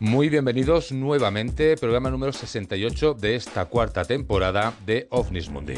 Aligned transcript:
Muy 0.00 0.30
bienvenidos 0.30 0.92
nuevamente, 0.92 1.76
programa 1.76 2.10
número 2.10 2.32
68 2.32 3.12
de 3.12 3.34
esta 3.36 3.66
cuarta 3.66 4.06
temporada 4.06 4.72
de 4.86 5.06
OVNIS 5.10 5.50
Mundi. 5.50 5.74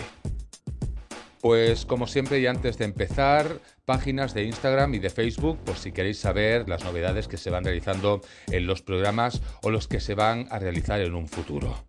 Pues 1.41 1.85
como 1.85 2.07
siempre 2.07 2.39
y 2.39 2.47
antes 2.47 2.79
de 2.79 2.85
empezar, 2.85 3.59
páginas 3.85 4.33
de 4.33 4.45
Instagram 4.45 4.95
y 4.95 5.01
de 5.01 5.11
Facebook 5.11 5.59
por 5.65 5.75
si 5.75 5.91
queréis 5.91 6.21
saber 6.21 6.69
las 6.69 6.85
novedades 6.85 7.27
que 7.27 7.37
se 7.37 7.51
van 7.51 7.65
realizando 7.65 8.21
en 8.47 8.69
los 8.69 8.81
programas 8.81 9.43
o 9.65 9.71
los 9.71 9.89
que 9.89 9.99
se 9.99 10.15
van 10.15 10.47
a 10.53 10.61
realizar 10.61 11.01
en 11.01 11.17
un 11.17 11.27
futuro. 11.27 11.85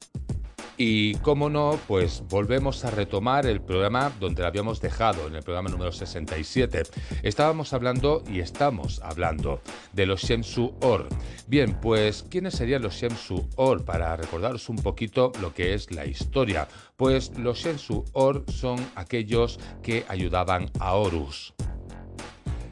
Y 0.77 1.15
cómo 1.15 1.49
no, 1.49 1.79
pues 1.87 2.23
volvemos 2.29 2.83
a 2.83 2.89
retomar 2.89 3.45
el 3.45 3.61
programa 3.61 4.11
donde 4.20 4.41
lo 4.41 4.48
habíamos 4.48 4.81
dejado, 4.81 5.27
en 5.27 5.35
el 5.35 5.43
programa 5.43 5.70
número 5.70 5.91
67. 5.91 6.84
Estábamos 7.21 7.73
hablando 7.73 8.23
y 8.27 8.39
estamos 8.39 8.99
hablando 9.03 9.62
de 9.91 10.07
los 10.07 10.21
Shemsu 10.23 10.73
Or. 10.81 11.07
Bien, 11.48 11.77
pues 11.79 12.23
¿quiénes 12.23 12.55
serían 12.55 12.81
los 12.81 12.95
Shemsu 12.95 13.48
Or? 13.55 13.85
Para 13.85 14.15
recordaros 14.15 14.67
un 14.70 14.77
poquito 14.77 15.31
lo 15.41 15.53
que 15.53 15.75
es 15.75 15.91
la 15.91 16.05
historia. 16.05 16.67
Pues 16.98 17.37
los 17.37 17.59
Shemsu 17.59 18.03
Or 18.13 18.43
son 18.51 18.79
aquellos 18.95 19.59
que 19.84 20.05
ayudaban 20.07 20.71
a 20.79 20.93
Horus. 20.93 21.53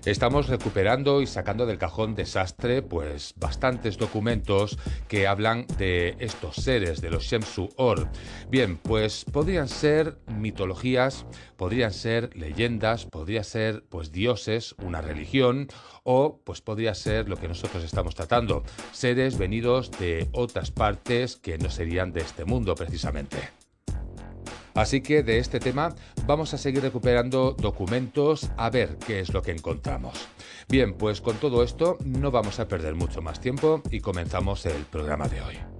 Estamos 0.05 0.47
recuperando 0.47 1.21
y 1.21 1.27
sacando 1.27 1.67
del 1.67 1.77
cajón 1.77 2.15
desastre 2.15 2.81
pues 2.81 3.35
bastantes 3.37 3.99
documentos 3.99 4.79
que 5.07 5.27
hablan 5.27 5.67
de 5.77 6.15
estos 6.17 6.55
seres, 6.55 7.01
de 7.01 7.11
los 7.11 7.23
Shemsu 7.23 7.69
Or. 7.77 8.09
Bien, 8.49 8.77
pues 8.77 9.25
podrían 9.25 9.67
ser 9.67 10.17
mitologías, 10.25 11.27
podrían 11.55 11.93
ser 11.93 12.35
leyendas, 12.35 13.05
podría 13.05 13.43
ser 13.43 13.83
pues 13.89 14.11
dioses, 14.11 14.73
una 14.83 15.01
religión 15.01 15.67
o 16.01 16.41
pues 16.43 16.61
podría 16.61 16.95
ser 16.95 17.29
lo 17.29 17.37
que 17.37 17.47
nosotros 17.47 17.83
estamos 17.83 18.15
tratando, 18.15 18.63
seres 18.91 19.37
venidos 19.37 19.91
de 19.91 20.29
otras 20.31 20.71
partes 20.71 21.35
que 21.35 21.59
no 21.59 21.69
serían 21.69 22.11
de 22.11 22.21
este 22.21 22.43
mundo 22.43 22.73
precisamente. 22.73 23.60
Así 24.73 25.01
que 25.01 25.23
de 25.23 25.39
este 25.39 25.59
tema 25.59 25.93
vamos 26.25 26.53
a 26.53 26.57
seguir 26.57 26.81
recuperando 26.81 27.53
documentos 27.53 28.49
a 28.57 28.69
ver 28.69 28.97
qué 29.05 29.19
es 29.19 29.33
lo 29.33 29.41
que 29.41 29.51
encontramos. 29.51 30.27
Bien, 30.69 30.93
pues 30.93 31.21
con 31.21 31.35
todo 31.37 31.63
esto 31.63 31.97
no 32.05 32.31
vamos 32.31 32.59
a 32.59 32.67
perder 32.67 32.95
mucho 32.95 33.21
más 33.21 33.39
tiempo 33.39 33.81
y 33.89 33.99
comenzamos 33.99 34.65
el 34.65 34.85
programa 34.85 35.27
de 35.27 35.41
hoy. 35.41 35.70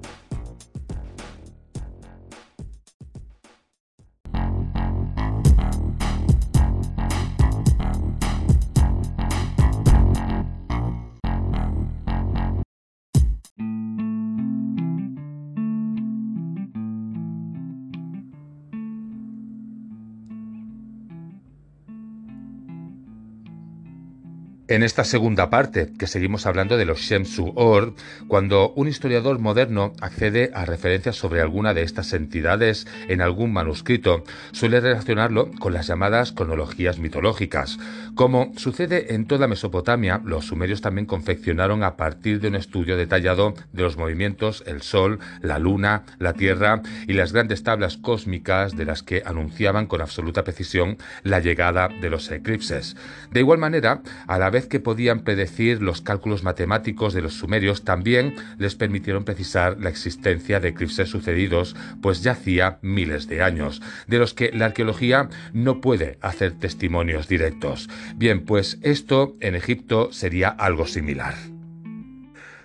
En 24.72 24.84
esta 24.84 25.04
segunda 25.04 25.50
parte, 25.50 25.90
que 26.00 26.08
seguimos 26.08 26.46
hablando 26.46 26.78
de 26.78 26.86
los 26.86 27.02
Shemsu 27.02 27.52
Or, 27.56 27.94
cuando 28.30 28.72
un 28.78 28.88
historiador 28.88 29.38
moderno 29.38 29.92
accede 30.00 30.50
a 30.54 30.64
referencias 30.64 31.18
sobre 31.18 31.42
alguna 31.42 31.74
de 31.74 31.82
estas 31.82 32.14
entidades 32.14 32.88
en 33.10 33.20
algún 33.20 33.52
manuscrito, 33.52 34.24
suele 34.54 34.80
relacionarlo 34.80 35.52
con 35.60 35.74
las 35.74 35.88
llamadas 35.88 36.32
cronologías 36.32 37.00
mitológicas. 37.00 37.80
Como 38.16 38.54
sucede 38.56 39.14
en 39.14 39.26
toda 39.26 39.50
Mesopotamia, 39.50 40.22
los 40.24 40.46
sumerios 40.46 40.80
también 40.80 41.06
confeccionaron 41.06 41.84
a 41.84 41.98
partir 41.98 42.40
de 42.40 42.48
un 42.48 42.56
estudio 42.56 42.96
detallado 42.96 43.56
de 43.74 43.84
los 43.84 43.98
movimientos, 43.98 44.64
el 44.66 44.84
Sol, 44.84 45.20
la 45.42 45.60
Luna, 45.60 46.04
la 46.18 46.32
Tierra 46.32 46.82
y 47.10 47.12
las 47.12 47.34
grandes 47.34 47.64
tablas 47.64 47.98
cósmicas 47.98 48.78
de 48.78 48.86
las 48.86 49.04
que 49.04 49.22
anunciaban 49.26 49.88
con 49.88 50.00
absoluta 50.00 50.46
precisión 50.46 50.98
la 51.24 51.42
llegada 51.42 51.90
de 51.90 52.10
los 52.10 52.32
eclipses. 52.32 52.96
De 53.32 53.42
igual 53.42 53.60
manera, 53.60 54.02
a 54.28 54.40
la 54.40 54.50
vez 54.50 54.61
que 54.68 54.80
podían 54.80 55.22
predecir 55.22 55.82
los 55.82 56.02
cálculos 56.02 56.44
matemáticos 56.44 57.14
de 57.14 57.22
los 57.22 57.34
sumerios, 57.34 57.84
también 57.84 58.36
les 58.58 58.76
permitieron 58.76 59.24
precisar 59.24 59.78
la 59.80 59.90
existencia 59.90 60.60
de 60.60 60.70
eclipses 60.70 61.10
sucedidos, 61.10 61.76
pues 62.02 62.24
ya 62.24 62.34
hacía 62.34 62.80
miles 62.82 63.28
de 63.28 63.42
años, 63.42 63.82
de 64.08 64.20
los 64.20 64.34
que 64.34 64.52
la 64.52 64.66
arqueología 64.66 65.30
no 65.54 65.82
puede 65.82 66.18
hacer 66.22 66.54
testimonios 66.54 67.28
directos. 67.28 67.90
Bien, 68.16 68.46
pues 68.46 68.80
esto 68.82 69.36
en 69.40 69.56
Egipto 69.56 70.12
sería 70.12 70.50
algo 70.50 70.88
similar. 70.88 71.36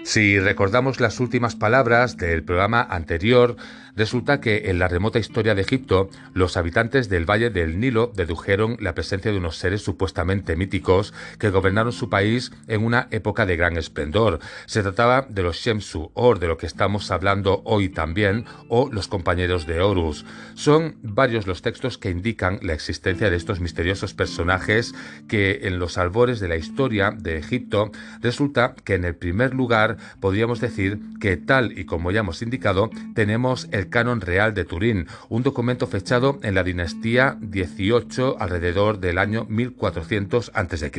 Si 0.06 0.38
recordamos 0.38 1.00
las 1.00 1.18
últimas 1.18 1.56
palabras 1.56 2.16
del 2.16 2.44
programa 2.44 2.80
anterior, 2.80 3.56
Resulta 3.96 4.40
que 4.40 4.70
en 4.70 4.78
la 4.78 4.88
remota 4.88 5.18
historia 5.18 5.54
de 5.54 5.62
Egipto, 5.62 6.10
los 6.34 6.58
habitantes 6.58 7.08
del 7.08 7.28
Valle 7.28 7.48
del 7.48 7.80
Nilo 7.80 8.12
dedujeron 8.14 8.76
la 8.78 8.94
presencia 8.94 9.32
de 9.32 9.38
unos 9.38 9.56
seres 9.56 9.82
supuestamente 9.82 10.54
míticos 10.54 11.14
que 11.38 11.48
gobernaron 11.48 11.92
su 11.92 12.10
país 12.10 12.52
en 12.68 12.84
una 12.84 13.08
época 13.10 13.46
de 13.46 13.56
gran 13.56 13.78
esplendor. 13.78 14.38
Se 14.66 14.82
trataba 14.82 15.26
de 15.28 15.42
los 15.42 15.56
Shemsu, 15.56 16.10
o 16.12 16.34
de 16.34 16.46
lo 16.46 16.58
que 16.58 16.66
estamos 16.66 17.10
hablando 17.10 17.62
hoy 17.64 17.88
también, 17.88 18.44
o 18.68 18.90
los 18.92 19.08
compañeros 19.08 19.66
de 19.66 19.80
Horus. 19.80 20.26
Son 20.54 20.96
varios 21.02 21.46
los 21.46 21.62
textos 21.62 21.96
que 21.96 22.10
indican 22.10 22.58
la 22.62 22.74
existencia 22.74 23.30
de 23.30 23.36
estos 23.36 23.60
misteriosos 23.60 24.12
personajes 24.12 24.94
que 25.26 25.60
en 25.62 25.78
los 25.78 25.96
albores 25.96 26.38
de 26.40 26.48
la 26.48 26.56
historia 26.56 27.12
de 27.12 27.38
Egipto 27.38 27.92
resulta 28.20 28.74
que 28.84 28.94
en 28.94 29.04
el 29.04 29.14
primer 29.14 29.54
lugar 29.54 29.96
podríamos 30.20 30.60
decir 30.60 30.98
que 31.20 31.36
tal 31.36 31.78
y 31.78 31.86
como 31.86 32.10
ya 32.10 32.20
hemos 32.20 32.42
indicado 32.42 32.90
tenemos 33.14 33.68
el 33.72 33.85
Canon 33.88 34.20
Real 34.20 34.54
de 34.54 34.64
Turín, 34.64 35.06
un 35.28 35.42
documento 35.42 35.86
fechado 35.86 36.38
en 36.42 36.54
la 36.54 36.62
dinastía 36.62 37.36
18 37.41 38.36
alrededor 38.38 38.98
del 38.98 39.19
año 39.19 39.47
1400 39.48 40.50
a.C. 40.54 40.91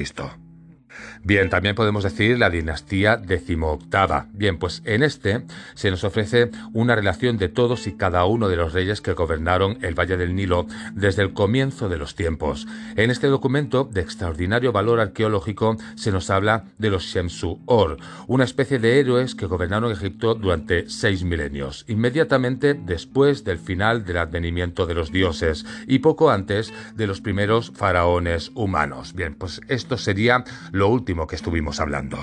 Bien, 1.28 1.50
también 1.50 1.76
podemos 1.76 2.06
decir 2.06 2.40
la 2.40 2.50
dinastía 2.50 3.18
decimoctava. 3.18 4.28
Bien, 4.32 4.58
pues 4.58 4.82
en 4.86 5.04
este 5.04 5.44
se 5.74 5.92
nos 5.92 6.06
ofrece 6.06 6.52
una 6.72 6.96
relación 6.96 7.38
de 7.38 7.50
todos 7.50 7.86
y 7.88 7.98
cada 7.98 8.24
uno 8.24 8.48
de 8.48 8.56
los 8.56 8.72
reyes 8.72 9.02
que 9.02 9.12
gobernaron 9.12 9.78
el 9.82 9.94
Valle 9.94 10.16
del 10.16 10.36
Nilo 10.36 10.68
desde 10.94 11.24
el 11.24 11.34
comienzo 11.34 11.90
de 11.90 11.98
los 11.98 12.16
tiempos. 12.16 12.66
En 12.96 13.12
este 13.12 13.28
documento 13.28 13.84
de 13.84 14.00
extraordinario 14.00 14.72
valor 14.72 15.02
arqueológico 15.02 15.76
se 15.96 16.14
nos 16.14 16.30
habla 16.30 16.64
de 16.78 16.92
los 16.92 17.04
Shemsu 17.04 17.60
Or, 17.66 17.98
una 18.28 18.46
especie 18.46 18.80
de 18.80 18.98
héroes 18.98 19.36
que 19.36 19.48
gobernaron 19.48 19.92
Egipto 19.92 20.34
durante 20.34 20.90
seis 20.90 21.26
milenios, 21.26 21.84
inmediatamente 21.90 22.74
después 22.74 23.44
del 23.44 23.60
final 23.60 24.06
del 24.06 24.20
advenimiento 24.20 24.86
de 24.86 24.94
los 24.94 25.12
dioses 25.12 25.66
y 25.88 26.00
poco 26.00 26.32
antes 26.32 26.74
de 26.96 27.06
los 27.06 27.20
primeros 27.20 27.74
faraones 27.76 28.54
humanos. 28.56 29.14
Bien, 29.14 29.36
pues 29.36 29.60
esto 29.68 29.98
sería 29.98 30.46
lo 30.72 30.88
último 30.88 31.17
que 31.26 31.38
estuvimos 31.38 31.80
hablando. 31.80 32.20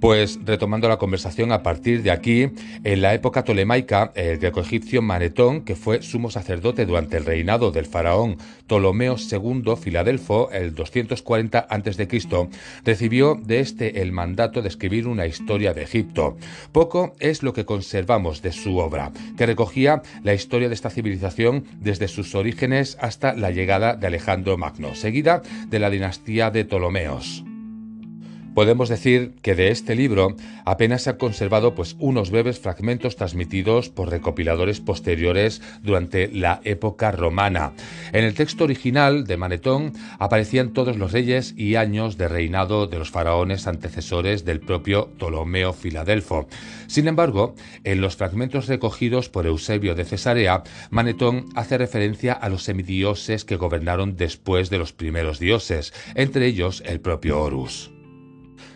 Pues 0.00 0.38
retomando 0.46 0.88
la 0.88 0.96
conversación 0.96 1.52
a 1.52 1.62
partir 1.62 2.02
de 2.02 2.10
aquí, 2.10 2.48
en 2.84 3.02
la 3.02 3.12
época 3.12 3.44
tolemaica, 3.44 4.12
el 4.14 4.38
greco-egipcio 4.38 5.02
Manetón, 5.02 5.60
que 5.62 5.76
fue 5.76 6.00
sumo 6.00 6.30
sacerdote 6.30 6.86
durante 6.86 7.18
el 7.18 7.26
reinado 7.26 7.70
del 7.70 7.84
faraón 7.84 8.38
Ptolomeo 8.66 9.16
II 9.18 9.76
Filadelfo, 9.78 10.50
el 10.52 10.74
240 10.74 11.58
a.C., 11.58 12.08
recibió 12.82 13.34
de 13.34 13.60
este 13.60 14.00
el 14.00 14.12
mandato 14.12 14.62
de 14.62 14.68
escribir 14.68 15.06
una 15.06 15.26
historia 15.26 15.74
de 15.74 15.82
Egipto. 15.82 16.38
Poco 16.72 17.14
es 17.20 17.42
lo 17.42 17.52
que 17.52 17.66
conservamos 17.66 18.40
de 18.40 18.52
su 18.52 18.78
obra, 18.78 19.12
que 19.36 19.44
recogía 19.44 20.00
la 20.22 20.32
historia 20.32 20.68
de 20.68 20.74
esta 20.74 20.88
civilización 20.88 21.64
desde 21.78 22.08
sus 22.08 22.34
orígenes 22.34 22.96
hasta 23.02 23.34
la 23.34 23.50
llegada 23.50 23.96
de 23.96 24.06
Alejandro 24.06 24.56
Magno, 24.56 24.94
seguida 24.94 25.42
de 25.68 25.78
la 25.78 25.90
dinastía 25.90 26.50
de 26.50 26.64
Ptolomeos. 26.64 27.44
Podemos 28.54 28.88
decir 28.88 29.32
que 29.42 29.54
de 29.54 29.70
este 29.70 29.94
libro 29.94 30.34
apenas 30.64 31.02
se 31.02 31.10
han 31.10 31.16
conservado 31.16 31.74
pues 31.74 31.96
unos 32.00 32.30
breves 32.30 32.58
fragmentos 32.58 33.14
transmitidos 33.14 33.90
por 33.90 34.10
recopiladores 34.10 34.80
posteriores 34.80 35.62
durante 35.82 36.28
la 36.28 36.60
época 36.64 37.12
romana. 37.12 37.72
En 38.12 38.24
el 38.24 38.34
texto 38.34 38.64
original 38.64 39.24
de 39.24 39.36
Manetón 39.36 39.92
aparecían 40.18 40.72
todos 40.72 40.96
los 40.96 41.12
reyes 41.12 41.54
y 41.56 41.76
años 41.76 42.18
de 42.18 42.26
reinado 42.26 42.88
de 42.88 42.98
los 42.98 43.10
faraones 43.10 43.68
antecesores 43.68 44.44
del 44.44 44.60
propio 44.60 45.10
Ptolomeo 45.16 45.72
Filadelfo. 45.72 46.48
Sin 46.88 47.06
embargo, 47.06 47.54
en 47.84 48.00
los 48.00 48.16
fragmentos 48.16 48.66
recogidos 48.66 49.28
por 49.28 49.46
Eusebio 49.46 49.94
de 49.94 50.04
Cesarea, 50.04 50.64
Manetón 50.90 51.46
hace 51.54 51.78
referencia 51.78 52.32
a 52.32 52.48
los 52.48 52.64
semidioses 52.64 53.44
que 53.44 53.56
gobernaron 53.56 54.16
después 54.16 54.70
de 54.70 54.78
los 54.78 54.92
primeros 54.92 55.38
dioses, 55.38 55.92
entre 56.16 56.46
ellos 56.46 56.82
el 56.84 57.00
propio 57.00 57.40
Horus. 57.40 57.92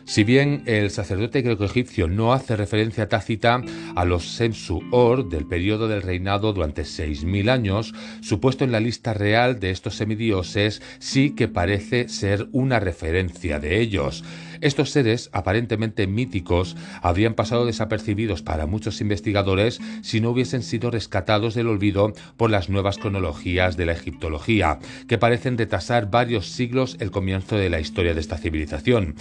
Si 0.06 0.22
bien 0.22 0.62
el 0.66 0.90
sacerdote 0.90 1.40
greco-egipcio 1.40 2.08
no 2.08 2.34
hace 2.34 2.56
referencia 2.56 3.08
tácita 3.08 3.62
a 3.96 4.04
los 4.04 4.36
Sensu-Or 4.36 5.28
del 5.30 5.46
periodo 5.46 5.88
del 5.88 6.02
reinado 6.02 6.52
durante 6.52 6.82
6.000 6.82 7.50
años, 7.50 7.94
su 8.20 8.38
puesto 8.38 8.64
en 8.64 8.72
la 8.72 8.80
lista 8.80 9.14
real 9.14 9.60
de 9.60 9.70
estos 9.70 9.94
semidioses 9.96 10.82
sí 10.98 11.30
que 11.30 11.48
parece 11.48 12.10
ser 12.10 12.48
una 12.52 12.80
referencia 12.80 13.58
de 13.58 13.80
ellos. 13.80 14.24
Estos 14.60 14.90
seres, 14.90 15.30
aparentemente 15.32 16.06
míticos, 16.06 16.76
habrían 17.02 17.34
pasado 17.34 17.66
desapercibidos 17.66 18.42
para 18.42 18.66
muchos 18.66 19.00
investigadores 19.00 19.80
si 20.02 20.20
no 20.20 20.30
hubiesen 20.30 20.62
sido 20.62 20.90
rescatados 20.90 21.54
del 21.54 21.68
olvido 21.68 22.12
por 22.36 22.50
las 22.50 22.68
nuevas 22.68 22.98
cronologías 22.98 23.76
de 23.76 23.86
la 23.86 23.92
egiptología, 23.92 24.78
que 25.08 25.18
parecen 25.18 25.58
retrasar 25.58 26.10
varios 26.10 26.46
siglos 26.48 26.96
el 27.00 27.10
comienzo 27.10 27.56
de 27.56 27.68
la 27.68 27.80
historia 27.80 28.14
de 28.14 28.20
esta 28.20 28.38
civilización. 28.38 29.16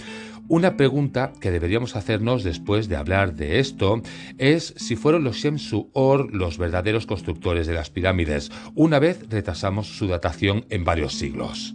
Una 0.48 0.76
pregunta 0.76 1.32
que 1.40 1.50
deberíamos 1.50 1.96
hacernos 1.96 2.44
después 2.44 2.88
de 2.88 2.96
hablar 2.96 3.34
de 3.34 3.60
esto 3.60 4.02
es 4.36 4.74
si 4.76 4.94
fueron 4.94 5.24
los 5.24 5.36
Shemsu-Or 5.36 6.34
los 6.34 6.58
verdaderos 6.58 7.06
constructores 7.06 7.66
de 7.66 7.72
las 7.72 7.88
pirámides, 7.88 8.50
una 8.74 8.98
vez 8.98 9.26
retrasamos 9.30 9.96
su 9.96 10.06
datación 10.06 10.66
en 10.68 10.84
varios 10.84 11.14
siglos. 11.14 11.74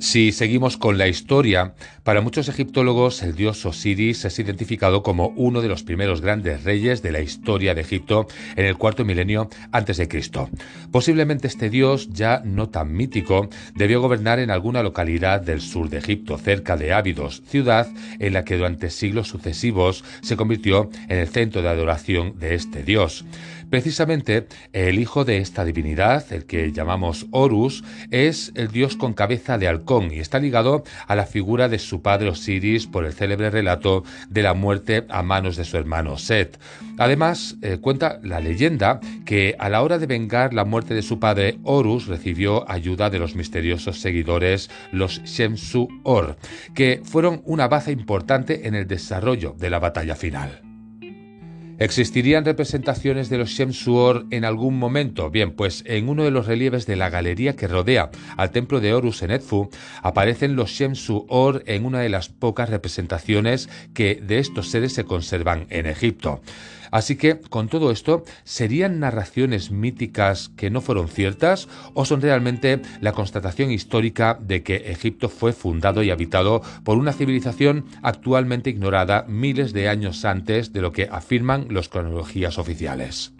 Si 0.00 0.32
seguimos 0.32 0.78
con 0.78 0.96
la 0.96 1.08
historia, 1.08 1.74
para 2.04 2.22
muchos 2.22 2.48
egiptólogos 2.48 3.22
el 3.22 3.36
dios 3.36 3.66
Osiris 3.66 4.24
es 4.24 4.38
identificado 4.38 5.02
como 5.02 5.28
uno 5.36 5.60
de 5.60 5.68
los 5.68 5.82
primeros 5.82 6.22
grandes 6.22 6.64
reyes 6.64 7.02
de 7.02 7.12
la 7.12 7.20
historia 7.20 7.74
de 7.74 7.82
Egipto 7.82 8.26
en 8.56 8.64
el 8.64 8.78
cuarto 8.78 9.04
milenio 9.04 9.50
antes 9.72 9.98
de 9.98 10.08
Cristo. 10.08 10.48
Posiblemente 10.90 11.48
este 11.48 11.68
dios, 11.68 12.08
ya 12.14 12.40
no 12.46 12.70
tan 12.70 12.94
mítico, 12.94 13.50
debió 13.74 14.00
gobernar 14.00 14.38
en 14.38 14.50
alguna 14.50 14.82
localidad 14.82 15.42
del 15.42 15.60
sur 15.60 15.90
de 15.90 15.98
Egipto, 15.98 16.38
cerca 16.38 16.78
de 16.78 16.94
Ábidos, 16.94 17.42
ciudad 17.46 17.86
en 18.18 18.32
la 18.32 18.42
que 18.42 18.56
durante 18.56 18.88
siglos 18.88 19.28
sucesivos 19.28 20.02
se 20.22 20.34
convirtió 20.34 20.88
en 21.10 21.18
el 21.18 21.28
centro 21.28 21.60
de 21.60 21.68
adoración 21.68 22.38
de 22.38 22.54
este 22.54 22.84
dios. 22.84 23.26
Precisamente 23.70 24.48
el 24.72 24.98
hijo 24.98 25.24
de 25.24 25.38
esta 25.38 25.64
divinidad, 25.64 26.32
el 26.32 26.44
que 26.44 26.72
llamamos 26.72 27.26
Horus, 27.30 27.84
es 28.10 28.50
el 28.56 28.68
dios 28.68 28.96
con 28.96 29.14
cabeza 29.14 29.58
de 29.58 29.68
halcón 29.68 30.12
y 30.12 30.18
está 30.18 30.40
ligado 30.40 30.82
a 31.06 31.14
la 31.14 31.24
figura 31.24 31.68
de 31.68 31.78
su 31.78 32.02
padre 32.02 32.30
Osiris 32.30 32.88
por 32.88 33.04
el 33.04 33.12
célebre 33.12 33.48
relato 33.48 34.02
de 34.28 34.42
la 34.42 34.54
muerte 34.54 35.06
a 35.08 35.22
manos 35.22 35.56
de 35.56 35.64
su 35.64 35.76
hermano 35.76 36.18
Set. 36.18 36.58
Además, 36.98 37.56
eh, 37.62 37.78
cuenta 37.80 38.18
la 38.24 38.40
leyenda 38.40 38.98
que 39.24 39.54
a 39.58 39.68
la 39.68 39.82
hora 39.82 39.98
de 39.98 40.06
vengar 40.06 40.52
la 40.52 40.64
muerte 40.64 40.92
de 40.94 41.02
su 41.02 41.20
padre, 41.20 41.58
Horus 41.62 42.08
recibió 42.08 42.68
ayuda 42.68 43.08
de 43.08 43.20
los 43.20 43.36
misteriosos 43.36 44.00
seguidores, 44.00 44.68
los 44.90 45.22
Shemsu-Or, 45.22 46.36
que 46.74 47.00
fueron 47.04 47.42
una 47.44 47.68
baza 47.68 47.92
importante 47.92 48.66
en 48.66 48.74
el 48.74 48.88
desarrollo 48.88 49.54
de 49.56 49.70
la 49.70 49.78
batalla 49.78 50.16
final. 50.16 50.69
¿Existirían 51.80 52.44
representaciones 52.44 53.30
de 53.30 53.38
los 53.38 53.48
Shemsuor 53.48 54.26
en 54.30 54.44
algún 54.44 54.78
momento? 54.78 55.30
Bien, 55.30 55.52
pues 55.52 55.82
en 55.86 56.10
uno 56.10 56.24
de 56.24 56.30
los 56.30 56.44
relieves 56.46 56.84
de 56.84 56.94
la 56.94 57.08
galería 57.08 57.56
que 57.56 57.68
rodea 57.68 58.10
al 58.36 58.50
templo 58.50 58.80
de 58.80 58.92
Horus 58.92 59.22
en 59.22 59.30
Edfu 59.30 59.70
aparecen 60.02 60.56
los 60.56 60.72
Shemsuor 60.72 61.62
en 61.64 61.86
una 61.86 62.00
de 62.00 62.10
las 62.10 62.28
pocas 62.28 62.68
representaciones 62.68 63.70
que 63.94 64.16
de 64.16 64.40
estos 64.40 64.68
seres 64.68 64.92
se 64.92 65.04
conservan 65.04 65.68
en 65.70 65.86
Egipto. 65.86 66.42
Así 66.90 67.16
que, 67.16 67.40
con 67.40 67.68
todo 67.68 67.90
esto, 67.90 68.24
¿serían 68.44 69.00
narraciones 69.00 69.70
míticas 69.70 70.50
que 70.56 70.70
no 70.70 70.80
fueron 70.80 71.08
ciertas 71.08 71.68
o 71.94 72.04
son 72.04 72.20
realmente 72.20 72.80
la 73.00 73.12
constatación 73.12 73.70
histórica 73.70 74.38
de 74.40 74.62
que 74.62 74.90
Egipto 74.90 75.28
fue 75.28 75.52
fundado 75.52 76.02
y 76.02 76.10
habitado 76.10 76.62
por 76.84 76.98
una 76.98 77.12
civilización 77.12 77.86
actualmente 78.02 78.70
ignorada 78.70 79.24
miles 79.28 79.72
de 79.72 79.88
años 79.88 80.24
antes 80.24 80.72
de 80.72 80.80
lo 80.80 80.92
que 80.92 81.08
afirman 81.10 81.66
las 81.70 81.88
cronologías 81.88 82.58
oficiales? 82.58 83.32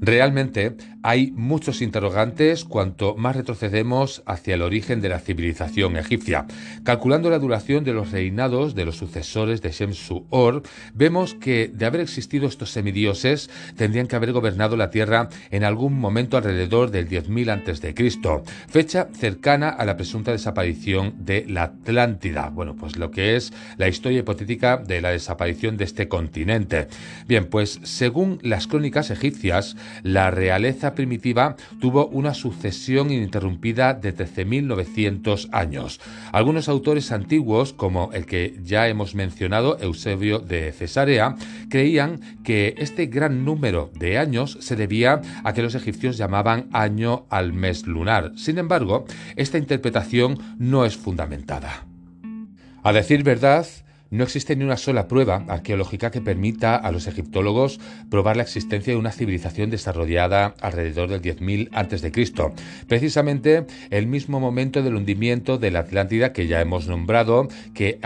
Realmente 0.00 0.76
hay 1.02 1.30
muchos 1.32 1.82
interrogantes 1.82 2.64
cuanto 2.64 3.14
más 3.16 3.36
retrocedemos 3.36 4.22
hacia 4.26 4.54
el 4.54 4.62
origen 4.62 5.00
de 5.00 5.08
la 5.08 5.20
civilización 5.20 5.96
egipcia. 5.96 6.46
Calculando 6.84 7.30
la 7.30 7.38
duración 7.38 7.84
de 7.84 7.92
los 7.92 8.10
reinados 8.10 8.74
de 8.74 8.84
los 8.84 8.96
sucesores 8.96 9.62
de 9.62 9.70
Shemsu-Or, 9.70 10.62
vemos 10.94 11.34
que 11.34 11.70
de 11.72 11.86
haber 11.86 12.00
existido 12.00 12.48
estos 12.48 12.70
semidioses 12.70 13.50
tendrían 13.76 14.06
que 14.06 14.16
haber 14.16 14.32
gobernado 14.32 14.76
la 14.76 14.90
tierra 14.90 15.28
en 15.50 15.64
algún 15.64 15.98
momento 15.98 16.36
alrededor 16.36 16.90
del 16.90 17.08
10.000 17.08 17.50
a.C., 17.50 17.94
fecha 18.68 19.08
cercana 19.12 19.68
a 19.68 19.84
la 19.84 19.96
presunta 19.96 20.32
desaparición 20.32 21.14
de 21.24 21.46
la 21.48 21.64
Atlántida. 21.64 22.50
Bueno, 22.50 22.76
pues 22.76 22.96
lo 22.96 23.10
que 23.10 23.36
es 23.36 23.52
la 23.76 23.88
historia 23.88 24.20
hipotética 24.20 24.76
de 24.76 25.00
la 25.00 25.10
desaparición 25.10 25.76
de 25.76 25.84
este 25.84 26.08
continente. 26.08 26.88
Bien, 27.26 27.46
pues 27.46 27.80
según 27.82 28.38
las 28.42 28.66
crónicas 28.66 29.10
egipcias, 29.10 29.76
la 30.02 30.30
realeza 30.30 30.94
primitiva 30.94 31.56
tuvo 31.80 32.06
una 32.06 32.34
sucesión 32.34 33.10
ininterrumpida 33.10 33.94
de 33.94 34.14
13.900 34.14 35.48
años. 35.52 36.00
Algunos 36.32 36.68
autores 36.68 37.12
antiguos, 37.12 37.72
como 37.72 38.12
el 38.12 38.26
que 38.26 38.58
ya 38.62 38.88
hemos 38.88 39.14
mencionado, 39.14 39.78
Eusebio 39.80 40.38
de 40.38 40.72
Cesarea, 40.72 41.36
creían 41.68 42.20
que 42.44 42.74
este 42.78 43.06
gran 43.06 43.44
número 43.44 43.90
de 43.94 44.18
años 44.18 44.58
se 44.60 44.76
debía 44.76 45.20
a 45.44 45.52
que 45.52 45.62
los 45.62 45.74
egipcios 45.74 46.16
llamaban 46.16 46.68
año 46.72 47.26
al 47.30 47.52
mes 47.52 47.86
lunar. 47.86 48.32
Sin 48.36 48.58
embargo, 48.58 49.06
esta 49.36 49.58
interpretación 49.58 50.38
no 50.58 50.84
es 50.84 50.96
fundamentada. 50.96 51.86
A 52.82 52.92
decir 52.92 53.22
verdad, 53.24 53.66
no 54.10 54.24
existe 54.24 54.56
ni 54.56 54.64
una 54.64 54.76
sola 54.76 55.08
prueba 55.08 55.44
arqueológica 55.48 56.10
que 56.10 56.20
permita 56.20 56.76
a 56.76 56.92
los 56.92 57.06
egiptólogos 57.06 57.80
probar 58.10 58.36
la 58.36 58.42
existencia 58.42 58.92
de 58.92 58.98
una 58.98 59.12
civilización 59.12 59.70
desarrollada 59.70 60.54
alrededor 60.60 61.08
del 61.08 61.22
10.000 61.22 61.68
a.C., 61.72 62.06
precisamente 62.86 63.66
el 63.90 64.06
mismo 64.06 64.40
momento 64.40 64.82
del 64.82 64.96
hundimiento 64.96 65.58
de 65.58 65.70
la 65.70 65.80
Atlántida 65.80 66.32
que 66.32 66.46
ya 66.46 66.60
hemos 66.60 66.88
nombrado, 66.88 67.48
que, 67.74 67.98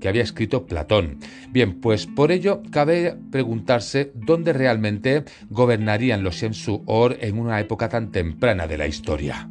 que 0.00 0.08
había 0.08 0.22
escrito 0.22 0.66
Platón. 0.66 1.18
Bien, 1.50 1.80
pues 1.80 2.06
por 2.06 2.32
ello 2.32 2.62
cabe 2.70 3.16
preguntarse 3.30 4.12
dónde 4.14 4.52
realmente 4.52 5.24
gobernarían 5.50 6.22
los 6.22 6.36
Shemsu-Or 6.36 7.18
en 7.20 7.38
una 7.38 7.60
época 7.60 7.88
tan 7.88 8.10
temprana 8.10 8.66
de 8.66 8.78
la 8.78 8.86
historia. 8.86 9.48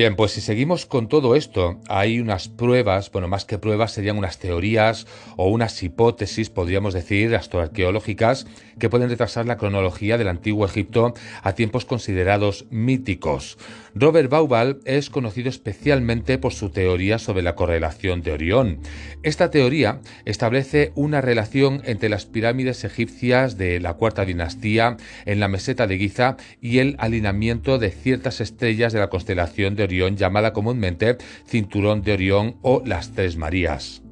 Bien, 0.00 0.16
pues 0.16 0.32
si 0.32 0.40
seguimos 0.40 0.86
con 0.86 1.08
todo 1.08 1.36
esto, 1.36 1.78
hay 1.86 2.20
unas 2.20 2.48
pruebas, 2.48 3.12
bueno, 3.12 3.28
más 3.28 3.44
que 3.44 3.58
pruebas 3.58 3.92
serían 3.92 4.16
unas 4.16 4.38
teorías 4.38 5.06
o 5.36 5.50
unas 5.50 5.82
hipótesis, 5.82 6.48
podríamos 6.48 6.94
decir, 6.94 7.36
astroarqueológicas, 7.36 8.46
que 8.78 8.88
pueden 8.88 9.10
retrasar 9.10 9.44
la 9.44 9.58
cronología 9.58 10.16
del 10.16 10.28
antiguo 10.28 10.64
Egipto 10.64 11.12
a 11.42 11.52
tiempos 11.54 11.84
considerados 11.84 12.64
míticos. 12.70 13.58
Robert 13.94 14.30
Baubal 14.30 14.78
es 14.86 15.10
conocido 15.10 15.50
especialmente 15.50 16.38
por 16.38 16.54
su 16.54 16.70
teoría 16.70 17.18
sobre 17.18 17.42
la 17.42 17.54
correlación 17.54 18.22
de 18.22 18.32
Orión. 18.32 18.78
Esta 19.22 19.50
teoría 19.50 20.00
establece 20.24 20.92
una 20.94 21.20
relación 21.20 21.82
entre 21.84 22.08
las 22.08 22.24
pirámides 22.24 22.84
egipcias 22.84 23.58
de 23.58 23.80
la 23.80 23.94
cuarta 23.94 24.24
dinastía 24.24 24.96
en 25.26 25.40
la 25.40 25.48
meseta 25.48 25.86
de 25.86 25.98
Giza 25.98 26.36
y 26.62 26.78
el 26.78 26.96
alineamiento 26.98 27.78
de 27.78 27.90
ciertas 27.90 28.40
estrellas 28.40 28.92
de 28.92 29.00
la 29.00 29.10
constelación 29.10 29.76
de 29.76 29.89
Orión 29.90 30.16
llamada 30.16 30.52
comúnmente 30.52 31.18
Cinturón 31.46 32.02
de 32.02 32.12
Orión 32.12 32.56
o 32.62 32.82
las 32.84 33.10
Tres 33.12 33.36
Marías. 33.36 34.02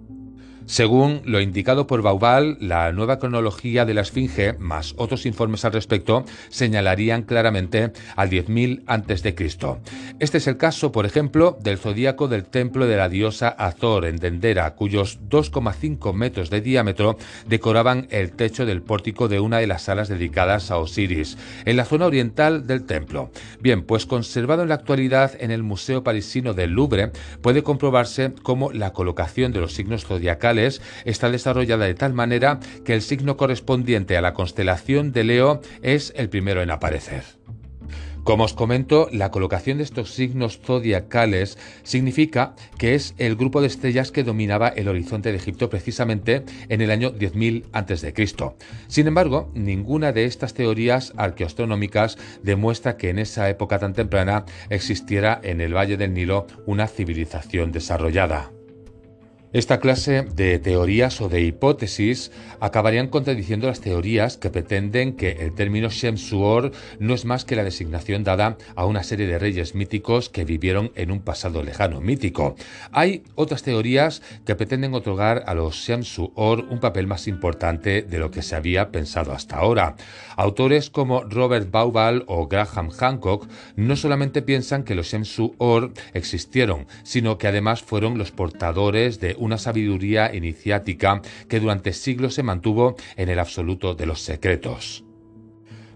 Según 0.69 1.23
lo 1.25 1.41
indicado 1.41 1.87
por 1.87 2.03
Baubal, 2.03 2.59
la 2.61 2.93
nueva 2.93 3.19
cronología 3.19 3.87
de 3.87 3.95
la 3.95 4.03
Esfinge, 4.03 4.53
más 4.59 4.93
otros 4.99 5.25
informes 5.25 5.65
al 5.65 5.73
respecto, 5.73 6.27
señalarían 6.51 7.23
claramente 7.23 7.91
al 8.17 8.29
10.000 8.29 8.83
a.C. 8.87 9.35
Este 10.19 10.37
es 10.37 10.47
el 10.47 10.59
caso, 10.59 10.93
por 10.93 11.07
ejemplo, 11.07 11.57
del 11.63 11.79
zodíaco 11.79 12.29
del 12.29 12.45
templo 12.45 12.87
de 12.87 12.99
la 12.99 13.09
diosa 13.09 13.49
Azor 13.49 14.05
en 14.05 14.17
Dendera, 14.17 14.75
cuyos 14.75 15.19
2,5 15.31 16.13
metros 16.13 16.51
de 16.51 16.61
diámetro 16.61 17.17
decoraban 17.47 18.07
el 18.11 18.33
techo 18.33 18.67
del 18.67 18.83
pórtico 18.83 19.27
de 19.29 19.41
una 19.41 19.61
de 19.61 19.69
las 19.69 19.85
salas 19.85 20.09
dedicadas 20.09 20.71
a 20.71 20.77
Osiris, 20.77 21.39
en 21.65 21.79
la 21.79 21.87
zona 21.87 22.05
oriental 22.05 22.67
del 22.67 22.85
templo. 22.85 23.31
Bien, 23.59 23.85
pues 23.85 24.05
conservado 24.05 24.65
en 24.65 24.69
la 24.69 24.75
actualidad 24.75 25.33
en 25.41 25.51
el 25.51 25.63
Museo 25.63 26.05
Parisino 26.05 26.53
del 26.53 26.73
Louvre, 26.73 27.11
puede 27.41 27.63
comprobarse 27.63 28.35
cómo 28.43 28.71
la 28.71 28.93
colocación 28.93 29.51
de 29.51 29.61
los 29.61 29.73
signos 29.73 30.05
zodiacales 30.05 30.58
está 31.05 31.31
desarrollada 31.31 31.87
de 31.87 31.95
tal 31.95 32.13
manera 32.13 32.61
que 32.85 32.95
el 32.95 33.03
signo 33.03 33.37
correspondiente 33.37 34.17
a 34.17 34.21
la 34.21 34.35
constelación 34.35 35.13
de 35.13 35.25
Leo 35.25 35.61
es 35.83 36.13
el 36.17 36.29
primero 36.29 36.63
en 36.63 36.71
aparecer. 36.71 37.39
Como 38.29 38.45
os 38.45 38.53
comento, 38.53 39.09
la 39.11 39.31
colocación 39.31 39.79
de 39.79 39.85
estos 39.85 40.13
signos 40.13 40.61
zodiacales 40.61 41.57
significa 41.83 42.55
que 42.77 42.95
es 42.95 43.15
el 43.17 43.37
grupo 43.37 43.63
de 43.63 43.69
estrellas 43.69 44.13
que 44.13 44.23
dominaba 44.23 44.69
el 44.69 44.89
horizonte 44.89 45.31
de 45.31 45.39
Egipto 45.39 45.71
precisamente 45.71 46.45
en 46.69 46.83
el 46.83 46.91
año 46.91 47.11
10.000 47.11 47.65
a.C. 47.73 48.13
Sin 48.87 49.07
embargo, 49.07 49.51
ninguna 49.55 50.13
de 50.13 50.27
estas 50.27 50.53
teorías 50.53 51.15
arqueoastronómicas 51.17 52.19
demuestra 52.43 52.99
que 52.99 53.09
en 53.09 53.19
esa 53.19 53.49
época 53.49 53.79
tan 53.79 53.95
temprana 53.95 54.45
existiera 54.69 55.41
en 55.43 55.63
el 55.63 55.75
Valle 55.75 55.97
del 55.97 56.13
Nilo 56.13 56.47
una 56.67 56.87
civilización 56.87 57.73
desarrollada. 57.73 58.51
Esta 59.55 59.81
clase 59.81 60.27
de 60.35 60.59
teorías 60.59 61.23
o 61.23 61.31
de 61.31 61.41
hipótesis 61.41 62.31
acabarían 62.61 63.09
contradiciendo 63.09 63.67
las 63.67 63.81
teorías 63.81 64.37
que 64.37 64.51
pretenden 64.51 65.15
que 65.15 65.31
el 65.41 65.55
término 65.55 65.89
Shemsuor 65.89 66.73
no 66.99 67.15
es 67.15 67.25
más 67.25 67.47
que 67.47 67.57
la 67.57 67.65
designación 67.65 68.25
dada 68.25 68.59
a 68.77 68.85
una 68.85 69.03
serie 69.03 69.27
de 69.27 69.39
reyes 69.39 69.75
míticos 69.75 70.29
que 70.29 70.45
vivieron 70.45 70.93
en 70.97 71.11
un 71.11 71.21
pasado 71.21 71.63
lejano 71.63 72.03
mítico. 72.03 72.57
Hay 72.93 73.23
otras 73.37 73.63
teorías 73.63 74.21
que 74.45 74.55
pretenden 74.55 74.93
otorgar 74.93 75.45
a 75.47 75.55
los 75.55 75.77
Shemsuor 75.77 76.67
un 76.69 76.79
papel 76.79 77.07
más 77.07 77.27
importante 77.27 78.03
de 78.03 78.19
lo 78.19 78.31
que 78.31 78.43
se 78.43 78.55
había 78.55 78.91
pensado 78.91 79.33
hasta 79.33 79.57
ahora. 79.57 79.97
Autores 80.37 80.91
como 80.91 81.23
Robert 81.23 81.71
Bauval 81.71 82.25
o 82.27 82.49
Graham 82.49 82.91
Hancock 82.91 83.49
no 83.77 83.97
solamente 83.97 84.43
piensan 84.43 84.85
que 84.85 84.95
los 84.95 85.07
Shemsuor 85.07 85.93
existieron, 86.13 86.87
sino 87.03 87.39
que 87.39 87.49
además 87.49 87.81
fueron 87.83 88.19
los 88.19 88.31
portadores 88.31 89.21
de 89.21 89.38
una 89.39 89.59
sabiduría 89.59 90.35
iniciática 90.35 91.23
que 91.49 91.61
durante 91.61 91.93
siglos 91.93 92.35
se 92.35 92.43
mantuvo 92.43 92.97
en 93.17 93.29
el 93.29 93.39
absoluto 93.39 93.95
de 93.95 94.07
los 94.07 94.21
secretos. 94.21 95.08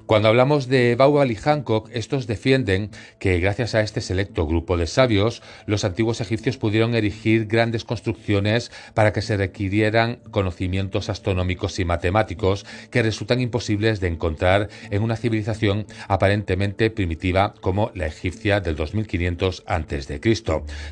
Cuando 0.06 0.28
hablamos 0.28 0.68
de 0.68 0.97
Bauval 0.97 1.30
y 1.30 1.37
Hancock, 1.37 1.88
estos 1.92 2.26
defienden 2.26 2.90
que 3.18 3.38
gracias 3.38 3.75
a 3.75 3.82
este 3.82 4.00
selecto 4.00 4.47
grupo 4.47 4.76
de 4.76 4.87
sabios, 4.87 5.42
los 5.66 5.85
antiguos 5.85 6.21
egipcios 6.21 6.59
pudieron 6.59 6.94
erigir 6.94 7.47
grandes 7.47 7.85
construcciones 7.85 8.73
para 8.94 9.12
que 9.12 9.23
se 9.23 9.37
requirieran 9.37 10.16
conocimientos 10.30 11.09
astronómicos 11.09 11.78
y 11.78 11.85
matemáticos 11.85 12.66
que 12.90 13.02
resultan 13.02 13.40
imposibles 13.40 14.00
de 14.00 14.09
encontrar 14.09 14.68
en 14.90 15.02
una 15.02 15.16
civilización 15.16 15.87
aparentemente 16.09 16.90
primitiva 16.90 17.54
como 17.61 17.92
la 17.94 18.06
egipcia 18.06 18.61
del 18.61 18.76
2500 18.76 19.62
a.C., 19.66 20.21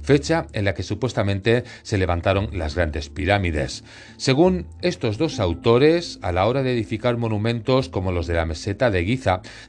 fecha 0.02 0.46
en 0.52 0.64
la 0.64 0.74
que 0.74 0.82
supuestamente 0.82 1.64
se 1.82 1.98
levantaron 1.98 2.50
las 2.52 2.76
grandes 2.76 3.08
pirámides. 3.08 3.84
Según 4.16 4.66
estos 4.82 5.18
dos 5.18 5.40
autores, 5.40 6.18
a 6.22 6.32
la 6.32 6.46
hora 6.46 6.62
de 6.62 6.72
edificar 6.72 7.16
monumentos 7.16 7.88
como 7.88 8.12
los 8.12 8.26
de 8.26 8.34
la 8.34 8.46
meseta 8.46 8.90
de 8.90 8.99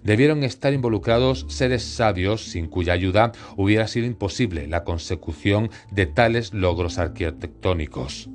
debieron 0.04 0.44
estar 0.44 0.74
involucrados 0.74 1.46
seres 1.50 1.84
sabios 1.84 2.44
sin 2.46 2.68
cuya 2.68 2.94
ayuda 2.94 3.32
hubiera 3.58 3.88
sido 3.88 4.06
imposible 4.06 4.68
la 4.68 4.84
consecución 4.84 5.70
de 5.92 6.06
tales 6.06 6.54
logros 6.54 6.98
arquitectónicos. 6.98 8.30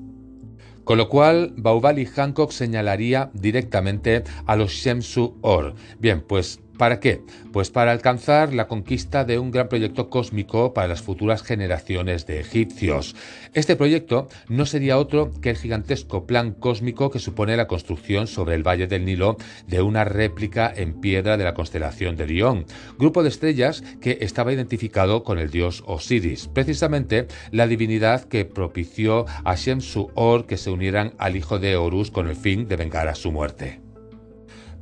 Con 0.85 0.99
lo 0.99 1.09
cual, 1.09 1.53
Baubal 1.57 1.99
y 1.99 2.07
Hancock 2.07 2.53
señalaría 2.53 3.31
directamente 3.35 4.23
a 4.47 4.55
los 4.55 4.71
Shemsu 4.71 5.37
Or. 5.41 5.75
Bien, 5.99 6.21
pues 6.21 6.61
¿Para 6.79 7.01
qué? 7.01 7.23
Pues 7.53 7.71
para 7.71 7.93
alcanzar 7.93 8.53
la 8.53 8.69
conquista 8.69 9.25
de 9.25 9.39
un 9.39 9.51
gran 9.51 9.69
proyecto 9.69 10.11
cósmico 10.11 10.75
para 10.75 10.89
las 10.89 11.01
futuras 11.01 11.43
generaciones 11.43 12.27
de 12.27 12.41
egipcios. 12.41 13.17
Este 13.55 13.77
proyecto 13.77 14.29
no 14.49 14.67
sería 14.67 14.99
otro 14.99 15.31
que 15.41 15.51
el 15.51 15.57
gigantesco 15.57 16.27
plan 16.27 16.53
cósmico 16.53 17.11
que 17.11 17.19
supone 17.19 17.57
la 17.57 17.67
construcción 17.67 18.27
sobre 18.27 18.55
el 18.55 18.67
Valle 18.67 18.87
del 18.87 19.07
Nilo 19.07 19.37
de 19.67 19.81
una 19.81 20.05
réplica 20.05 20.71
en 20.75 21.01
piedra 21.01 21.37
de 21.39 21.45
la 21.45 21.55
constelación 21.55 22.17
de 22.17 22.25
Orión, 22.25 22.67
grupo 22.99 23.23
de 23.23 23.31
estrellas 23.31 23.83
que 24.01 24.19
estaba 24.21 24.53
identificado 24.53 25.23
con 25.23 25.39
el 25.39 25.51
dios 25.51 25.83
Osiris, 25.87 26.49
precisamente 26.49 27.27
la 27.53 27.67
divinidad 27.67 28.25
que 28.25 28.45
propició 28.45 29.25
a 29.45 29.55
Shem-Su-Or 29.55 30.47
que 30.47 30.59
se 30.59 30.71
unieran 30.71 31.15
al 31.19 31.37
hijo 31.37 31.59
de 31.59 31.77
Horus 31.77 32.11
con 32.11 32.29
el 32.29 32.37
fin 32.37 32.69
de 32.69 32.77
vengar 32.77 33.09
a 33.09 33.15
su 33.15 33.33
muerte 33.33 33.86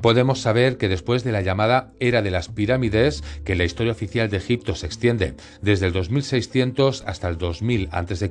podemos 0.04 0.42
saber 0.42 0.76
que 0.76 0.90
después 0.90 1.24
de 1.24 1.32
la 1.32 1.40
llamada 1.40 1.94
Era 1.98 2.20
de 2.20 2.30
las 2.30 2.50
Pirámides, 2.50 3.24
que 3.42 3.54
la 3.54 3.64
historia 3.64 3.92
oficial 3.92 4.28
de 4.28 4.36
Egipto 4.36 4.74
se 4.74 4.84
extiende 4.84 5.32
desde 5.62 5.86
el 5.86 5.94
2600 5.94 7.04
hasta 7.06 7.26
el 7.26 7.38
2000 7.38 7.88
a.C., 7.90 8.30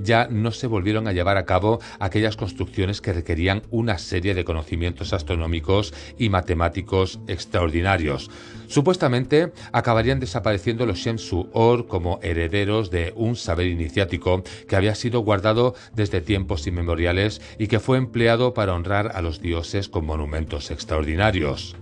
ya 0.00 0.28
no 0.30 0.50
se 0.50 0.66
volvieron 0.66 1.06
a 1.06 1.12
llevar 1.12 1.36
a 1.36 1.44
cabo 1.44 1.78
aquellas 1.98 2.38
construcciones 2.38 3.02
que 3.02 3.12
requerían 3.12 3.64
una 3.68 3.98
serie 3.98 4.32
de 4.32 4.46
conocimientos 4.46 5.12
astronómicos 5.12 5.92
y 6.16 6.30
matemáticos 6.30 7.20
extraordinarios. 7.26 8.30
Supuestamente 8.66 9.52
acabarían 9.72 10.20
desapareciendo 10.20 10.86
los 10.86 10.98
Shemsu-Or 10.98 11.86
como 11.86 12.18
herederos 12.22 12.90
de 12.90 13.12
un 13.14 13.36
saber 13.36 13.66
iniciático 13.66 14.42
que 14.66 14.76
había 14.76 14.94
sido 14.94 15.20
guardado 15.20 15.74
desde 15.92 16.22
tiempos 16.22 16.66
inmemoriales 16.66 17.42
y 17.58 17.66
que 17.66 17.78
fue 17.78 17.98
empleado 17.98 18.54
para 18.54 18.72
honrar 18.72 19.12
a 19.14 19.20
los 19.20 19.42
dioses 19.42 19.90
con 19.90 20.06
monumentos 20.06 20.70
extraordinarios. 20.94 21.74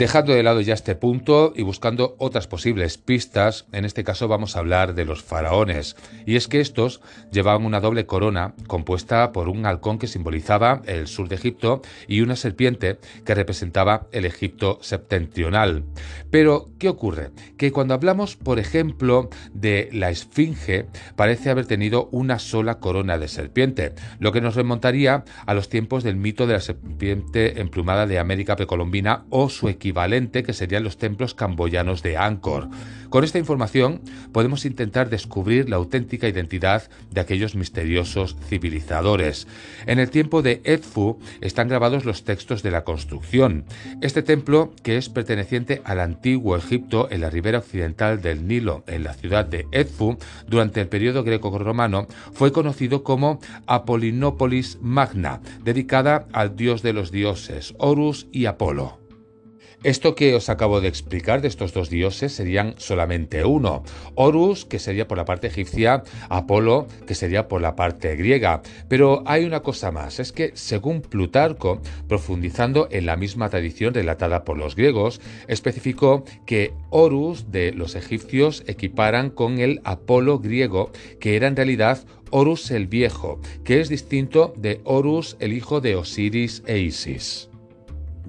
Dejando 0.00 0.32
de 0.32 0.42
lado 0.42 0.62
ya 0.62 0.72
este 0.72 0.94
punto 0.94 1.52
y 1.54 1.62
buscando 1.62 2.14
otras 2.16 2.46
posibles 2.46 2.96
pistas, 2.96 3.66
en 3.70 3.84
este 3.84 4.02
caso 4.02 4.28
vamos 4.28 4.56
a 4.56 4.60
hablar 4.60 4.94
de 4.94 5.04
los 5.04 5.22
faraones. 5.22 5.94
Y 6.24 6.36
es 6.36 6.48
que 6.48 6.60
estos 6.60 7.02
llevaban 7.30 7.66
una 7.66 7.80
doble 7.80 8.06
corona 8.06 8.54
compuesta 8.66 9.30
por 9.30 9.50
un 9.50 9.66
halcón 9.66 9.98
que 9.98 10.06
simbolizaba 10.06 10.80
el 10.86 11.06
sur 11.06 11.28
de 11.28 11.34
Egipto 11.34 11.82
y 12.08 12.22
una 12.22 12.36
serpiente 12.36 12.96
que 13.26 13.34
representaba 13.34 14.06
el 14.10 14.24
Egipto 14.24 14.78
septentrional. 14.80 15.84
Pero, 16.30 16.70
¿qué 16.78 16.88
ocurre? 16.88 17.32
Que 17.58 17.70
cuando 17.70 17.92
hablamos, 17.92 18.36
por 18.36 18.58
ejemplo, 18.58 19.28
de 19.52 19.90
la 19.92 20.08
esfinge, 20.08 20.86
parece 21.14 21.50
haber 21.50 21.66
tenido 21.66 22.08
una 22.10 22.38
sola 22.38 22.78
corona 22.78 23.18
de 23.18 23.28
serpiente, 23.28 23.92
lo 24.18 24.32
que 24.32 24.40
nos 24.40 24.54
remontaría 24.54 25.24
a 25.44 25.52
los 25.52 25.68
tiempos 25.68 26.04
del 26.04 26.16
mito 26.16 26.46
de 26.46 26.54
la 26.54 26.60
serpiente 26.60 27.60
emplumada 27.60 28.06
de 28.06 28.18
América 28.18 28.56
precolombina 28.56 29.26
o 29.28 29.50
su 29.50 29.68
equivalente 29.68 29.89
equivalente 29.90 30.44
que 30.44 30.52
serían 30.52 30.84
los 30.84 30.98
templos 30.98 31.34
camboyanos 31.34 32.02
de 32.04 32.16
Angkor. 32.16 32.68
Con 33.08 33.24
esta 33.24 33.38
información 33.38 34.00
podemos 34.32 34.64
intentar 34.64 35.10
descubrir 35.10 35.68
la 35.68 35.76
auténtica 35.76 36.28
identidad 36.28 36.88
de 37.10 37.20
aquellos 37.20 37.56
misteriosos 37.56 38.36
civilizadores. 38.48 39.48
En 39.86 39.98
el 39.98 40.10
tiempo 40.10 40.42
de 40.42 40.60
Edfu 40.62 41.18
están 41.40 41.66
grabados 41.66 42.04
los 42.04 42.22
textos 42.22 42.62
de 42.62 42.70
la 42.70 42.84
construcción. 42.84 43.64
Este 44.00 44.22
templo, 44.22 44.72
que 44.84 44.96
es 44.96 45.08
perteneciente 45.08 45.82
al 45.84 45.98
antiguo 45.98 46.56
Egipto 46.56 47.08
en 47.10 47.22
la 47.22 47.30
ribera 47.30 47.58
occidental 47.58 48.22
del 48.22 48.46
Nilo, 48.46 48.84
en 48.86 49.02
la 49.02 49.14
ciudad 49.14 49.44
de 49.44 49.66
Edfu, 49.72 50.18
durante 50.46 50.80
el 50.80 50.86
periodo 50.86 51.24
greco-romano, 51.24 52.06
fue 52.32 52.52
conocido 52.52 53.02
como 53.02 53.40
Apolinópolis 53.66 54.78
Magna, 54.80 55.40
dedicada 55.64 56.28
al 56.32 56.54
dios 56.54 56.82
de 56.82 56.92
los 56.92 57.10
dioses, 57.10 57.74
Horus 57.78 58.28
y 58.30 58.46
Apolo. 58.46 58.99
Esto 59.82 60.14
que 60.14 60.34
os 60.34 60.50
acabo 60.50 60.82
de 60.82 60.88
explicar 60.88 61.40
de 61.40 61.48
estos 61.48 61.72
dos 61.72 61.88
dioses 61.88 62.34
serían 62.34 62.74
solamente 62.76 63.46
uno. 63.46 63.82
Horus, 64.14 64.66
que 64.66 64.78
sería 64.78 65.08
por 65.08 65.16
la 65.16 65.24
parte 65.24 65.46
egipcia, 65.46 66.02
Apolo, 66.28 66.86
que 67.06 67.14
sería 67.14 67.48
por 67.48 67.62
la 67.62 67.76
parte 67.76 68.14
griega. 68.14 68.60
Pero 68.88 69.22
hay 69.24 69.46
una 69.46 69.60
cosa 69.60 69.90
más, 69.90 70.20
es 70.20 70.32
que 70.32 70.50
según 70.52 71.00
Plutarco, 71.00 71.80
profundizando 72.08 72.88
en 72.90 73.06
la 73.06 73.16
misma 73.16 73.48
tradición 73.48 73.94
relatada 73.94 74.44
por 74.44 74.58
los 74.58 74.76
griegos, 74.76 75.22
especificó 75.48 76.24
que 76.44 76.74
Horus 76.90 77.50
de 77.50 77.72
los 77.72 77.94
egipcios 77.94 78.62
equiparan 78.66 79.30
con 79.30 79.60
el 79.60 79.80
Apolo 79.84 80.40
griego, 80.40 80.90
que 81.20 81.36
era 81.36 81.48
en 81.48 81.56
realidad 81.56 82.04
Horus 82.30 82.70
el 82.70 82.86
Viejo, 82.86 83.40
que 83.64 83.80
es 83.80 83.88
distinto 83.88 84.52
de 84.58 84.82
Horus 84.84 85.38
el 85.40 85.54
hijo 85.54 85.80
de 85.80 85.96
Osiris 85.96 86.62
e 86.66 86.80
Isis. 86.80 87.49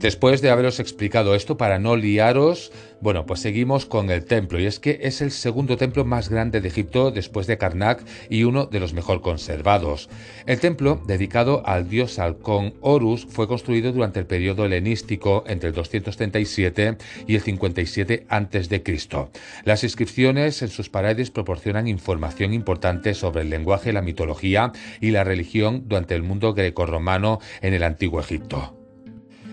Después 0.01 0.41
de 0.41 0.49
haberos 0.49 0.79
explicado 0.79 1.35
esto, 1.35 1.57
para 1.57 1.77
no 1.77 1.95
liaros, 1.95 2.71
bueno, 3.01 3.27
pues 3.27 3.39
seguimos 3.39 3.85
con 3.85 4.09
el 4.09 4.25
templo, 4.25 4.59
y 4.59 4.65
es 4.65 4.79
que 4.79 4.97
es 5.03 5.21
el 5.21 5.29
segundo 5.29 5.77
templo 5.77 6.05
más 6.05 6.27
grande 6.27 6.59
de 6.59 6.69
Egipto 6.69 7.11
después 7.11 7.45
de 7.45 7.59
Karnak 7.59 8.03
y 8.27 8.43
uno 8.43 8.65
de 8.65 8.79
los 8.79 8.93
mejor 8.93 9.21
conservados. 9.21 10.09
El 10.47 10.59
templo, 10.59 10.99
dedicado 11.05 11.61
al 11.67 11.87
dios 11.87 12.17
halcón 12.17 12.73
Horus, 12.81 13.27
fue 13.29 13.47
construido 13.47 13.91
durante 13.91 14.19
el 14.19 14.25
periodo 14.25 14.65
helenístico 14.65 15.43
entre 15.45 15.69
el 15.69 15.75
237 15.75 16.97
y 17.27 17.35
el 17.35 17.41
57 17.41 18.25
a.C. 18.27 18.83
Las 19.65 19.83
inscripciones 19.83 20.63
en 20.63 20.69
sus 20.69 20.89
paredes 20.89 21.29
proporcionan 21.29 21.87
información 21.87 22.55
importante 22.55 23.13
sobre 23.13 23.43
el 23.43 23.51
lenguaje, 23.51 23.93
la 23.93 24.01
mitología 24.01 24.71
y 24.99 25.11
la 25.11 25.23
religión 25.23 25.83
durante 25.85 26.15
el 26.15 26.23
mundo 26.23 26.55
grecorromano 26.55 27.37
en 27.61 27.75
el 27.75 27.83
antiguo 27.83 28.19
Egipto. 28.19 28.80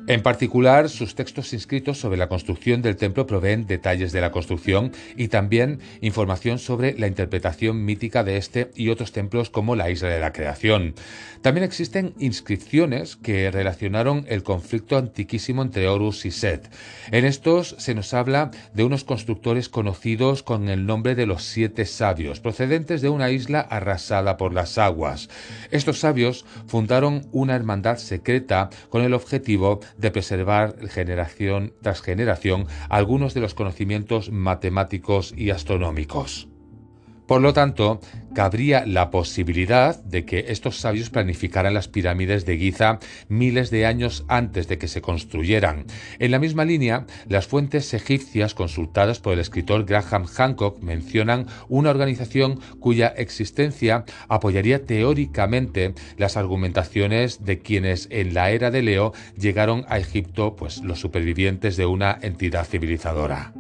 En 0.09 0.23
particular, 0.23 0.89
sus 0.89 1.15
textos 1.15 1.53
inscritos 1.53 2.01
sobre 2.01 2.17
la 2.17 2.31
construcción 2.31 2.81
del 2.81 2.97
templo 2.97 3.27
proveen 3.27 3.67
detalles 3.67 4.11
de 4.11 4.23
la 4.23 4.33
construcción 4.33 4.93
y 5.19 5.29
también 5.29 5.81
información 6.01 6.59
sobre 6.59 6.99
la 6.99 7.09
interpretación 7.09 7.85
mítica 7.85 8.25
de 8.25 8.39
este 8.39 8.71
y 8.75 8.89
otros 8.89 9.13
templos 9.13 9.51
como 9.51 9.77
la 9.77 9.91
isla 9.91 10.09
de 10.09 10.19
la 10.19 10.33
creación. 10.33 10.95
También 11.43 11.63
existen 11.63 12.15
inscripciones 12.19 13.17
que 13.17 13.51
relacionaron 13.51 14.25
el 14.31 14.43
conflicto 14.43 14.97
antiquísimo 14.97 15.61
entre 15.61 15.89
Horus 15.89 16.25
y 16.25 16.31
Set. 16.31 16.71
En 17.13 17.27
estos 17.27 17.77
se 17.79 17.95
nos 17.95 18.15
habla 18.15 18.51
de 18.73 18.85
unos 18.85 19.05
constructores 19.05 19.69
conocidos 19.69 20.43
con 20.43 20.71
el 20.71 20.87
nombre 20.87 21.17
de 21.17 21.27
los 21.27 21.45
siete 21.45 21.85
sabios, 21.85 22.41
procedentes 22.41 23.03
de 23.03 23.11
una 23.11 23.31
isla 23.31 23.61
arrasada 23.61 24.39
por 24.39 24.55
las 24.55 24.79
aguas. 24.79 25.29
Estos 25.71 25.99
sabios 25.99 26.47
fundaron 26.67 27.29
una 27.31 27.55
hermandad 27.55 27.99
secreta 27.99 28.71
con 28.89 29.03
el 29.03 29.13
objetivo 29.13 29.81
de 29.99 30.11
preservar 30.11 30.89
generación 30.89 31.75
tras 31.83 32.01
generación 32.01 32.67
algunos 32.89 33.35
de 33.35 33.41
los 33.41 33.55
conocimientos 33.55 34.31
matemáticos 34.31 35.35
y 35.37 35.51
astronómicos. 35.51 36.49
Por 37.29 37.43
lo 37.43 37.53
tanto, 37.53 38.01
cabría 38.35 38.87
la 38.87 39.11
posibilidad 39.11 40.03
de 40.03 40.25
que 40.25 40.47
estos 40.49 40.79
sabios 40.79 41.11
planificaran 41.11 41.75
las 41.75 41.87
pirámides 41.87 42.47
de 42.47 42.57
Giza 42.57 43.01
miles 43.29 43.69
de 43.71 43.85
años 43.85 44.25
antes 44.29 44.67
de 44.67 44.79
que 44.79 44.89
se 44.89 45.03
construyeran. 45.03 45.85
En 46.21 46.31
la 46.31 46.39
misma 46.39 46.65
línea, 46.65 47.07
las 47.29 47.47
fuentes 47.47 47.93
egipcias 47.93 48.55
consultadas 48.55 49.21
por 49.21 49.35
el 49.35 49.41
escritor 49.41 49.85
Graham 49.85 50.25
Hancock 50.25 50.81
mencionan 50.81 51.49
una 51.69 51.91
organización 51.91 52.61
cuya 52.81 53.09
existencia 53.09 54.07
apoyaría 54.29 54.87
teóricamente 54.87 55.93
las 56.17 56.39
argumentaciones 56.39 57.45
de 57.45 57.59
quienes 57.59 58.09
en 58.11 58.33
la 58.33 58.53
era 58.53 58.71
de 58.71 58.81
Leo 58.81 59.13
llegaron 59.37 59.85
a 59.89 59.99
Egipto, 59.99 60.57
pues 60.57 60.83
los 60.83 60.99
supervivientes 60.99 61.77
de 61.77 61.85
una 61.85 62.19
entidad 62.23 62.65
civilizadora. 62.65 63.53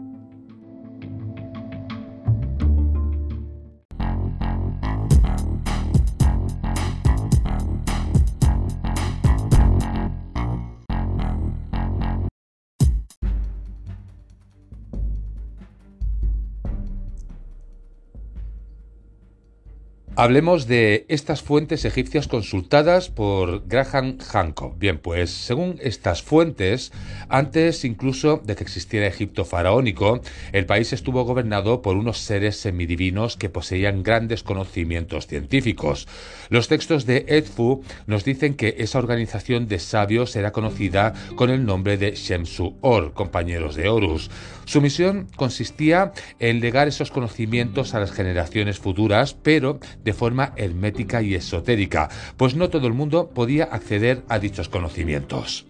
Hablemos 20.20 20.66
de 20.66 21.06
estas 21.06 21.42
fuentes 21.42 21.84
egipcias 21.84 22.26
consultadas 22.26 23.08
por 23.08 23.68
Graham 23.68 24.18
Hancock. 24.18 24.76
Bien, 24.76 24.98
pues 24.98 25.30
según 25.30 25.78
estas 25.80 26.22
fuentes, 26.22 26.90
antes 27.28 27.84
incluso 27.84 28.42
de 28.44 28.56
que 28.56 28.64
existiera 28.64 29.06
Egipto 29.06 29.44
faraónico, 29.44 30.20
el 30.50 30.66
país 30.66 30.92
estuvo 30.92 31.22
gobernado 31.22 31.82
por 31.82 31.96
unos 31.96 32.18
seres 32.18 32.56
semidivinos 32.56 33.36
que 33.36 33.48
poseían 33.48 34.02
grandes 34.02 34.42
conocimientos 34.42 35.28
científicos. 35.28 36.08
Los 36.48 36.66
textos 36.66 37.06
de 37.06 37.24
Edfu 37.28 37.84
nos 38.08 38.24
dicen 38.24 38.54
que 38.54 38.74
esa 38.78 38.98
organización 38.98 39.68
de 39.68 39.78
sabios 39.78 40.34
era 40.34 40.50
conocida 40.50 41.14
con 41.36 41.48
el 41.48 41.64
nombre 41.64 41.96
de 41.96 42.16
Shemsu-Or, 42.16 43.12
compañeros 43.12 43.76
de 43.76 43.88
Horus. 43.88 44.32
Su 44.68 44.82
misión 44.82 45.28
consistía 45.34 46.12
en 46.40 46.60
legar 46.60 46.88
esos 46.88 47.10
conocimientos 47.10 47.94
a 47.94 48.00
las 48.00 48.12
generaciones 48.12 48.78
futuras, 48.78 49.32
pero 49.32 49.80
de 50.04 50.12
forma 50.12 50.52
hermética 50.56 51.22
y 51.22 51.34
esotérica, 51.34 52.10
pues 52.36 52.54
no 52.54 52.68
todo 52.68 52.86
el 52.86 52.92
mundo 52.92 53.30
podía 53.30 53.64
acceder 53.64 54.24
a 54.28 54.38
dichos 54.38 54.68
conocimientos. 54.68 55.64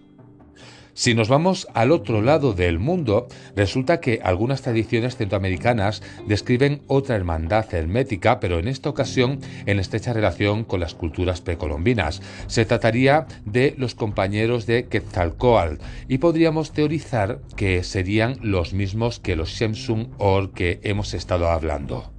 Si 0.99 1.13
nos 1.13 1.29
vamos 1.29 1.65
al 1.73 1.93
otro 1.93 2.21
lado 2.21 2.51
del 2.51 2.77
mundo, 2.77 3.29
resulta 3.55 4.01
que 4.01 4.19
algunas 4.21 4.63
tradiciones 4.63 5.15
centroamericanas 5.15 6.03
describen 6.27 6.81
otra 6.87 7.15
hermandad 7.15 7.73
hermética, 7.73 8.41
pero 8.41 8.59
en 8.59 8.67
esta 8.67 8.89
ocasión 8.89 9.39
en 9.65 9.79
estrecha 9.79 10.11
relación 10.11 10.65
con 10.65 10.81
las 10.81 10.95
culturas 10.95 11.39
precolombinas. 11.39 12.21
Se 12.47 12.65
trataría 12.65 13.27
de 13.45 13.75
los 13.77 13.95
compañeros 13.95 14.65
de 14.65 14.87
Quetzalcoatl 14.89 15.81
y 16.09 16.17
podríamos 16.17 16.73
teorizar 16.73 17.39
que 17.55 17.81
serían 17.85 18.37
los 18.41 18.73
mismos 18.73 19.21
que 19.21 19.37
los 19.37 19.51
Shemsun 19.51 20.09
Or 20.17 20.51
que 20.51 20.81
hemos 20.83 21.13
estado 21.13 21.49
hablando. 21.49 22.18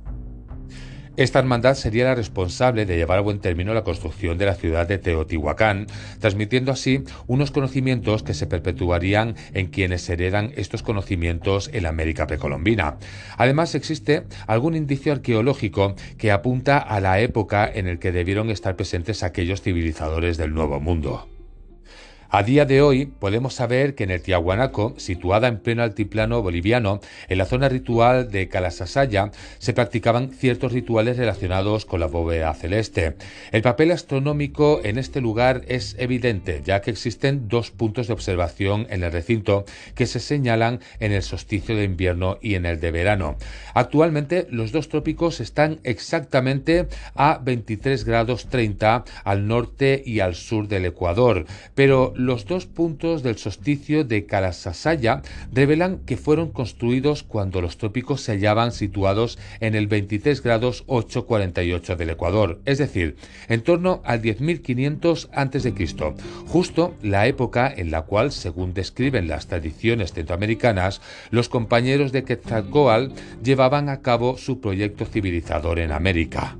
Esta 1.20 1.38
hermandad 1.38 1.74
sería 1.74 2.04
la 2.04 2.14
responsable 2.14 2.86
de 2.86 2.96
llevar 2.96 3.18
a 3.18 3.20
buen 3.20 3.40
término 3.40 3.74
la 3.74 3.84
construcción 3.84 4.38
de 4.38 4.46
la 4.46 4.54
ciudad 4.54 4.88
de 4.88 4.96
Teotihuacán, 4.96 5.86
transmitiendo 6.18 6.72
así 6.72 7.04
unos 7.26 7.50
conocimientos 7.50 8.22
que 8.22 8.32
se 8.32 8.46
perpetuarían 8.46 9.36
en 9.52 9.66
quienes 9.66 10.08
heredan 10.08 10.54
estos 10.56 10.82
conocimientos 10.82 11.68
en 11.74 11.82
la 11.82 11.90
América 11.90 12.26
precolombina. 12.26 12.96
Además, 13.36 13.74
existe 13.74 14.24
algún 14.46 14.74
indicio 14.74 15.12
arqueológico 15.12 15.94
que 16.16 16.32
apunta 16.32 16.78
a 16.78 17.00
la 17.00 17.20
época 17.20 17.70
en 17.70 17.86
la 17.88 17.96
que 17.96 18.12
debieron 18.12 18.48
estar 18.48 18.74
presentes 18.76 19.22
aquellos 19.22 19.60
civilizadores 19.60 20.38
del 20.38 20.54
Nuevo 20.54 20.80
Mundo. 20.80 21.29
A 22.32 22.44
día 22.44 22.64
de 22.64 22.80
hoy 22.80 23.06
podemos 23.06 23.54
saber 23.54 23.96
que 23.96 24.04
en 24.04 24.12
el 24.12 24.22
Tiahuanaco, 24.22 24.94
situada 24.98 25.48
en 25.48 25.58
pleno 25.58 25.82
altiplano 25.82 26.40
boliviano, 26.42 27.00
en 27.28 27.38
la 27.38 27.44
zona 27.44 27.68
ritual 27.68 28.30
de 28.30 28.46
Calasasaya, 28.46 29.32
se 29.58 29.72
practicaban 29.72 30.30
ciertos 30.30 30.70
rituales 30.70 31.16
relacionados 31.16 31.86
con 31.86 31.98
la 31.98 32.06
bóveda 32.06 32.54
celeste. 32.54 33.16
El 33.50 33.62
papel 33.62 33.90
astronómico 33.90 34.80
en 34.84 34.96
este 34.96 35.20
lugar 35.20 35.62
es 35.66 35.96
evidente, 35.98 36.62
ya 36.64 36.80
que 36.82 36.92
existen 36.92 37.48
dos 37.48 37.72
puntos 37.72 38.06
de 38.06 38.12
observación 38.12 38.86
en 38.90 39.02
el 39.02 39.10
recinto 39.10 39.64
que 39.96 40.06
se 40.06 40.20
señalan 40.20 40.78
en 41.00 41.10
el 41.10 41.24
solsticio 41.24 41.74
de 41.74 41.82
invierno 41.82 42.38
y 42.40 42.54
en 42.54 42.64
el 42.64 42.78
de 42.78 42.92
verano. 42.92 43.38
Actualmente 43.74 44.46
los 44.50 44.70
dos 44.70 44.88
trópicos 44.88 45.40
están 45.40 45.80
exactamente 45.82 46.86
a 47.16 47.40
23 47.42 48.04
grados 48.04 48.46
30 48.46 49.04
al 49.24 49.48
norte 49.48 50.00
y 50.06 50.20
al 50.20 50.36
sur 50.36 50.68
del 50.68 50.84
Ecuador, 50.84 51.44
pero 51.74 52.14
los 52.26 52.46
dos 52.46 52.66
puntos 52.66 53.22
del 53.22 53.36
solsticio 53.38 54.04
de 54.04 54.26
Kalasasaya 54.26 55.22
revelan 55.52 55.98
que 55.98 56.16
fueron 56.16 56.50
construidos 56.50 57.22
cuando 57.22 57.60
los 57.60 57.78
trópicos 57.78 58.20
se 58.20 58.32
hallaban 58.32 58.72
situados 58.72 59.38
en 59.60 59.74
el 59.74 59.86
23 59.86 60.42
grados 60.42 60.84
848 60.86 61.96
del 61.96 62.10
Ecuador, 62.10 62.60
es 62.64 62.78
decir, 62.78 63.16
en 63.48 63.62
torno 63.62 64.02
al 64.04 64.22
10.500 64.22 65.28
a.C., 65.32 65.70
justo 66.46 66.94
la 67.02 67.26
época 67.26 67.72
en 67.74 67.90
la 67.90 68.02
cual, 68.02 68.32
según 68.32 68.74
describen 68.74 69.28
las 69.28 69.46
tradiciones 69.46 70.12
centroamericanas, 70.12 71.00
los 71.30 71.48
compañeros 71.48 72.12
de 72.12 72.24
Quetzalcoatl 72.24 73.14
llevaban 73.42 73.88
a 73.88 74.00
cabo 74.00 74.36
su 74.36 74.60
proyecto 74.60 75.06
civilizador 75.06 75.78
en 75.78 75.92
América. 75.92 76.59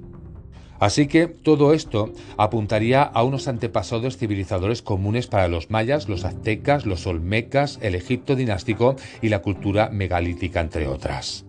Así 0.80 1.06
que 1.06 1.26
todo 1.26 1.74
esto 1.74 2.10
apuntaría 2.38 3.02
a 3.02 3.22
unos 3.22 3.48
antepasados 3.48 4.16
civilizadores 4.16 4.80
comunes 4.80 5.26
para 5.26 5.46
los 5.46 5.70
mayas, 5.70 6.08
los 6.08 6.24
aztecas, 6.24 6.86
los 6.86 7.06
olmecas, 7.06 7.78
el 7.82 7.94
Egipto 7.94 8.34
dinástico 8.34 8.96
y 9.20 9.28
la 9.28 9.40
cultura 9.40 9.90
megalítica, 9.90 10.60
entre 10.60 10.88
otras. 10.88 11.44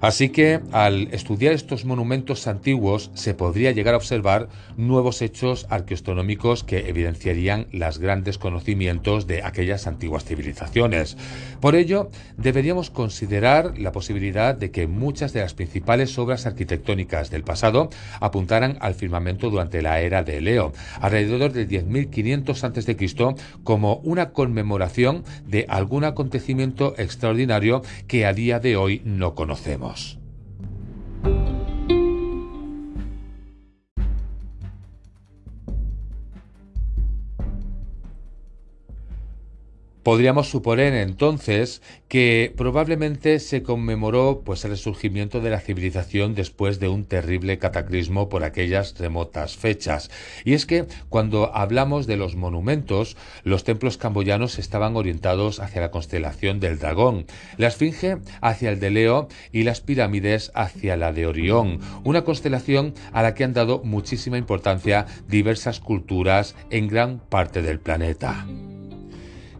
Así 0.00 0.30
que 0.30 0.60
al 0.72 1.08
estudiar 1.12 1.52
estos 1.52 1.84
monumentos 1.84 2.46
antiguos 2.46 3.10
se 3.12 3.34
podría 3.34 3.72
llegar 3.72 3.92
a 3.92 3.98
observar 3.98 4.48
nuevos 4.78 5.20
hechos 5.20 5.66
arqueoastronómicos 5.68 6.64
que 6.64 6.88
evidenciarían 6.88 7.66
los 7.70 7.98
grandes 7.98 8.38
conocimientos 8.38 9.26
de 9.26 9.42
aquellas 9.42 9.86
antiguas 9.86 10.24
civilizaciones. 10.24 11.18
Por 11.60 11.74
ello, 11.74 12.10
deberíamos 12.38 12.88
considerar 12.90 13.78
la 13.78 13.92
posibilidad 13.92 14.54
de 14.54 14.70
que 14.70 14.86
muchas 14.86 15.34
de 15.34 15.40
las 15.40 15.52
principales 15.52 16.18
obras 16.18 16.46
arquitectónicas 16.46 17.30
del 17.30 17.44
pasado 17.44 17.90
apuntaran 18.20 18.78
al 18.80 18.94
firmamento 18.94 19.50
durante 19.50 19.82
la 19.82 20.00
era 20.00 20.22
de 20.22 20.40
Leo, 20.40 20.72
alrededor 21.00 21.52
del 21.52 21.68
10.500 21.68 22.64
a.C., 22.64 22.90
como 23.64 23.96
una 23.96 24.30
conmemoración 24.30 25.24
de 25.46 25.66
algún 25.68 26.04
acontecimiento 26.04 26.94
extraordinario 26.96 27.82
que 28.08 28.24
a 28.24 28.32
día 28.32 28.60
de 28.60 28.76
hoy 28.76 29.02
no 29.04 29.34
conocemos 29.34 29.89
vemos. 29.90 30.18
Podríamos 40.10 40.48
suponer 40.48 40.92
entonces 40.94 41.82
que 42.08 42.52
probablemente 42.56 43.38
se 43.38 43.62
conmemoró 43.62 44.42
pues 44.44 44.64
el 44.64 44.72
resurgimiento 44.72 45.40
de 45.40 45.50
la 45.50 45.60
civilización 45.60 46.34
después 46.34 46.80
de 46.80 46.88
un 46.88 47.04
terrible 47.04 47.60
cataclismo 47.60 48.28
por 48.28 48.42
aquellas 48.42 48.98
remotas 48.98 49.56
fechas. 49.56 50.10
Y 50.44 50.54
es 50.54 50.66
que 50.66 50.86
cuando 51.10 51.54
hablamos 51.54 52.08
de 52.08 52.16
los 52.16 52.34
monumentos, 52.34 53.16
los 53.44 53.62
templos 53.62 53.98
camboyanos 53.98 54.58
estaban 54.58 54.96
orientados 54.96 55.60
hacia 55.60 55.80
la 55.80 55.92
constelación 55.92 56.58
del 56.58 56.80
dragón, 56.80 57.26
la 57.56 57.68
esfinge 57.68 58.16
hacia 58.40 58.70
el 58.70 58.80
de 58.80 58.90
Leo 58.90 59.28
y 59.52 59.62
las 59.62 59.80
pirámides 59.80 60.50
hacia 60.56 60.96
la 60.96 61.12
de 61.12 61.28
Orión, 61.28 61.78
una 62.02 62.24
constelación 62.24 62.94
a 63.12 63.22
la 63.22 63.36
que 63.36 63.44
han 63.44 63.54
dado 63.54 63.80
muchísima 63.84 64.38
importancia 64.38 65.06
diversas 65.28 65.78
culturas 65.78 66.56
en 66.70 66.88
gran 66.88 67.20
parte 67.20 67.62
del 67.62 67.78
planeta. 67.78 68.44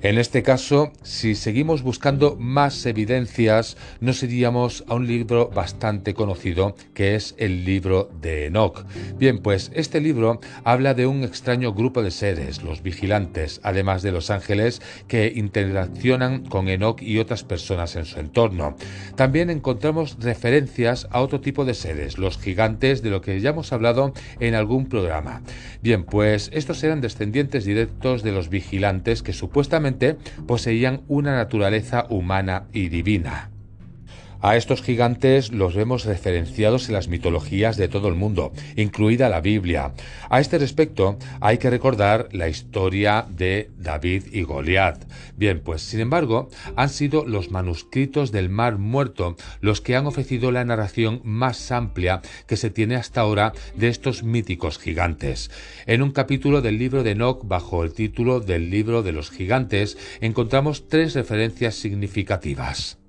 En 0.03 0.17
este 0.17 0.43
caso, 0.43 0.93
si 1.03 1.35
seguimos 1.35 1.83
buscando 1.83 2.35
más 2.39 2.87
evidencias, 2.87 3.77
nos 4.01 4.23
iríamos 4.23 4.83
a 4.89 4.95
un 4.95 5.07
libro 5.07 5.51
bastante 5.51 6.15
conocido, 6.15 6.75
que 6.95 7.17
es 7.17 7.35
el 7.37 7.67
libro 7.67 8.11
de 8.23 8.47
Enoch. 8.47 8.87
Bien, 9.19 9.41
pues 9.41 9.71
este 9.75 10.01
libro 10.01 10.41
habla 10.65 10.95
de 10.95 11.07
un 11.07 11.23
extraño 11.23 11.75
grupo 11.75 12.03
de 12.03 12.13
seres, 12.13 12.63
los 12.63 12.83
vigilantes, 12.83 13.61
además 13.63 14.01
de 14.01 14.13
los 14.13 14.31
ángeles, 14.31 14.81
que 15.07 15.31
interaccionan 15.37 16.47
con 16.47 16.71
Enoch 16.71 17.03
y 17.03 17.19
otras 17.19 17.45
personas 17.45 17.95
en 17.97 18.07
su 18.07 18.21
entorno. 18.21 18.77
También 19.17 19.51
encontramos 19.51 20.17
referencias 20.19 21.09
a 21.11 21.21
otro 21.21 21.43
tipo 21.43 21.67
de 21.67 21.75
seres, 21.75 22.17
los 22.17 22.39
gigantes, 22.39 23.03
de 23.03 23.11
lo 23.11 23.21
que 23.21 23.39
ya 23.43 23.51
hemos 23.51 23.71
hablado 23.75 24.15
en 24.39 24.55
algún 24.55 24.87
programa. 24.87 25.43
Bien, 25.83 26.05
pues 26.05 26.49
estos 26.55 26.83
eran 26.85 27.03
descendientes 27.03 27.67
directos 27.67 28.23
de 28.23 28.33
los 28.33 28.49
vigilantes 28.49 29.23
que 29.23 29.35
supuestamente 29.35 29.90
poseían 30.47 31.03
una 31.09 31.35
naturaleza 31.35 32.07
humana 32.09 32.65
y 32.73 32.89
divina. 32.89 33.51
A 34.43 34.57
estos 34.57 34.81
gigantes 34.83 35.53
los 35.53 35.75
vemos 35.75 36.07
referenciados 36.07 36.89
en 36.89 36.95
las 36.95 37.09
mitologías 37.09 37.77
de 37.77 37.89
todo 37.89 38.09
el 38.09 38.15
mundo, 38.15 38.53
incluida 38.75 39.29
la 39.29 39.43
Biblia. 39.43 39.93
A 40.31 40.41
este 40.41 40.57
respecto, 40.57 41.19
hay 41.41 41.59
que 41.59 41.69
recordar 41.69 42.29
la 42.33 42.49
historia 42.49 43.27
de 43.29 43.71
David 43.77 44.25
y 44.33 44.43
Goliat. 44.43 45.05
Bien, 45.37 45.61
pues 45.61 45.83
sin 45.83 46.01
embargo, 46.01 46.49
han 46.75 46.89
sido 46.89 47.27
los 47.27 47.51
manuscritos 47.51 48.33
del 48.33 48.49
Mar 48.49 48.79
Muerto 48.79 49.37
los 49.61 49.83
que 49.83 49.95
han 49.95 50.07
ofrecido 50.07 50.53
la 50.53 50.65
narración 50.65 51.21
más 51.23 51.71
amplia 51.71 52.23
que 52.47 52.57
se 52.57 52.71
tiene 52.71 52.97
hasta 52.97 53.21
ahora 53.21 53.53
de 53.77 53.89
estos 53.89 54.23
míticos 54.23 54.79
gigantes. 54.79 55.51
En 55.85 56.01
un 56.01 56.13
capítulo 56.13 56.63
del 56.63 56.79
libro 56.79 57.03
de 57.03 57.11
Enoch, 57.11 57.47
bajo 57.47 57.85
el 57.85 57.93
título 57.93 58.41
del 58.41 58.71
libro 58.71 59.03
de 59.03 59.13
los 59.13 59.31
gigantes, 59.31 59.99
encontramos 60.23 60.89
tres 60.89 61.15
referencias 61.15 61.75
significativas. 61.75 63.00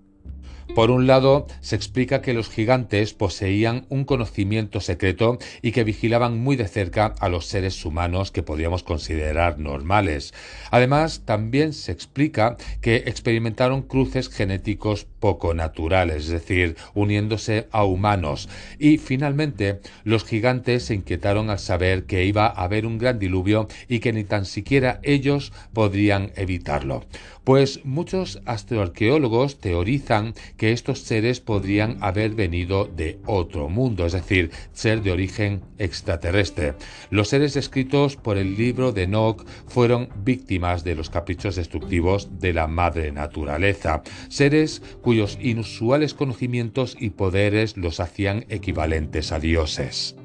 Por 0.75 0.89
un 0.89 1.05
lado, 1.05 1.47
se 1.59 1.75
explica 1.75 2.21
que 2.21 2.33
los 2.33 2.49
gigantes 2.49 3.13
poseían 3.13 3.85
un 3.89 4.05
conocimiento 4.05 4.79
secreto 4.79 5.37
y 5.61 5.73
que 5.73 5.83
vigilaban 5.83 6.39
muy 6.39 6.55
de 6.55 6.69
cerca 6.69 7.13
a 7.19 7.27
los 7.27 7.45
seres 7.45 7.83
humanos 7.83 8.31
que 8.31 8.41
podríamos 8.41 8.81
considerar 8.81 9.59
normales. 9.59 10.33
Además, 10.71 11.23
también 11.25 11.73
se 11.73 11.91
explica 11.91 12.55
que 12.79 13.03
experimentaron 13.05 13.81
cruces 13.81 14.29
genéticos 14.29 15.05
poco 15.19 15.53
naturales, 15.53 16.23
es 16.23 16.29
decir, 16.29 16.77
uniéndose 16.93 17.67
a 17.71 17.83
humanos. 17.83 18.47
Y 18.79 18.97
finalmente, 18.97 19.81
los 20.05 20.23
gigantes 20.23 20.85
se 20.85 20.95
inquietaron 20.95 21.49
al 21.49 21.59
saber 21.59 22.05
que 22.05 22.23
iba 22.23 22.45
a 22.45 22.63
haber 22.63 22.85
un 22.85 22.97
gran 22.97 23.19
diluvio 23.19 23.67
y 23.89 23.99
que 23.99 24.13
ni 24.13 24.23
tan 24.23 24.45
siquiera 24.45 25.01
ellos 25.03 25.51
podrían 25.73 26.31
evitarlo. 26.37 27.03
Pues 27.43 27.83
muchos 27.83 28.39
astroarqueólogos 28.45 29.59
teorizan 29.59 30.35
que 30.57 30.73
estos 30.73 30.99
seres 30.99 31.39
podrían 31.39 31.97
haber 32.01 32.35
venido 32.35 32.85
de 32.85 33.19
otro 33.25 33.67
mundo, 33.67 34.05
es 34.05 34.13
decir, 34.13 34.51
ser 34.73 35.01
de 35.01 35.11
origen 35.11 35.63
extraterrestre. 35.79 36.75
Los 37.09 37.29
seres 37.29 37.55
descritos 37.55 38.15
por 38.15 38.37
el 38.37 38.55
libro 38.57 38.91
de 38.91 39.03
Enoch 39.03 39.43
fueron 39.67 40.09
víctimas 40.23 40.83
de 40.83 40.93
los 40.93 41.09
caprichos 41.09 41.55
destructivos 41.55 42.39
de 42.39 42.53
la 42.53 42.67
madre 42.67 43.11
naturaleza, 43.11 44.03
seres 44.29 44.83
cuyos 45.01 45.39
inusuales 45.41 46.13
conocimientos 46.13 46.95
y 46.99 47.09
poderes 47.09 47.75
los 47.75 47.99
hacían 47.99 48.45
equivalentes 48.49 49.31
a 49.31 49.39
dioses. 49.39 50.15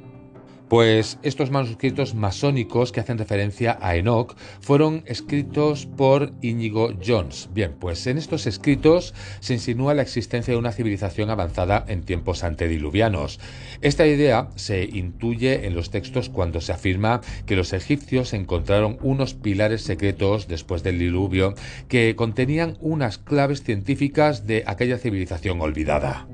Pues 0.69 1.19
estos 1.23 1.53
manuscritos 1.53 2.17
masónicos 2.17 2.91
que 2.91 2.99
hacen 2.99 3.19
referencia 3.19 3.79
a 3.81 3.95
Enoch 3.95 4.37
fueron 4.61 5.05
escritos 5.07 5.87
por 5.87 6.33
Íñigo 6.43 6.93
Jones. 7.05 7.49
Bien, 7.55 7.75
pues 7.79 8.05
en 8.09 8.19
estos 8.19 8.49
escritos 8.49 9.15
se 9.39 9.55
insinúa 9.55 9.95
la 9.95 10.03
existencia 10.03 10.53
de 10.53 10.59
una 10.59 10.73
civilización 10.73 11.31
avanzada 11.31 11.85
en 11.87 12.03
tiempos 12.03 12.43
antediluvianos. 12.43 13.39
Esta 13.81 14.09
idea 14.09 14.49
se 14.57 14.83
intuye 14.83 15.67
en 15.67 15.77
los 15.77 15.91
textos 15.91 16.31
cuando 16.31 16.61
se 16.61 16.73
afirma 16.73 17.21
que 17.47 17.55
los 17.55 17.73
egipcios 17.73 18.33
encontraron 18.33 18.99
unos 19.03 19.35
pilares 19.35 19.83
secretos 19.83 20.49
después 20.49 20.83
del 20.83 20.99
diluvio 20.99 21.55
que 21.87 22.17
contenían 22.17 22.77
unas 22.81 23.19
claves 23.19 23.63
científicas 23.63 24.49
de 24.49 24.65
aquella 24.67 24.99
civilización 24.99 25.61
olvidada. 25.61 26.27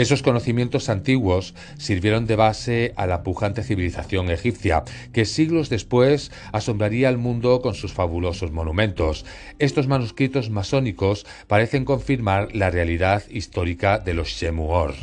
Esos 0.00 0.22
conocimientos 0.22 0.88
antiguos 0.88 1.54
sirvieron 1.76 2.24
de 2.24 2.34
base 2.34 2.94
a 2.96 3.06
la 3.06 3.22
pujante 3.22 3.62
civilización 3.62 4.30
egipcia, 4.30 4.82
que 5.12 5.26
siglos 5.26 5.68
después 5.68 6.32
asombraría 6.52 7.10
al 7.10 7.18
mundo 7.18 7.60
con 7.60 7.74
sus 7.74 7.92
fabulosos 7.92 8.50
monumentos. 8.50 9.26
Estos 9.58 9.88
manuscritos 9.88 10.48
masónicos 10.48 11.26
parecen 11.48 11.84
confirmar 11.84 12.48
la 12.56 12.70
realidad 12.70 13.24
histórica 13.28 13.98
de 13.98 14.14
los 14.14 14.28
Shemuor. 14.28 14.94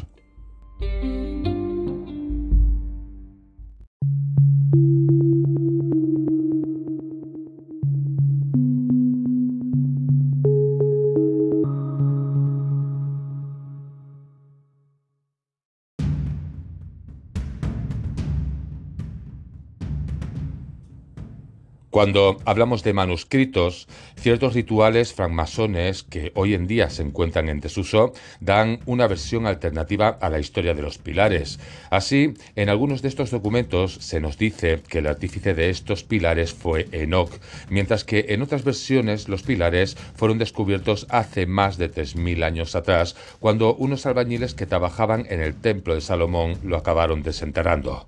Cuando 21.98 22.38
hablamos 22.46 22.84
de 22.84 22.94
manuscritos, 22.94 23.88
ciertos 24.18 24.54
rituales 24.54 25.16
francmasones 25.16 26.04
que 26.04 26.32
hoy 26.36 26.54
en 26.54 26.68
día 26.68 26.92
se 26.92 27.02
encuentran 27.02 27.50
en 27.50 27.60
desuso 27.60 28.14
dan 28.40 28.82
una 28.86 29.08
versión 29.08 29.48
alternativa 29.48 30.10
a 30.22 30.30
la 30.30 30.38
historia 30.38 30.76
de 30.76 30.84
los 30.84 31.00
pilares. 31.00 31.60
Así, 31.90 32.36
en 32.56 32.70
algunos 32.70 33.02
de 33.02 33.08
estos 33.08 33.32
documentos 33.32 33.94
se 33.96 34.20
nos 34.20 34.38
dice 34.38 34.84
que 34.88 35.00
el 35.00 35.08
artífice 35.08 35.56
de 35.56 35.72
estos 35.72 36.04
pilares 36.04 36.54
fue 36.54 36.88
Enoch, 36.92 37.32
mientras 37.68 38.04
que 38.04 38.28
en 38.30 38.44
otras 38.44 38.64
versiones 38.64 39.28
los 39.28 39.42
pilares 39.42 39.98
fueron 40.16 40.38
descubiertos 40.38 41.08
hace 41.10 41.48
más 41.48 41.80
de 41.80 41.92
3.000 41.92 42.44
años 42.44 42.76
atrás, 42.76 43.16
cuando 43.40 43.74
unos 43.74 44.06
albañiles 44.06 44.54
que 44.54 44.68
trabajaban 44.68 45.26
en 45.32 45.42
el 45.42 45.56
templo 45.56 45.96
de 45.96 46.02
Salomón 46.02 46.60
lo 46.62 46.78
acabaron 46.78 47.24
desenterrando. 47.24 48.06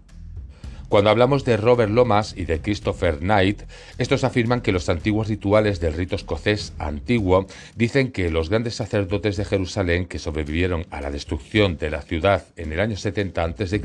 Cuando 0.90 1.12
hablamos 1.12 1.46
de 1.46 1.56
Robert 1.56 1.92
Lomas 1.92 2.34
y 2.36 2.46
de 2.46 2.62
Christopher 2.62 3.20
Knight, 3.20 3.62
estos 4.00 4.24
afirman 4.24 4.62
que 4.62 4.72
los 4.72 4.90
antiguos 4.90 5.28
rituales 5.28 5.80
del 5.80 5.94
rito 5.94 6.16
escocés 6.16 6.74
antiguo 6.80 7.46
dicen 7.76 8.12
que 8.12 8.32
los 8.32 8.50
grandes 8.50 8.74
sacerdotes 8.74 9.38
de 9.38 9.46
Jerusalén 9.46 10.08
que 10.08 10.18
sobrevivieron 10.18 10.88
a 10.90 11.00
la 11.00 11.12
destrucción 11.12 11.78
de 11.78 11.92
la 11.92 12.02
ciudad 12.02 12.44
en 12.58 12.74
el 12.74 12.80
año 12.80 12.98
70 12.98 13.44
a.C. 13.44 13.82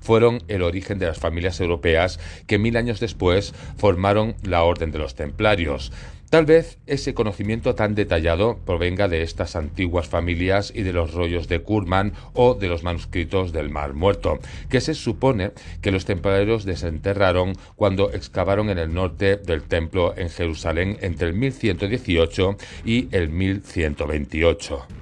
fueron 0.00 0.42
el 0.48 0.62
origen 0.62 0.98
de 0.98 1.06
las 1.06 1.20
familias 1.20 1.60
europeas 1.60 2.18
que 2.48 2.58
mil 2.58 2.76
años 2.76 2.98
después 2.98 3.54
formaron 3.76 4.34
la 4.42 4.64
Orden 4.64 4.90
de 4.90 4.98
los 4.98 5.14
Templarios. 5.14 5.92
Tal 6.32 6.46
vez 6.46 6.78
ese 6.86 7.12
conocimiento 7.12 7.74
tan 7.74 7.94
detallado 7.94 8.56
provenga 8.64 9.06
de 9.06 9.20
estas 9.20 9.54
antiguas 9.54 10.08
familias 10.08 10.72
y 10.74 10.80
de 10.80 10.94
los 10.94 11.12
rollos 11.12 11.46
de 11.46 11.60
Kurman 11.60 12.14
o 12.32 12.54
de 12.54 12.68
los 12.68 12.82
manuscritos 12.82 13.52
del 13.52 13.68
Mar 13.68 13.92
Muerto, 13.92 14.38
que 14.70 14.80
se 14.80 14.94
supone 14.94 15.50
que 15.82 15.90
los 15.90 16.06
templarios 16.06 16.64
desenterraron 16.64 17.52
cuando 17.76 18.10
excavaron 18.14 18.70
en 18.70 18.78
el 18.78 18.94
norte 18.94 19.36
del 19.36 19.64
templo 19.64 20.14
en 20.16 20.30
Jerusalén 20.30 20.96
entre 21.02 21.28
el 21.28 21.34
1118 21.34 22.56
y 22.86 23.14
el 23.14 23.28
1128. 23.28 25.01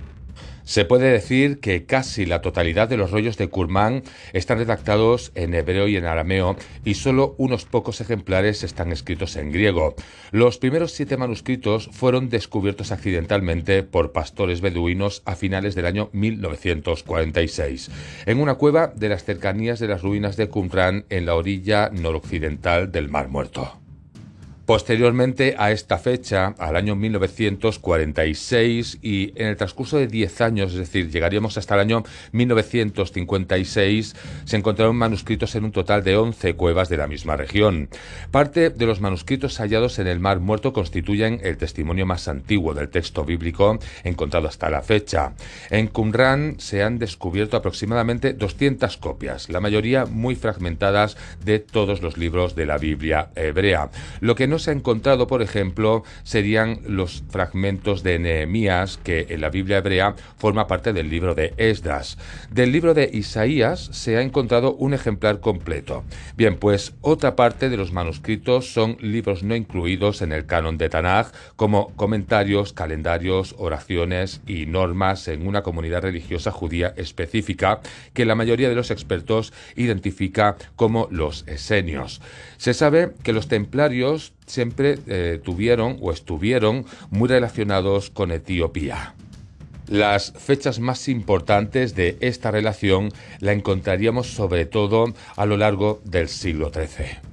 Se 0.70 0.84
puede 0.84 1.10
decir 1.10 1.58
que 1.58 1.84
casi 1.84 2.26
la 2.26 2.42
totalidad 2.42 2.88
de 2.88 2.96
los 2.96 3.10
rollos 3.10 3.36
de 3.36 3.48
Kurman 3.48 4.04
están 4.32 4.58
redactados 4.58 5.32
en 5.34 5.52
hebreo 5.52 5.88
y 5.88 5.96
en 5.96 6.04
arameo 6.04 6.54
y 6.84 6.94
solo 6.94 7.34
unos 7.38 7.64
pocos 7.64 8.00
ejemplares 8.00 8.62
están 8.62 8.92
escritos 8.92 9.34
en 9.34 9.50
griego. 9.50 9.96
Los 10.30 10.58
primeros 10.58 10.92
siete 10.92 11.16
manuscritos 11.16 11.90
fueron 11.90 12.28
descubiertos 12.28 12.92
accidentalmente 12.92 13.82
por 13.82 14.12
pastores 14.12 14.60
beduinos 14.60 15.22
a 15.24 15.34
finales 15.34 15.74
del 15.74 15.86
año 15.86 16.08
1946 16.12 17.90
en 18.26 18.38
una 18.38 18.54
cueva 18.54 18.92
de 18.94 19.08
las 19.08 19.24
cercanías 19.24 19.80
de 19.80 19.88
las 19.88 20.02
ruinas 20.02 20.36
de 20.36 20.50
Qumran 20.50 21.04
en 21.08 21.26
la 21.26 21.34
orilla 21.34 21.90
noroccidental 21.92 22.92
del 22.92 23.08
Mar 23.08 23.26
Muerto. 23.26 23.79
Posteriormente 24.70 25.56
a 25.58 25.72
esta 25.72 25.98
fecha, 25.98 26.54
al 26.56 26.76
año 26.76 26.94
1946, 26.94 28.98
y 29.02 29.32
en 29.34 29.48
el 29.48 29.56
transcurso 29.56 29.96
de 29.96 30.06
10 30.06 30.40
años, 30.42 30.70
es 30.70 30.78
decir, 30.78 31.10
llegaríamos 31.10 31.58
hasta 31.58 31.74
el 31.74 31.80
año 31.80 32.04
1956, 32.30 34.14
se 34.44 34.56
encontraron 34.56 34.94
manuscritos 34.94 35.56
en 35.56 35.64
un 35.64 35.72
total 35.72 36.04
de 36.04 36.16
11 36.16 36.54
cuevas 36.54 36.88
de 36.88 36.98
la 36.98 37.08
misma 37.08 37.34
región. 37.34 37.88
Parte 38.30 38.70
de 38.70 38.86
los 38.86 39.00
manuscritos 39.00 39.58
hallados 39.58 39.98
en 39.98 40.06
el 40.06 40.20
Mar 40.20 40.38
Muerto 40.38 40.72
constituyen 40.72 41.40
el 41.42 41.56
testimonio 41.56 42.06
más 42.06 42.28
antiguo 42.28 42.72
del 42.72 42.90
texto 42.90 43.24
bíblico 43.24 43.80
encontrado 44.04 44.46
hasta 44.46 44.70
la 44.70 44.82
fecha. 44.82 45.32
En 45.70 45.88
Qumran 45.88 46.60
se 46.60 46.84
han 46.84 47.00
descubierto 47.00 47.56
aproximadamente 47.56 48.34
200 48.34 48.98
copias, 48.98 49.48
la 49.48 49.58
mayoría 49.58 50.06
muy 50.06 50.36
fragmentadas 50.36 51.16
de 51.44 51.58
todos 51.58 52.02
los 52.02 52.16
libros 52.16 52.54
de 52.54 52.66
la 52.66 52.78
Biblia 52.78 53.30
hebrea. 53.34 53.90
Lo 54.20 54.36
que 54.36 54.46
no 54.46 54.59
se 54.60 54.70
ha 54.70 54.74
encontrado, 54.74 55.26
por 55.26 55.42
ejemplo, 55.42 56.04
serían 56.22 56.80
los 56.86 57.24
fragmentos 57.30 58.02
de 58.02 58.18
Nehemías, 58.18 58.98
que 59.02 59.26
en 59.30 59.40
la 59.40 59.50
Biblia 59.50 59.78
hebrea 59.78 60.14
forma 60.38 60.66
parte 60.66 60.92
del 60.92 61.10
libro 61.10 61.34
de 61.34 61.54
Esdras. 61.56 62.18
Del 62.50 62.72
libro 62.72 62.94
de 62.94 63.10
Isaías 63.12 63.90
se 63.92 64.16
ha 64.16 64.22
encontrado 64.22 64.74
un 64.74 64.94
ejemplar 64.94 65.40
completo. 65.40 66.04
Bien, 66.36 66.56
pues 66.56 66.94
otra 67.00 67.36
parte 67.36 67.68
de 67.68 67.76
los 67.76 67.92
manuscritos 67.92 68.72
son 68.72 68.96
libros 69.00 69.42
no 69.42 69.56
incluidos 69.56 70.22
en 70.22 70.32
el 70.32 70.46
canon 70.46 70.78
de 70.78 70.88
Tanaj, 70.88 71.32
como 71.56 71.94
comentarios, 71.96 72.72
calendarios, 72.72 73.54
oraciones 73.58 74.40
y 74.46 74.66
normas 74.66 75.28
en 75.28 75.46
una 75.46 75.62
comunidad 75.62 76.02
religiosa 76.02 76.50
judía 76.50 76.94
específica 76.96 77.80
que 78.14 78.24
la 78.24 78.34
mayoría 78.34 78.68
de 78.68 78.74
los 78.74 78.90
expertos 78.90 79.52
identifica 79.76 80.56
como 80.76 81.08
los 81.10 81.46
esenios. 81.46 82.20
Se 82.56 82.74
sabe 82.74 83.12
que 83.22 83.32
los 83.32 83.48
templarios 83.48 84.32
siempre 84.50 84.98
eh, 85.06 85.40
tuvieron 85.42 85.96
o 86.00 86.12
estuvieron 86.12 86.84
muy 87.10 87.28
relacionados 87.28 88.10
con 88.10 88.30
Etiopía. 88.32 89.14
Las 89.86 90.32
fechas 90.32 90.78
más 90.78 91.08
importantes 91.08 91.94
de 91.94 92.16
esta 92.20 92.50
relación 92.50 93.10
la 93.40 93.52
encontraríamos 93.52 94.28
sobre 94.28 94.66
todo 94.66 95.06
a 95.36 95.46
lo 95.46 95.56
largo 95.56 96.00
del 96.04 96.28
siglo 96.28 96.70
XIII. 96.72 97.29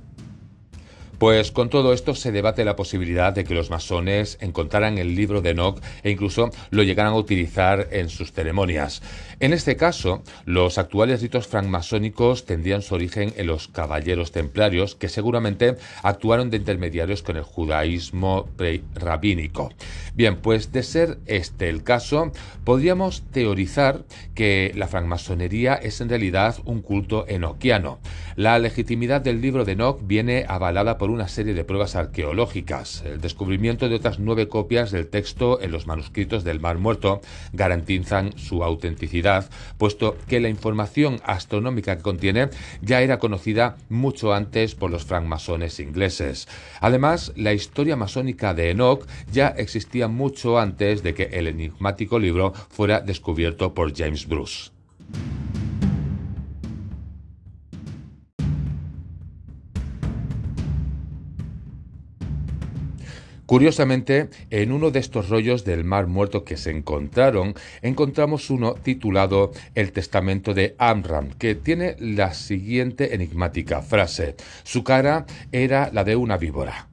Pues 1.18 1.52
con 1.52 1.70
todo 1.70 1.94
esto 1.94 2.14
se 2.14 2.32
debate 2.32 2.64
la 2.64 2.76
posibilidad 2.76 3.34
de 3.34 3.44
que 3.44 3.56
los 3.56 3.72
masones 3.72 4.38
encontraran 4.40 5.00
el 5.00 5.16
libro 5.16 5.42
de 5.42 5.50
Enoch 5.50 5.82
e 6.04 6.12
incluso 6.12 6.52
lo 6.70 6.84
llegaran 6.84 7.14
a 7.14 7.18
utilizar 7.18 7.88
en 7.92 8.10
sus 8.10 8.32
ceremonias. 8.32 9.02
En 9.40 9.52
este 9.52 9.76
caso, 9.76 10.22
los 10.46 10.78
actuales 10.78 11.24
ritos 11.24 11.48
francmasónicos 11.48 12.46
tendrían 12.46 12.84
su 12.84 12.94
origen 12.94 13.34
en 13.36 13.48
los 13.48 13.68
caballeros 13.68 14.32
templarios, 14.32 14.96
que 14.96 15.10
seguramente 15.10 15.76
actuaron 16.04 16.52
de 16.52 16.58
intermediarios 16.58 17.24
con 17.24 17.38
el 17.38 17.44
judaísmo 17.44 18.48
rabínico. 18.94 19.74
Bien, 20.14 20.38
pues 20.38 20.72
de 20.72 20.84
ser 20.84 21.18
este 21.26 21.70
el 21.70 21.84
caso, 21.84 22.32
podríamos 22.64 23.24
teorizar 23.32 24.04
que 24.36 24.72
la 24.76 24.88
francmasonería 24.88 25.74
es 25.76 26.00
en 26.00 26.10
realidad 26.10 26.58
un 26.66 26.82
culto 26.82 27.26
enoquiano. 27.28 28.00
La 28.36 28.60
legitimidad 28.60 29.22
del 29.22 29.42
libro 29.42 29.66
de 29.66 29.72
Enoch 29.72 30.00
viene 30.04 30.46
avalada 30.48 30.98
por 30.98 31.07
una 31.10 31.28
serie 31.28 31.54
de 31.54 31.64
pruebas 31.64 31.96
arqueológicas. 31.96 33.04
El 33.06 33.22
descubrimiento 33.22 33.90
de 33.90 33.96
otras 33.96 34.20
nueve 34.20 34.48
copias 34.48 34.92
del 34.92 35.08
texto 35.08 35.62
en 35.62 35.72
los 35.72 35.88
manuscritos 35.88 36.44
del 36.44 36.60
Mar 36.60 36.78
Muerto 36.78 37.22
garantizan 37.54 38.38
su 38.38 38.64
autenticidad 38.64 39.50
puesto 39.78 40.18
que 40.28 40.40
la 40.40 40.50
información 40.50 41.20
astronómica 41.24 41.98
que 41.98 42.04
contiene 42.04 42.50
ya 42.82 43.02
era 43.02 43.20
conocida 43.20 43.78
mucho 43.90 44.34
antes 44.34 44.76
por 44.76 44.92
los 44.92 45.06
francmasones 45.06 45.80
ingleses. 45.80 46.48
Además, 46.82 47.34
la 47.36 47.54
historia 47.54 47.96
masónica 47.96 48.54
de 48.54 48.72
Enoch 48.72 49.06
ya 49.32 49.48
existía 49.50 50.08
mucho 50.08 50.60
antes 50.60 51.04
de 51.04 51.14
que 51.14 51.24
el 51.34 51.48
enigmático 51.48 52.20
libro 52.20 52.54
fuera 52.70 53.02
descubierto 53.02 53.74
por 53.74 53.96
James 53.96 54.28
Bruce. 54.28 54.72
Curiosamente, 63.48 64.30
en 64.50 64.74
uno 64.74 64.92
de 64.92 65.00
estos 65.00 65.30
rollos 65.30 65.64
del 65.64 65.86
Mar 65.86 66.08
Muerto 66.08 66.44
que 66.44 66.58
se 66.58 66.70
encontraron, 66.70 67.56
encontramos 67.82 68.50
uno 68.50 68.74
titulado 68.74 69.54
El 69.74 69.94
Testamento 69.94 70.54
de 70.54 70.76
Amram, 70.78 71.30
que 71.30 71.56
tiene 71.56 71.96
la 71.98 72.34
siguiente 72.34 73.16
enigmática 73.16 73.82
frase. 73.82 74.36
Su 74.64 74.84
cara 74.84 75.26
era 75.54 75.90
la 75.94 76.04
de 76.04 76.18
una 76.18 76.36
víbora. 76.36 76.90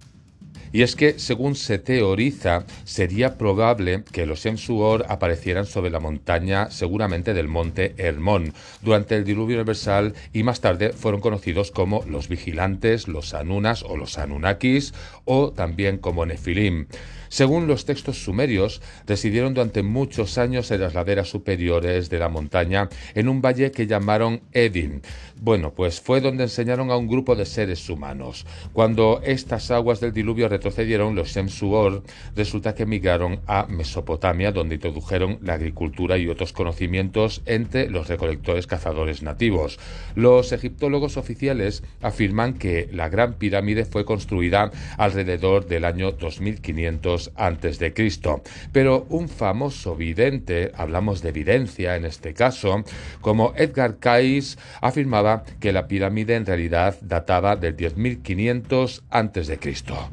Y 0.75 0.83
es 0.83 0.97
que, 0.97 1.21
según 1.21 1.55
se 1.55 1.79
teoriza, 1.79 2.65
sería 2.83 3.39
probable 3.39 4.03
que 4.11 4.27
los 4.27 4.45
Emsuor 4.45 5.07
aparecieran 5.09 5.67
sobre 5.67 5.89
la 5.89 6.01
montaña, 6.01 6.69
seguramente 6.73 7.33
del 7.33 7.47
monte 7.47 7.95
Hermón, 7.97 8.53
durante 8.83 9.15
el 9.15 9.23
diluvio 9.23 9.59
universal 9.59 10.15
y 10.33 10.43
más 10.43 10.61
tarde 10.61 10.93
fueron 10.93 11.21
conocidos 11.21 11.71
como 11.71 12.03
los 12.09 12.27
vigilantes, 12.27 13.07
los 13.07 13.35
Anunas 13.35 13.85
o 13.85 13.97
los 13.97 14.19
Anunnakis, 14.19 14.95
o 15.25 15.53
también 15.53 15.99
como 15.99 16.27
Nefilim. 16.27 16.89
Según 17.29 17.67
los 17.67 17.85
textos 17.85 18.23
sumerios, 18.23 18.83
residieron 19.07 19.55
durante 19.55 19.83
muchos 19.83 20.39
años 20.39 20.71
en 20.71 20.81
las 20.81 20.95
laderas 20.95 21.29
superiores 21.29 22.11
de 22.11 22.19
la 22.19 22.29
montaña, 22.29 22.89
en 23.15 23.29
un 23.29 23.41
valle 23.41 23.71
que 23.71 23.87
llamaron 23.87 24.43
Edin. 24.53 25.03
Bueno, 25.41 25.75
pues 25.75 26.01
fue 26.01 26.21
donde 26.21 26.45
enseñaron 26.45 26.91
a 26.91 26.97
un 26.97 27.09
grupo 27.09 27.35
de 27.37 27.45
seres 27.45 27.89
humanos. 27.91 28.47
Cuando 28.73 29.21
estas 29.25 29.71
aguas 29.71 30.01
del 30.01 30.13
diluvio 30.13 30.49
retrocedieron, 30.49 31.15
los 31.15 31.29
Shemsuor 31.29 32.03
resulta 32.37 32.75
que 32.75 32.85
emigraron 32.85 33.41
a 33.47 33.67
Mesopotamia, 33.67 34.53
donde 34.53 34.77
introdujeron 34.77 35.39
la 35.43 35.55
agricultura 35.55 36.19
y 36.19 36.29
otros 36.29 36.53
conocimientos 36.53 37.43
entre 37.47 37.91
los 37.91 38.09
recolectores 38.09 38.67
cazadores 38.67 39.23
nativos. 39.23 39.79
Los 40.15 40.53
egiptólogos 40.53 41.17
oficiales 41.17 41.83
afirman 42.01 42.55
que 42.55 42.89
la 42.93 43.09
Gran 43.09 43.35
Pirámide 43.35 43.85
fue 43.85 44.05
construida 44.05 44.71
alrededor 44.97 45.67
del 45.67 45.85
año 45.85 46.13
2500 46.13 47.14
antes 47.37 47.79
de 47.79 47.93
Cristo. 47.93 48.43
Pero 48.73 49.07
un 49.09 49.29
famoso 49.29 49.97
vidente, 49.97 50.73
hablamos 50.75 51.23
de 51.23 51.31
evidencia 51.31 51.97
en 51.97 52.05
este 52.05 52.35
caso, 52.35 52.85
como 53.21 53.53
Edgar 53.57 53.99
Cayce, 53.99 54.59
afirmaba 54.81 55.45
que 55.61 55.73
la 55.73 55.89
pirámide 55.89 56.37
en 56.37 56.47
realidad 56.47 56.97
databa 57.01 57.57
del 57.57 57.77
10.500 57.77 59.03
antes 59.11 59.47
de 59.47 59.59
Cristo. 59.59 60.11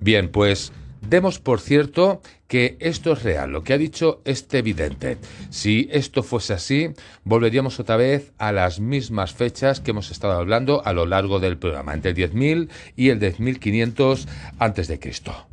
Bien, 0.00 0.28
pues 0.30 0.72
Demos 1.00 1.38
por 1.38 1.60
cierto 1.60 2.20
que 2.48 2.76
esto 2.80 3.12
es 3.12 3.22
real, 3.22 3.50
lo 3.52 3.62
que 3.62 3.72
ha 3.72 3.78
dicho 3.78 4.20
este 4.24 4.62
vidente. 4.62 5.18
Si 5.50 5.88
esto 5.92 6.22
fuese 6.22 6.54
así, 6.54 6.90
volveríamos 7.24 7.78
otra 7.78 7.96
vez 7.96 8.32
a 8.38 8.52
las 8.52 8.80
mismas 8.80 9.32
fechas 9.32 9.80
que 9.80 9.92
hemos 9.92 10.10
estado 10.10 10.34
hablando 10.34 10.84
a 10.84 10.92
lo 10.92 11.06
largo 11.06 11.40
del 11.40 11.56
programa, 11.56 11.94
entre 11.94 12.10
el 12.10 12.16
10.000 12.16 12.68
y 12.96 13.10
el 13.10 13.20
10.500 13.20 14.26
antes 14.58 14.88
de 14.88 14.98
Cristo. 14.98 15.46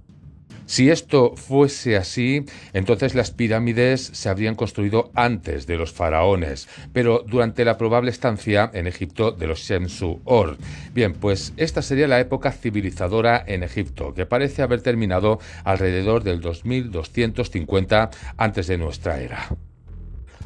Si 0.65 0.89
esto 0.89 1.35
fuese 1.35 1.95
así, 1.95 2.45
entonces 2.73 3.13
las 3.13 3.31
pirámides 3.31 4.01
se 4.13 4.29
habrían 4.29 4.55
construido 4.55 5.11
antes 5.13 5.67
de 5.67 5.77
los 5.77 5.91
faraones, 5.91 6.67
pero 6.91 7.23
durante 7.25 7.65
la 7.65 7.77
probable 7.77 8.09
estancia 8.11 8.71
en 8.73 8.87
Egipto 8.87 9.31
de 9.31 9.47
los 9.47 9.59
Shemsu-Or. 9.59 10.57
Bien, 10.93 11.13
pues 11.13 11.53
esta 11.57 11.81
sería 11.81 12.07
la 12.07 12.19
época 12.19 12.51
civilizadora 12.51 13.43
en 13.45 13.63
Egipto, 13.63 14.13
que 14.13 14.25
parece 14.25 14.63
haber 14.63 14.81
terminado 14.81 15.39
alrededor 15.63 16.23
del 16.23 16.41
2250 16.41 18.09
antes 18.37 18.67
de 18.67 18.77
nuestra 18.77 19.21
era. 19.21 19.49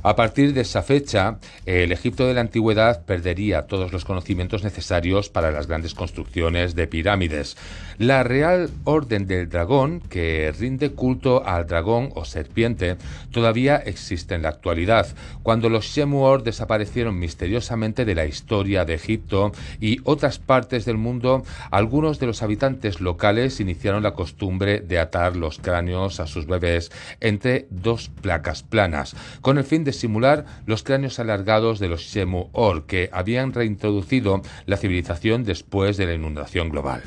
A 0.01 0.15
partir 0.15 0.53
de 0.53 0.61
esa 0.61 0.81
fecha, 0.81 1.39
el 1.65 1.91
Egipto 1.91 2.25
de 2.25 2.33
la 2.33 2.39
antigüedad 2.41 3.03
perdería 3.03 3.67
todos 3.67 3.91
los 3.91 4.05
conocimientos 4.05 4.63
necesarios 4.63 5.29
para 5.29 5.51
las 5.51 5.67
grandes 5.67 5.93
construcciones 5.93 6.73
de 6.73 6.87
pirámides. 6.87 7.57
La 7.97 8.23
Real 8.23 8.69
Orden 8.85 9.27
del 9.27 9.49
Dragón, 9.49 9.99
que 9.99 10.53
rinde 10.57 10.91
culto 10.91 11.45
al 11.45 11.67
dragón 11.67 12.11
o 12.15 12.23
serpiente, 12.23 12.95
todavía 13.31 13.75
existe 13.75 14.35
en 14.35 14.43
la 14.43 14.49
actualidad. 14.49 15.07
Cuando 15.43 15.67
los 15.67 15.85
Shemuor 15.85 16.43
desaparecieron 16.43 17.19
misteriosamente 17.19 18.05
de 18.05 18.15
la 18.15 18.25
historia 18.25 18.85
de 18.85 18.93
Egipto 18.93 19.51
y 19.81 19.99
otras 20.05 20.39
partes 20.39 20.85
del 20.85 20.97
mundo, 20.97 21.43
algunos 21.71 22.19
de 22.19 22.27
los 22.27 22.41
habitantes 22.41 23.01
locales 23.01 23.59
iniciaron 23.59 24.03
la 24.03 24.13
costumbre 24.13 24.79
de 24.79 24.97
atar 24.97 25.35
los 25.35 25.59
cráneos 25.59 26.21
a 26.21 26.27
sus 26.27 26.45
bebés 26.45 26.89
entre 27.19 27.67
dos 27.69 28.09
placas 28.21 28.63
planas, 28.63 29.15
con 29.41 29.57
el 29.57 29.65
fin 29.65 29.83
de 29.83 29.88
simular 29.93 30.45
los 30.65 30.83
cráneos 30.83 31.19
alargados 31.19 31.79
de 31.79 31.87
los 31.87 32.01
Shemu-Or 32.01 32.85
que 32.85 33.09
habían 33.11 33.53
reintroducido 33.53 34.41
la 34.65 34.77
civilización 34.77 35.43
después 35.43 35.97
de 35.97 36.05
la 36.05 36.13
inundación 36.13 36.69
global. 36.69 37.03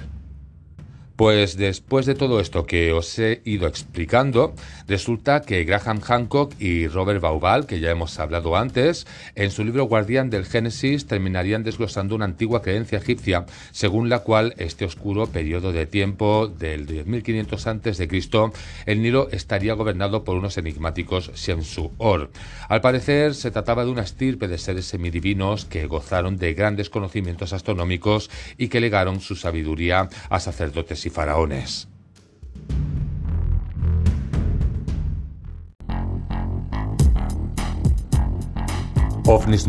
Pues 1.23 1.57
después 1.57 2.05
de 2.05 2.17
todo 2.17 2.41
esto 2.41 2.67
que 2.67 2.93
os 2.93 3.17
he 3.21 3.43
ido 3.45 3.69
explicando, 3.69 4.55
resulta 4.89 5.43
que 5.43 5.63
Graham 5.63 6.01
Hancock 6.01 6.53
y 6.61 6.89
Robert 6.89 7.21
Baubal, 7.21 7.67
que 7.67 7.79
ya 7.79 7.93
hemos 7.93 8.19
hablado 8.19 8.57
antes, 8.57 9.07
en 9.37 9.53
su 9.53 9.63
libro 9.63 9.85
Guardián 9.85 10.31
del 10.31 10.47
Génesis 10.47 11.07
terminarían 11.07 11.63
desglosando 11.63 12.17
una 12.17 12.25
antigua 12.25 12.61
creencia 12.61 12.99
egipcia, 12.99 13.47
según 13.71 14.09
la 14.09 14.19
cual 14.19 14.55
este 14.59 14.85
oscuro 14.85 15.29
periodo 15.29 15.71
de 15.71 15.87
tiempo 15.87 16.49
del 16.49 16.89
10.500 16.89 17.67
a.C., 17.69 18.53
el 18.87 19.01
Nilo 19.01 19.29
estaría 19.31 19.75
gobernado 19.75 20.25
por 20.25 20.37
unos 20.37 20.59
enigmáticos 20.59 21.31
Shemsu-Or. 21.35 22.31
Al 22.69 22.81
parecer 22.81 23.37
se 23.37 23.53
trataba 23.53 23.85
de 23.85 23.93
una 23.93 24.03
estirpe 24.03 24.49
de 24.49 24.59
seres 24.59 24.87
semidivinos 24.87 25.67
que 25.67 25.87
gozaron 25.87 26.37
de 26.37 26.55
grandes 26.55 26.91
conocimientos 26.91 27.53
astronómicos 27.53 28.29
y 28.59 28.67
que 28.67 28.81
legaron 28.81 29.21
su 29.21 29.37
sabiduría 29.37 30.09
a 30.29 30.41
sacerdotes 30.41 31.07
y 31.07 31.12
faraones. 31.13 31.89
OVNIS 39.27 39.67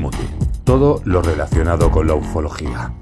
Todo 0.64 1.02
lo 1.06 1.22
relacionado 1.22 1.92
con 1.92 2.08
la 2.08 2.16
ufología. 2.16 2.94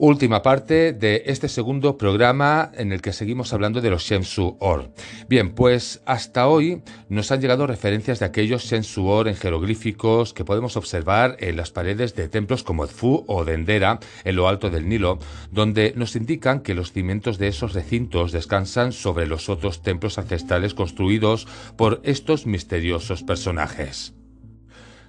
Última 0.00 0.40
parte 0.40 0.94
de 0.94 1.24
este 1.26 1.46
segundo 1.46 1.98
programa 1.98 2.72
en 2.74 2.90
el 2.90 3.02
que 3.02 3.12
seguimos 3.12 3.52
hablando 3.52 3.82
de 3.82 3.90
los 3.90 4.02
Shemsu 4.02 4.56
Or. 4.58 4.90
Bien, 5.28 5.54
pues 5.54 6.00
hasta 6.06 6.48
hoy 6.48 6.82
nos 7.10 7.30
han 7.30 7.42
llegado 7.42 7.66
referencias 7.66 8.18
de 8.18 8.24
aquellos 8.24 8.64
Shemsu 8.64 9.06
Or 9.06 9.28
en 9.28 9.36
jeroglíficos 9.36 10.32
que 10.32 10.44
podemos 10.44 10.78
observar 10.78 11.36
en 11.40 11.56
las 11.56 11.70
paredes 11.70 12.14
de 12.14 12.28
templos 12.28 12.62
como 12.62 12.86
Edfu 12.86 13.24
o 13.26 13.44
Dendera 13.44 14.00
en 14.24 14.36
lo 14.36 14.48
alto 14.48 14.70
del 14.70 14.88
Nilo, 14.88 15.18
donde 15.50 15.92
nos 15.94 16.16
indican 16.16 16.60
que 16.60 16.74
los 16.74 16.92
cimientos 16.92 17.36
de 17.36 17.48
esos 17.48 17.74
recintos 17.74 18.32
descansan 18.32 18.92
sobre 18.92 19.26
los 19.26 19.50
otros 19.50 19.82
templos 19.82 20.16
ancestrales 20.16 20.72
construidos 20.72 21.46
por 21.76 22.00
estos 22.04 22.46
misteriosos 22.46 23.22
personajes. 23.22 24.14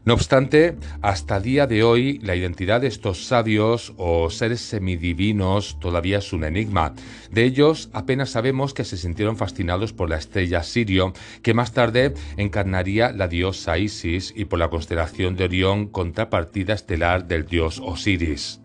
No 0.03 0.15
obstante, 0.15 0.77
hasta 1.03 1.39
día 1.39 1.67
de 1.67 1.83
hoy 1.83 2.17
la 2.23 2.35
identidad 2.35 2.81
de 2.81 2.87
estos 2.87 3.25
sabios 3.25 3.93
o 3.97 4.31
seres 4.31 4.61
semidivinos 4.61 5.79
todavía 5.79 6.17
es 6.17 6.33
un 6.33 6.43
enigma. 6.43 6.95
De 7.29 7.43
ellos 7.43 7.91
apenas 7.93 8.31
sabemos 8.31 8.73
que 8.73 8.83
se 8.83 8.97
sintieron 8.97 9.37
fascinados 9.37 9.93
por 9.93 10.09
la 10.09 10.17
estrella 10.17 10.63
Sirio, 10.63 11.13
que 11.43 11.53
más 11.53 11.73
tarde 11.73 12.15
encarnaría 12.37 13.11
la 13.11 13.27
diosa 13.27 13.77
Isis 13.77 14.33
y 14.35 14.45
por 14.45 14.57
la 14.57 14.69
constelación 14.69 15.35
de 15.35 15.43
Orión, 15.43 15.87
contrapartida 15.87 16.73
estelar 16.73 17.27
del 17.27 17.45
dios 17.45 17.79
Osiris. 17.79 18.61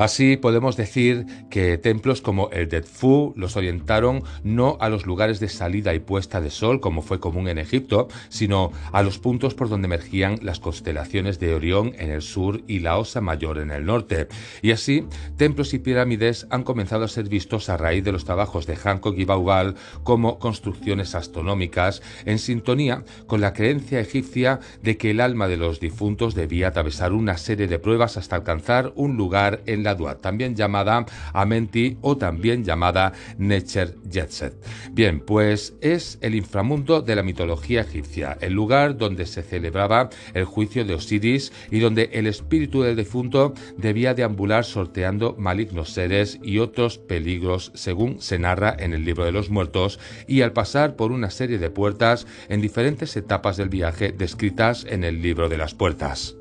Así 0.00 0.38
podemos 0.38 0.78
decir 0.78 1.26
que 1.50 1.76
templos 1.76 2.22
como 2.22 2.48
el 2.52 2.70
de 2.70 2.80
Tfu 2.80 3.34
los 3.36 3.56
orientaron 3.58 4.22
no 4.42 4.78
a 4.80 4.88
los 4.88 5.04
lugares 5.04 5.40
de 5.40 5.50
salida 5.50 5.92
y 5.92 5.98
puesta 5.98 6.40
de 6.40 6.48
sol 6.48 6.80
como 6.80 7.02
fue 7.02 7.20
común 7.20 7.48
en 7.48 7.58
Egipto, 7.58 8.08
sino 8.30 8.72
a 8.92 9.02
los 9.02 9.18
puntos 9.18 9.54
por 9.54 9.68
donde 9.68 9.88
emergían 9.88 10.38
las 10.40 10.58
constelaciones 10.58 11.38
de 11.38 11.52
Orión 11.54 11.92
en 11.98 12.10
el 12.10 12.22
sur 12.22 12.62
y 12.66 12.78
la 12.78 12.96
Osa 12.96 13.20
Mayor 13.20 13.58
en 13.58 13.70
el 13.70 13.84
norte. 13.84 14.28
Y 14.62 14.70
así, 14.70 15.04
templos 15.36 15.74
y 15.74 15.78
pirámides 15.78 16.46
han 16.48 16.62
comenzado 16.62 17.04
a 17.04 17.08
ser 17.08 17.28
vistos 17.28 17.68
a 17.68 17.76
raíz 17.76 18.02
de 18.02 18.12
los 18.12 18.24
trabajos 18.24 18.66
de 18.66 18.76
Hancock 18.76 19.18
y 19.18 19.26
Baubal 19.26 19.74
como 20.02 20.38
construcciones 20.38 21.14
astronómicas 21.14 22.00
en 22.24 22.38
sintonía 22.38 23.04
con 23.26 23.42
la 23.42 23.52
creencia 23.52 24.00
egipcia 24.00 24.60
de 24.82 24.96
que 24.96 25.10
el 25.10 25.20
alma 25.20 25.46
de 25.46 25.58
los 25.58 25.78
difuntos 25.78 26.34
debía 26.34 26.68
atravesar 26.68 27.12
una 27.12 27.36
serie 27.36 27.66
de 27.66 27.78
pruebas 27.78 28.16
hasta 28.16 28.36
alcanzar 28.36 28.94
un 28.96 29.18
lugar 29.18 29.60
en 29.66 29.82
la 29.82 29.89
también 30.20 30.56
llamada 30.56 31.06
Amenti 31.32 31.98
o 32.00 32.16
también 32.16 32.64
llamada 32.64 33.12
Necher 33.38 33.96
Jetset. 34.10 34.54
Bien, 34.92 35.20
pues 35.20 35.74
es 35.80 36.18
el 36.20 36.34
inframundo 36.34 37.02
de 37.02 37.16
la 37.16 37.22
mitología 37.22 37.82
egipcia, 37.82 38.36
el 38.40 38.52
lugar 38.52 38.96
donde 38.96 39.26
se 39.26 39.42
celebraba 39.42 40.10
el 40.34 40.44
juicio 40.44 40.84
de 40.84 40.94
Osiris 40.94 41.52
y 41.70 41.80
donde 41.80 42.10
el 42.12 42.26
espíritu 42.26 42.82
del 42.82 42.96
difunto 42.96 43.54
debía 43.76 44.14
deambular 44.14 44.64
sorteando 44.64 45.34
malignos 45.38 45.90
seres 45.90 46.38
y 46.42 46.58
otros 46.58 46.98
peligros 46.98 47.72
según 47.74 48.20
se 48.20 48.38
narra 48.38 48.74
en 48.78 48.94
el 48.94 49.04
libro 49.04 49.24
de 49.24 49.32
los 49.32 49.50
muertos 49.50 49.98
y 50.26 50.42
al 50.42 50.52
pasar 50.52 50.96
por 50.96 51.12
una 51.12 51.30
serie 51.30 51.58
de 51.58 51.70
puertas 51.70 52.26
en 52.48 52.60
diferentes 52.60 53.16
etapas 53.16 53.56
del 53.56 53.68
viaje 53.68 54.12
descritas 54.12 54.86
en 54.88 55.04
el 55.04 55.22
libro 55.22 55.48
de 55.48 55.58
las 55.58 55.74
puertas. 55.74 56.39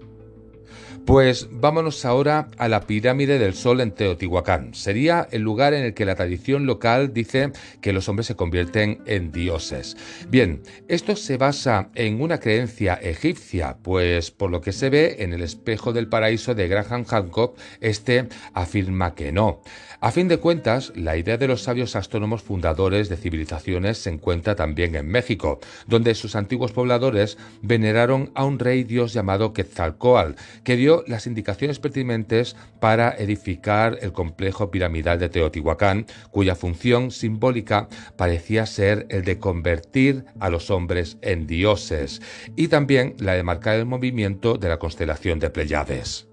Pues 1.06 1.48
vámonos 1.52 2.06
ahora 2.06 2.48
a 2.58 2.68
la 2.68 2.82
pirámide 2.82 3.40
del 3.40 3.54
Sol 3.54 3.82
en 3.82 3.92
Teotihuacán. 3.92 4.74
Sería 4.74 5.28
el 5.32 5.42
lugar 5.42 5.74
en 5.74 5.84
el 5.84 5.94
que 5.94 6.06
la 6.06 6.16
tradición 6.16 6.66
local 6.66 7.14
dice 7.14 7.52
que 7.82 7.94
los 7.94 8.08
hombres 8.10 8.28
se 8.28 8.36
convierten 8.36 9.02
en 9.06 9.32
dioses. 9.32 9.98
Bien, 10.30 10.62
esto 10.88 11.16
se 11.16 11.38
basa 11.38 11.90
en 11.96 12.22
una 12.22 12.40
creencia 12.40 12.94
egipcia, 12.94 13.78
pues 13.82 14.32
por 14.32 14.52
lo 14.52 14.62
que 14.62 14.72
se 14.72 14.90
ve 14.90 15.18
en 15.20 15.34
el 15.34 15.42
espejo 15.42 15.94
del 15.94 16.10
paraíso 16.10 16.54
de 16.54 16.68
Graham 16.68 17.06
Hancock, 17.06 17.58
este 17.82 18.28
afirma 18.54 19.16
que 19.16 19.32
no. 19.32 19.62
A 20.02 20.12
fin 20.12 20.30
de 20.30 20.38
cuentas, 20.38 20.94
la 20.96 21.18
idea 21.18 21.38
de 21.38 21.50
los 21.50 21.64
sabios 21.64 21.98
astrónomos 21.98 22.42
fundadores 22.42 23.10
de 23.10 23.18
civilizaciones 23.18 23.98
se 23.98 24.10
encuentra 24.10 24.56
también 24.56 24.96
en 24.96 25.10
México, 25.10 25.60
donde 25.88 26.16
sus 26.16 26.38
antiguos 26.38 26.72
pobladores 26.72 27.38
veneraron 27.62 28.32
a 28.34 28.46
un 28.46 28.60
rey 28.60 28.86
dios 28.86 29.12
llamado 29.12 29.52
Quetzalcoatl, 29.52 30.40
que 30.64 30.78
dio 30.78 31.04
las 31.06 31.28
indicaciones 31.28 31.80
pertinentes 31.80 32.56
para 32.80 33.12
edificar 33.12 33.98
el 34.02 34.14
complejo 34.14 34.72
piramidal 34.72 35.20
de 35.20 35.28
Teotihuacán, 35.28 36.06
cuya 36.32 36.56
función 36.56 37.12
simbólica 37.12 37.90
parecía 38.16 38.66
ser 38.68 39.06
el 39.10 39.26
de 39.26 39.38
convertir 39.38 40.24
a 40.40 40.50
los 40.50 40.72
hombres 40.72 41.18
en 41.22 41.46
dioses, 41.46 42.22
y 42.56 42.70
también 42.70 43.16
la 43.20 43.34
de 43.34 43.44
marcar 43.44 43.76
el 43.76 43.86
movimiento 43.86 44.58
de 44.58 44.70
la 44.70 44.80
constelación 44.80 45.40
de 45.40 45.50
Pleiades. 45.50 46.29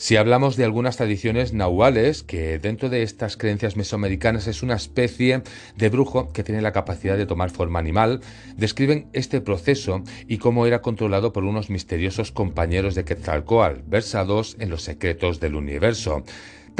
Si 0.00 0.16
hablamos 0.16 0.56
de 0.56 0.64
algunas 0.64 0.96
tradiciones 0.96 1.52
nahuales, 1.52 2.22
que 2.22 2.58
dentro 2.58 2.88
de 2.88 3.02
estas 3.02 3.36
creencias 3.36 3.76
mesoamericanas 3.76 4.46
es 4.46 4.62
una 4.62 4.74
especie 4.74 5.42
de 5.76 5.88
brujo 5.90 6.32
que 6.32 6.42
tiene 6.42 6.62
la 6.62 6.72
capacidad 6.72 7.18
de 7.18 7.26
tomar 7.26 7.50
forma 7.50 7.80
animal, 7.80 8.22
describen 8.56 9.08
este 9.12 9.42
proceso 9.42 10.02
y 10.26 10.38
cómo 10.38 10.64
era 10.64 10.80
controlado 10.80 11.34
por 11.34 11.44
unos 11.44 11.68
misteriosos 11.68 12.32
compañeros 12.32 12.94
de 12.94 13.04
Quetzalcoatl, 13.04 13.82
versados 13.86 14.56
en 14.58 14.70
los 14.70 14.80
secretos 14.84 15.38
del 15.38 15.54
universo. 15.54 16.24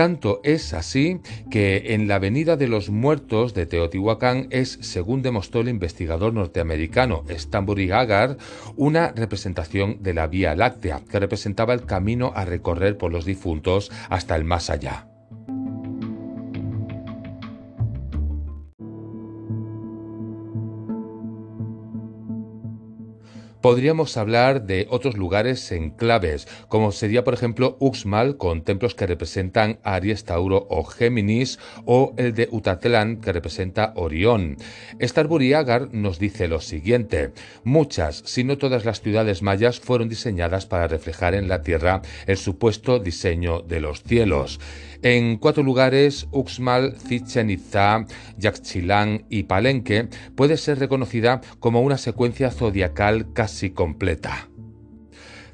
Tanto 0.01 0.41
es 0.45 0.73
así 0.73 1.21
que 1.51 1.93
en 1.93 2.09
la 2.09 2.15
Avenida 2.15 2.57
de 2.57 2.69
los 2.69 2.89
Muertos 2.89 3.53
de 3.53 3.67
Teotihuacán 3.67 4.47
es, 4.49 4.79
según 4.81 5.21
demostró 5.21 5.61
el 5.61 5.69
investigador 5.69 6.33
norteamericano 6.33 7.23
Stanbury 7.29 7.91
Agar, 7.91 8.39
una 8.77 9.13
representación 9.13 10.03
de 10.03 10.15
la 10.15 10.27
Vía 10.27 10.57
Láctea, 10.57 11.03
que 11.07 11.21
representaba 11.21 11.75
el 11.75 11.85
camino 11.85 12.33
a 12.35 12.47
recorrer 12.47 12.97
por 12.97 13.13
los 13.13 13.27
difuntos 13.27 13.93
hasta 14.09 14.37
el 14.37 14.45
más 14.45 14.71
allá. 14.71 15.10
Podríamos 23.61 24.17
hablar 24.17 24.63
de 24.63 24.87
otros 24.89 25.19
lugares 25.19 25.71
en 25.71 25.91
claves, 25.91 26.49
como 26.69 26.93
sería 26.93 27.25
por 27.25 27.35
ejemplo 27.35 27.77
Uxmal 27.79 28.39
con 28.39 28.63
templos 28.63 28.95
que 28.95 29.07
representan 29.07 29.79
Aries, 29.83 30.25
Tauro 30.25 30.67
o 30.71 30.83
Géminis, 30.85 31.59
o 31.85 32.15
el 32.17 32.33
de 32.33 32.49
Utatlán 32.51 33.21
que 33.21 33.33
representa 33.33 33.93
Orión. 33.97 34.57
Starbury 35.01 35.53
Agar 35.53 35.93
nos 35.93 36.19
dice 36.19 36.49
lo 36.49 36.61
siguiente: 36.61 37.33
muchas, 37.63 38.23
si 38.25 38.45
no 38.45 38.57
todas 38.57 38.87
las 38.87 39.03
ciudades 39.03 39.43
mayas 39.43 39.79
fueron 39.79 40.09
diseñadas 40.09 40.65
para 40.65 40.89
reflejar 40.89 41.35
en 41.35 41.49
la 41.49 41.61
tierra 41.61 42.01
el 42.27 42.39
supuesto 42.39 42.99
diseño 42.99 43.61
de 43.61 43.81
los 43.81 44.03
cielos. 44.03 44.59
En 45.03 45.39
cuatro 45.39 45.63
lugares, 45.63 46.29
Uxmal, 46.31 46.95
Chichen 47.09 47.49
Itza, 47.49 48.05
Yaxchilán 48.37 49.25
y 49.31 49.45
Palenque 49.45 50.09
puede 50.37 50.59
ser 50.59 50.79
reconocida 50.79 51.41
como 51.59 51.81
una 51.81 51.97
secuencia 51.97 52.51
zodiacal 52.51 53.33
casi 53.33 53.71
completa. 53.71 54.51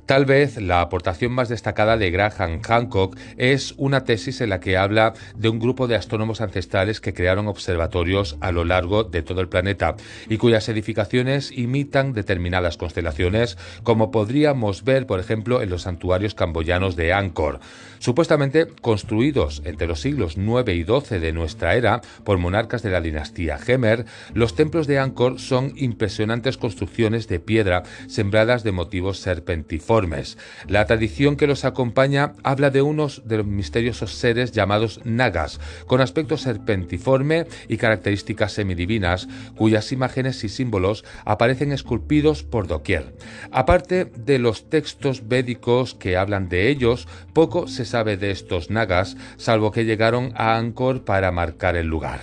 Tal 0.07 0.25
vez 0.25 0.61
la 0.63 0.83
aportación 0.83 1.33
más 1.33 1.49
destacada 1.49 1.97
de 1.97 2.13
Graham 2.13 2.61
Hancock 2.63 3.19
es 3.39 3.75
una 3.77 4.05
tesis 4.05 4.41
en 4.41 4.51
la 4.51 4.61
que 4.61 4.77
habla 4.77 5.15
de 5.35 5.49
un 5.49 5.59
grupo 5.59 5.89
de 5.89 5.97
astrónomos 5.97 6.41
ancestrales 6.41 7.01
que 7.01 7.13
crearon 7.13 7.49
observatorios 7.49 8.37
a 8.41 8.53
lo 8.53 8.65
largo 8.65 9.03
de 9.03 9.23
todo 9.23 9.41
el 9.41 9.49
planeta 9.49 9.97
y 10.29 10.37
cuyas 10.37 10.69
edificaciones 10.69 11.51
imitan 11.51 12.13
determinadas 12.13 12.77
constelaciones, 12.77 13.59
como 13.83 14.13
podríamos 14.13 14.85
ver, 14.85 15.07
por 15.07 15.19
ejemplo, 15.19 15.61
en 15.61 15.71
los 15.71 15.83
santuarios 15.83 16.35
camboyanos 16.35 16.95
de 16.95 17.13
Angkor. 17.13 17.59
Supuestamente 18.07 18.69
construidos 18.69 19.63
entre 19.65 19.89
los 19.89 20.01
siglos 20.01 20.37
9 20.37 20.77
y 20.77 20.85
12 20.85 21.19
de 21.19 21.33
nuestra 21.33 21.75
era 21.75 22.03
por 22.23 22.39
monarcas 22.39 22.85
de 22.85 22.91
la 22.91 23.01
dinastía 23.01 23.59
Gemer, 23.59 24.05
los 24.33 24.55
templos 24.55 24.87
de 24.87 25.01
Angkor 25.01 25.41
son 25.41 25.73
impresionantes 25.75 26.57
construcciones 26.57 27.27
de 27.27 27.41
piedra 27.41 27.83
sembradas 28.07 28.63
de 28.63 28.71
motivos 28.71 29.19
serpentiformes 29.19 30.39
la 30.69 30.87
tradición 30.87 31.35
que 31.35 31.49
los 31.49 31.65
acompaña 31.65 32.35
habla 32.45 32.71
de 32.71 32.81
unos 32.81 33.27
de 33.27 33.39
los 33.39 33.47
misteriosos 33.47 34.13
seres 34.13 34.53
llamados 34.53 35.01
nagas, 35.03 35.59
con 35.89 36.01
aspecto 36.01 36.37
serpentiforme 36.37 37.47
y 37.67 37.77
características 37.77 38.53
semidivinas, 38.53 39.27
cuyas 39.57 39.91
imágenes 39.91 40.45
y 40.45 40.49
símbolos 40.49 41.05
aparecen 41.25 41.73
esculpidos 41.73 42.45
por 42.45 42.69
doquier. 42.69 43.17
Aparte 43.51 44.05
de 44.05 44.39
los 44.39 44.71
textos 44.71 45.27
védicos 45.27 45.97
que 45.97 46.17
hablan 46.17 46.49
de 46.49 46.69
ellos, 46.69 47.09
poco 47.33 47.67
se 47.67 47.85
sabe 47.85 47.96
de 48.05 48.31
estos 48.31 48.71
nagas, 48.71 49.17
salvo 49.37 49.73
que 49.73 49.85
llegaron 49.85 50.33
a 50.37 50.57
Angkor 50.57 51.05
para 51.05 51.33
marcar 51.33 51.77
el 51.77 51.87
lugar. 51.87 52.21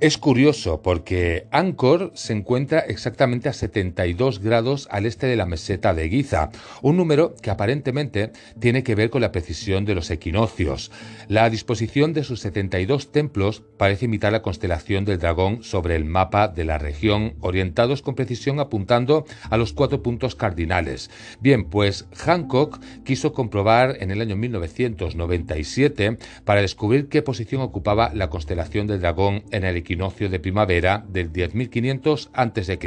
Es 0.00 0.16
curioso 0.16 0.80
porque 0.80 1.48
Angkor 1.50 2.12
se 2.14 2.32
encuentra 2.32 2.78
exactamente 2.78 3.48
a 3.48 3.52
72 3.52 4.38
grados 4.38 4.86
al 4.92 5.06
este 5.06 5.26
de 5.26 5.34
la 5.34 5.44
meseta 5.44 5.92
de 5.92 6.08
Giza, 6.08 6.50
un 6.82 6.96
número 6.96 7.34
que 7.42 7.50
aparentemente 7.50 8.30
tiene 8.60 8.84
que 8.84 8.94
ver 8.94 9.10
con 9.10 9.22
la 9.22 9.32
precisión 9.32 9.84
de 9.84 9.96
los 9.96 10.12
equinoccios. 10.12 10.92
La 11.26 11.50
disposición 11.50 12.12
de 12.12 12.22
sus 12.22 12.38
72 12.38 13.10
templos 13.10 13.64
parece 13.76 14.04
imitar 14.04 14.30
la 14.30 14.40
constelación 14.40 15.04
del 15.04 15.18
dragón 15.18 15.64
sobre 15.64 15.96
el 15.96 16.04
mapa 16.04 16.46
de 16.46 16.64
la 16.64 16.78
región, 16.78 17.34
orientados 17.40 18.00
con 18.00 18.14
precisión 18.14 18.60
apuntando 18.60 19.26
a 19.50 19.56
los 19.56 19.72
cuatro 19.72 20.00
puntos 20.00 20.36
cardinales. 20.36 21.10
Bien, 21.40 21.64
pues 21.64 22.06
Hancock 22.14 22.78
quiso 23.04 23.32
comprobar 23.32 23.96
en 23.98 24.12
el 24.12 24.20
año 24.20 24.36
1997 24.36 26.18
para 26.44 26.60
descubrir 26.60 27.08
qué 27.08 27.20
posición 27.22 27.62
ocupaba 27.62 28.12
la 28.14 28.30
constelación 28.30 28.86
del 28.86 29.00
dragón 29.00 29.42
en 29.50 29.64
el 29.64 29.87
de 29.96 30.40
primavera 30.40 31.04
del 31.08 31.32
10.500 31.32 32.28
a.C. 32.34 32.78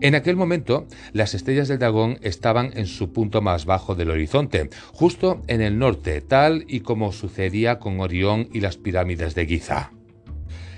En 0.00 0.14
aquel 0.14 0.36
momento, 0.36 0.86
las 1.12 1.34
estrellas 1.34 1.66
del 1.66 1.80
dragón 1.80 2.18
estaban 2.22 2.70
en 2.74 2.86
su 2.86 3.12
punto 3.12 3.42
más 3.42 3.64
bajo 3.64 3.94
del 3.94 4.10
horizonte, 4.10 4.70
justo 4.92 5.42
en 5.48 5.60
el 5.60 5.78
norte, 5.78 6.20
tal 6.20 6.64
y 6.68 6.80
como 6.80 7.12
sucedía 7.12 7.78
con 7.78 8.00
Orión 8.00 8.48
y 8.52 8.60
las 8.60 8.76
pirámides 8.76 9.34
de 9.34 9.46
Giza. 9.46 9.90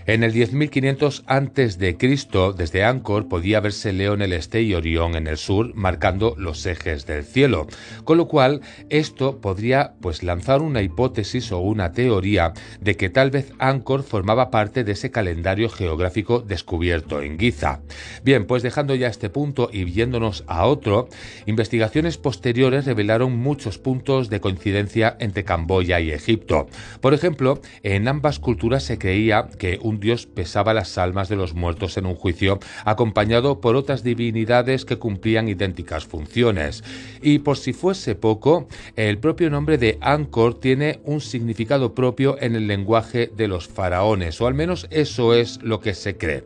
En 0.09 0.23
el 0.23 0.33
10.500 0.33 1.25
a.C., 1.27 2.55
desde 2.57 2.85
Angkor 2.85 3.27
podía 3.27 3.59
verse 3.59 3.93
León 3.93 4.23
el 4.23 4.33
este 4.33 4.63
y 4.63 4.73
Orión 4.73 5.17
en 5.17 5.27
el 5.27 5.37
sur, 5.37 5.75
marcando 5.75 6.37
los 6.39 6.65
ejes 6.65 7.07
del 7.07 7.25
cielo, 7.25 7.67
con 8.05 8.17
lo 8.17 8.29
cual 8.29 8.61
esto 8.89 9.41
podría 9.41 9.95
pues 10.01 10.23
lanzar 10.23 10.63
una 10.63 10.81
hipótesis 10.83 11.51
o 11.51 11.59
una 11.59 11.91
teoría 11.91 12.53
de 12.81 12.97
que 12.97 13.11
tal 13.11 13.33
vez 13.33 13.53
Angkor 13.59 14.05
formaba 14.05 14.53
parte 14.53 14.85
de 14.85 14.93
ese 14.93 15.11
calendario 15.11 15.69
geográfico 15.69 16.39
descubierto 16.39 17.21
en 17.21 17.37
Giza. 17.37 17.81
Bien, 18.23 18.47
pues 18.47 18.63
dejando 18.63 18.95
ya 18.95 19.09
este 19.09 19.29
punto 19.29 19.71
y 19.73 19.83
viéndonos 19.83 20.45
a 20.47 20.67
otro, 20.67 21.09
investigaciones 21.47 22.17
posteriores 22.17 22.85
revelaron 22.85 23.37
muchos 23.37 23.79
puntos 23.79 24.31
de 24.31 24.41
coincidencia 24.41 25.17
entre 25.19 25.43
Camboya 25.43 25.99
y 25.99 26.13
Egipto. 26.13 26.69
Por 27.01 27.13
ejemplo, 27.13 27.61
en 27.83 28.07
ambas 28.07 28.39
culturas 28.39 28.85
se 28.85 28.99
creía 28.99 29.49
que 29.59 29.81
un 29.83 29.96
dios 30.01 30.27
pesaba 30.27 30.75
las 30.75 30.99
almas 30.99 31.29
de 31.29 31.37
los 31.37 31.55
muertos 31.55 31.97
en 31.97 32.07
un 32.07 32.15
juicio, 32.15 32.59
acompañado 32.85 33.61
por 33.61 33.77
otras 33.77 34.03
divinidades 34.03 34.85
que 34.85 34.99
cumplían 34.99 35.49
idénticas 35.49 36.07
funciones. 36.07 36.85
Y 37.23 37.41
por 37.41 37.57
si 37.57 37.73
fuese 37.73 38.15
poco, 38.15 38.69
el 38.97 39.19
propio 39.19 39.51
nombre 39.51 39.79
de 39.79 39.99
Angkor 40.01 40.59
tiene 40.61 41.01
un 41.05 41.21
significado 41.21 41.95
propio 41.95 42.37
en 42.41 42.57
el 42.57 42.67
lenguaje 42.67 43.31
de 43.35 43.49
los 43.49 43.69
faraones, 43.69 44.41
o 44.41 44.47
al 44.47 44.55
menos 44.55 44.87
eso 44.91 45.35
es 45.35 45.61
lo 45.63 45.81
que 45.81 45.95
se 45.95 46.17
cree. 46.17 46.45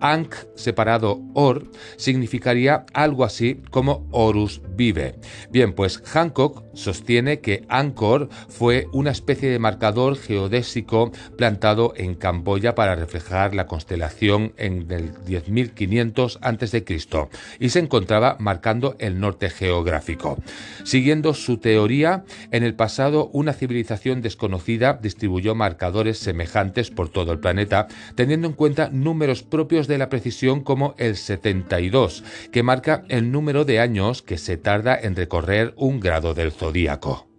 Ankh, 0.00 0.34
separado 0.54 1.20
Or, 1.34 1.70
significaría 1.96 2.84
algo 2.92 3.24
así 3.24 3.60
como 3.70 4.06
Horus 4.10 4.62
vive. 4.76 5.16
Bien, 5.50 5.72
pues 5.72 5.98
Hancock 5.98 6.64
sostiene 6.74 7.40
que 7.40 7.64
Angkor 7.68 8.28
fue 8.48 8.86
una 8.92 9.10
especie 9.10 9.50
de 9.50 9.58
marcador 9.58 10.16
geodésico 10.16 11.12
plantado 11.36 11.92
en 11.96 12.14
Camboya 12.14 12.74
para 12.74 12.89
reflejar 12.94 13.54
la 13.54 13.66
constelación 13.66 14.52
en 14.56 14.90
el 14.90 15.14
10.500 15.24 16.38
a.C. 16.40 16.84
y 17.58 17.68
se 17.68 17.78
encontraba 17.78 18.36
marcando 18.38 18.96
el 18.98 19.20
norte 19.20 19.50
geográfico. 19.50 20.38
Siguiendo 20.84 21.34
su 21.34 21.58
teoría, 21.58 22.24
en 22.50 22.64
el 22.64 22.74
pasado 22.74 23.30
una 23.32 23.52
civilización 23.52 24.22
desconocida 24.22 24.98
distribuyó 25.00 25.54
marcadores 25.54 26.18
semejantes 26.18 26.90
por 26.90 27.08
todo 27.08 27.32
el 27.32 27.40
planeta, 27.40 27.88
teniendo 28.14 28.48
en 28.48 28.54
cuenta 28.54 28.90
números 28.90 29.42
propios 29.42 29.86
de 29.86 29.98
la 29.98 30.08
precisión 30.08 30.62
como 30.62 30.94
el 30.98 31.16
72, 31.16 32.24
que 32.52 32.62
marca 32.62 33.04
el 33.08 33.30
número 33.30 33.64
de 33.64 33.80
años 33.80 34.22
que 34.22 34.38
se 34.38 34.56
tarda 34.56 34.98
en 35.00 35.16
recorrer 35.16 35.74
un 35.76 36.00
grado 36.00 36.34
del 36.34 36.52
zodíaco. 36.52 37.29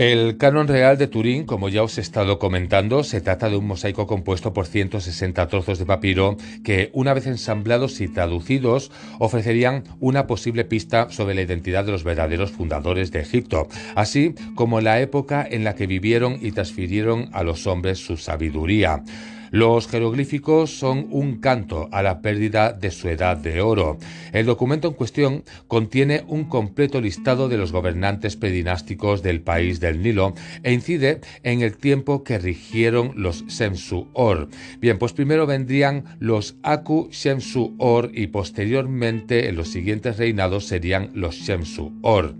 El 0.00 0.38
canon 0.38 0.66
real 0.66 0.96
de 0.96 1.08
Turín, 1.08 1.44
como 1.44 1.68
ya 1.68 1.82
os 1.82 1.98
he 1.98 2.00
estado 2.00 2.38
comentando, 2.38 3.04
se 3.04 3.20
trata 3.20 3.50
de 3.50 3.56
un 3.56 3.66
mosaico 3.66 4.06
compuesto 4.06 4.54
por 4.54 4.66
160 4.66 5.46
trozos 5.48 5.78
de 5.78 5.84
papiro 5.84 6.38
que, 6.64 6.88
una 6.94 7.12
vez 7.12 7.26
ensamblados 7.26 8.00
y 8.00 8.08
traducidos, 8.08 8.90
ofrecerían 9.18 9.84
una 10.00 10.26
posible 10.26 10.64
pista 10.64 11.10
sobre 11.10 11.34
la 11.34 11.42
identidad 11.42 11.84
de 11.84 11.92
los 11.92 12.02
verdaderos 12.02 12.50
fundadores 12.50 13.10
de 13.10 13.20
Egipto, 13.20 13.68
así 13.94 14.34
como 14.54 14.80
la 14.80 15.02
época 15.02 15.46
en 15.46 15.64
la 15.64 15.74
que 15.74 15.86
vivieron 15.86 16.38
y 16.40 16.52
transfirieron 16.52 17.28
a 17.34 17.42
los 17.42 17.66
hombres 17.66 17.98
su 17.98 18.16
sabiduría. 18.16 19.02
Los 19.50 19.88
jeroglíficos 19.88 20.78
son 20.78 21.08
un 21.10 21.40
canto 21.40 21.88
a 21.90 22.02
la 22.02 22.22
pérdida 22.22 22.72
de 22.72 22.90
su 22.90 23.08
edad 23.08 23.36
de 23.36 23.60
oro. 23.60 23.98
El 24.32 24.46
documento 24.46 24.88
en 24.88 24.94
cuestión 24.94 25.44
contiene 25.66 26.24
un 26.28 26.44
completo 26.44 27.00
listado 27.00 27.48
de 27.48 27.56
los 27.56 27.72
gobernantes 27.72 28.36
predinásticos 28.36 29.22
del 29.22 29.40
país 29.40 29.80
del 29.80 30.02
Nilo 30.02 30.34
e 30.62 30.72
incide 30.72 31.20
en 31.42 31.62
el 31.62 31.76
tiempo 31.76 32.22
que 32.22 32.38
rigieron 32.38 33.12
los 33.16 33.44
Shemsu-Or. 33.46 34.48
Bien, 34.78 34.98
pues 34.98 35.12
primero 35.12 35.46
vendrían 35.46 36.04
los 36.20 36.56
Aku 36.62 37.08
Shemsu-Or 37.10 38.12
y 38.14 38.28
posteriormente 38.28 39.48
en 39.48 39.56
los 39.56 39.68
siguientes 39.68 40.16
reinados 40.16 40.66
serían 40.66 41.10
los 41.14 41.34
Shemsu-Or. 41.36 42.34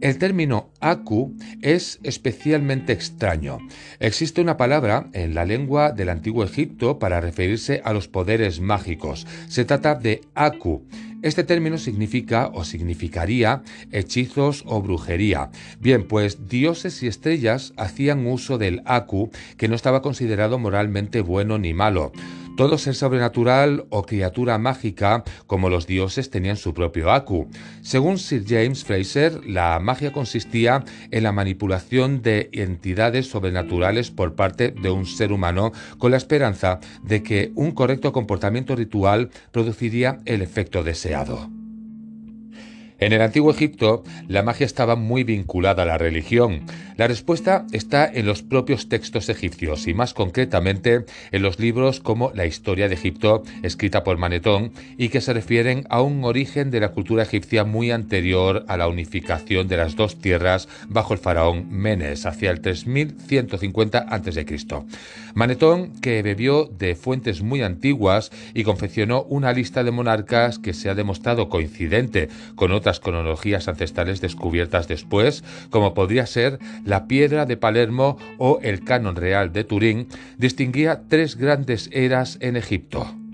El 0.00 0.18
término 0.18 0.68
Aku 0.80 1.34
es 1.62 2.00
especialmente 2.02 2.92
extraño. 2.92 3.58
Existe 3.98 4.42
una 4.42 4.58
palabra 4.58 5.08
en 5.14 5.34
la 5.34 5.46
lengua 5.46 5.92
del 5.92 6.10
antiguo 6.10 6.44
Egipto 6.44 6.98
para 6.98 7.22
referirse 7.22 7.80
a 7.82 7.94
los 7.94 8.06
poderes 8.06 8.60
mágicos. 8.60 9.26
Se 9.48 9.64
trata 9.64 9.94
de 9.94 10.20
Aku. 10.34 10.84
Este 11.22 11.44
término 11.44 11.78
significa 11.78 12.48
o 12.52 12.64
significaría 12.64 13.62
hechizos 13.90 14.64
o 14.66 14.82
brujería. 14.82 15.50
Bien, 15.80 16.06
pues 16.06 16.46
dioses 16.46 17.02
y 17.02 17.06
estrellas 17.06 17.72
hacían 17.78 18.26
uso 18.26 18.58
del 18.58 18.82
Aku, 18.84 19.30
que 19.56 19.66
no 19.66 19.74
estaba 19.74 20.02
considerado 20.02 20.58
moralmente 20.58 21.22
bueno 21.22 21.58
ni 21.58 21.72
malo. 21.72 22.12
Todo 22.56 22.78
ser 22.78 22.94
sobrenatural 22.94 23.84
o 23.90 24.04
criatura 24.04 24.56
mágica, 24.56 25.24
como 25.46 25.68
los 25.68 25.86
dioses, 25.86 26.30
tenían 26.30 26.56
su 26.56 26.72
propio 26.72 27.12
Aku. 27.12 27.48
Según 27.82 28.18
Sir 28.18 28.44
James 28.46 28.82
Fraser, 28.82 29.46
la 29.46 29.78
magia 29.78 30.10
consistía 30.10 30.82
en 31.10 31.22
la 31.22 31.32
manipulación 31.32 32.22
de 32.22 32.48
entidades 32.52 33.28
sobrenaturales 33.28 34.10
por 34.10 34.34
parte 34.34 34.70
de 34.70 34.90
un 34.90 35.04
ser 35.04 35.32
humano 35.32 35.72
con 35.98 36.12
la 36.12 36.16
esperanza 36.16 36.80
de 37.02 37.22
que 37.22 37.52
un 37.54 37.72
correcto 37.72 38.12
comportamiento 38.12 38.74
ritual 38.74 39.30
produciría 39.52 40.20
el 40.24 40.40
efecto 40.40 40.82
deseado. 40.82 41.55
En 42.98 43.12
el 43.12 43.20
antiguo 43.20 43.50
Egipto, 43.50 44.04
la 44.26 44.42
magia 44.42 44.64
estaba 44.64 44.96
muy 44.96 45.22
vinculada 45.22 45.82
a 45.82 45.86
la 45.86 45.98
religión. 45.98 46.62
La 46.96 47.06
respuesta 47.06 47.66
está 47.72 48.10
en 48.10 48.24
los 48.24 48.42
propios 48.42 48.88
textos 48.88 49.28
egipcios 49.28 49.86
y 49.86 49.92
más 49.92 50.14
concretamente 50.14 51.04
en 51.30 51.42
los 51.42 51.58
libros 51.58 52.00
como 52.00 52.32
La 52.34 52.46
historia 52.46 52.88
de 52.88 52.94
Egipto, 52.94 53.42
escrita 53.62 54.02
por 54.02 54.16
Manetón, 54.16 54.72
y 54.96 55.10
que 55.10 55.20
se 55.20 55.34
refieren 55.34 55.84
a 55.90 56.00
un 56.00 56.24
origen 56.24 56.70
de 56.70 56.80
la 56.80 56.92
cultura 56.92 57.24
egipcia 57.24 57.64
muy 57.64 57.90
anterior 57.90 58.64
a 58.66 58.78
la 58.78 58.88
unificación 58.88 59.68
de 59.68 59.76
las 59.76 59.94
dos 59.94 60.16
tierras 60.16 60.66
bajo 60.88 61.12
el 61.12 61.18
faraón 61.18 61.68
Menes 61.70 62.24
hacia 62.24 62.50
el 62.50 62.62
3150 62.62 63.98
a.C. 64.08 64.46
Manetón, 65.34 65.92
que 66.00 66.22
bebió 66.22 66.64
de 66.64 66.94
fuentes 66.94 67.42
muy 67.42 67.60
antiguas 67.60 68.30
y 68.54 68.62
confeccionó 68.62 69.22
una 69.24 69.52
lista 69.52 69.84
de 69.84 69.90
monarcas 69.90 70.58
que 70.58 70.72
se 70.72 70.88
ha 70.88 70.94
demostrado 70.94 71.50
coincidente 71.50 72.30
con 72.54 72.72
otras 72.72 72.85
cronologías 73.00 73.68
ancestrales 73.68 74.20
descubiertas 74.20 74.88
después, 74.88 75.44
como 75.70 75.94
podría 75.94 76.26
ser 76.26 76.58
la 76.84 77.06
piedra 77.06 77.44
de 77.44 77.56
Palermo 77.56 78.16
o 78.38 78.60
el 78.62 78.84
canon 78.84 79.16
real 79.16 79.52
de 79.52 79.64
Turín, 79.64 80.08
distinguía 80.38 81.02
tres 81.08 81.36
grandes 81.36 81.90
eras 81.92 82.38
en 82.40 82.56
Egipto. 82.56 83.25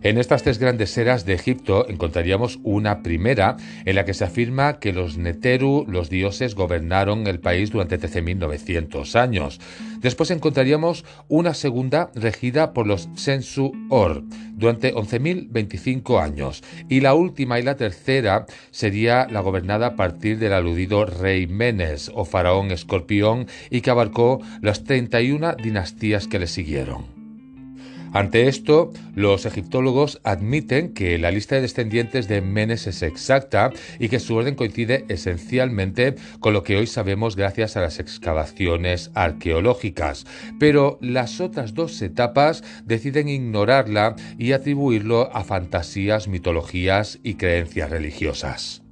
En 0.00 0.16
estas 0.16 0.44
tres 0.44 0.58
grandes 0.58 0.96
eras 0.96 1.26
de 1.26 1.34
Egipto 1.34 1.88
encontraríamos 1.88 2.60
una 2.62 3.02
primera 3.02 3.56
en 3.84 3.96
la 3.96 4.04
que 4.04 4.14
se 4.14 4.24
afirma 4.24 4.78
que 4.78 4.92
los 4.92 5.18
Neteru, 5.18 5.86
los 5.88 6.08
dioses, 6.08 6.54
gobernaron 6.54 7.26
el 7.26 7.40
país 7.40 7.70
durante 7.70 7.98
13.900 7.98 9.16
años. 9.16 9.60
Después 10.00 10.30
encontraríamos 10.30 11.04
una 11.26 11.52
segunda 11.52 12.12
regida 12.14 12.72
por 12.72 12.86
los 12.86 13.08
Sensu 13.16 13.72
Or 13.90 14.22
durante 14.52 14.94
11.025 14.94 16.22
años. 16.22 16.62
Y 16.88 17.00
la 17.00 17.14
última 17.14 17.58
y 17.58 17.64
la 17.64 17.76
tercera 17.76 18.46
sería 18.70 19.26
la 19.28 19.40
gobernada 19.40 19.88
a 19.88 19.96
partir 19.96 20.38
del 20.38 20.52
aludido 20.52 21.06
rey 21.06 21.48
Menes 21.48 22.08
o 22.14 22.24
faraón 22.24 22.70
escorpión 22.70 23.48
y 23.68 23.80
que 23.80 23.90
abarcó 23.90 24.40
las 24.62 24.84
31 24.84 25.56
dinastías 25.56 26.28
que 26.28 26.38
le 26.38 26.46
siguieron. 26.46 27.17
Ante 28.12 28.48
esto, 28.48 28.92
los 29.14 29.44
egiptólogos 29.44 30.20
admiten 30.24 30.94
que 30.94 31.18
la 31.18 31.30
lista 31.30 31.56
de 31.56 31.62
descendientes 31.62 32.26
de 32.26 32.40
Menes 32.40 32.86
es 32.86 33.02
exacta 33.02 33.70
y 33.98 34.08
que 34.08 34.18
su 34.18 34.34
orden 34.34 34.54
coincide 34.54 35.04
esencialmente 35.08 36.14
con 36.40 36.54
lo 36.54 36.62
que 36.62 36.76
hoy 36.76 36.86
sabemos 36.86 37.36
gracias 37.36 37.76
a 37.76 37.80
las 37.82 37.98
excavaciones 37.98 39.10
arqueológicas, 39.14 40.26
pero 40.58 40.98
las 41.02 41.40
otras 41.40 41.74
dos 41.74 42.00
etapas 42.00 42.64
deciden 42.84 43.28
ignorarla 43.28 44.16
y 44.38 44.52
atribuirlo 44.52 45.34
a 45.34 45.44
fantasías, 45.44 46.28
mitologías 46.28 47.18
y 47.22 47.34
creencias 47.34 47.90
religiosas. 47.90 48.87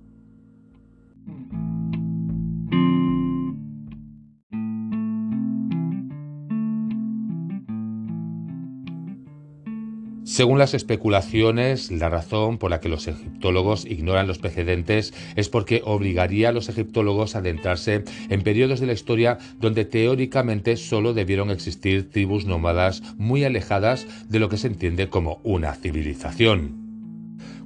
Según 10.36 10.58
las 10.58 10.74
especulaciones, 10.74 11.90
la 11.90 12.10
razón 12.10 12.58
por 12.58 12.70
la 12.70 12.78
que 12.78 12.90
los 12.90 13.08
egiptólogos 13.08 13.86
ignoran 13.86 14.26
los 14.26 14.36
precedentes 14.36 15.14
es 15.34 15.48
porque 15.48 15.80
obligaría 15.82 16.50
a 16.50 16.52
los 16.52 16.68
egiptólogos 16.68 17.34
a 17.34 17.38
adentrarse 17.38 18.04
en 18.28 18.42
periodos 18.42 18.78
de 18.80 18.86
la 18.86 18.92
historia 18.92 19.38
donde 19.62 19.86
teóricamente 19.86 20.76
solo 20.76 21.14
debieron 21.14 21.50
existir 21.50 22.10
tribus 22.10 22.44
nómadas 22.44 23.02
muy 23.16 23.44
alejadas 23.44 24.06
de 24.28 24.38
lo 24.38 24.50
que 24.50 24.58
se 24.58 24.66
entiende 24.66 25.08
como 25.08 25.40
una 25.42 25.72
civilización. 25.74 26.85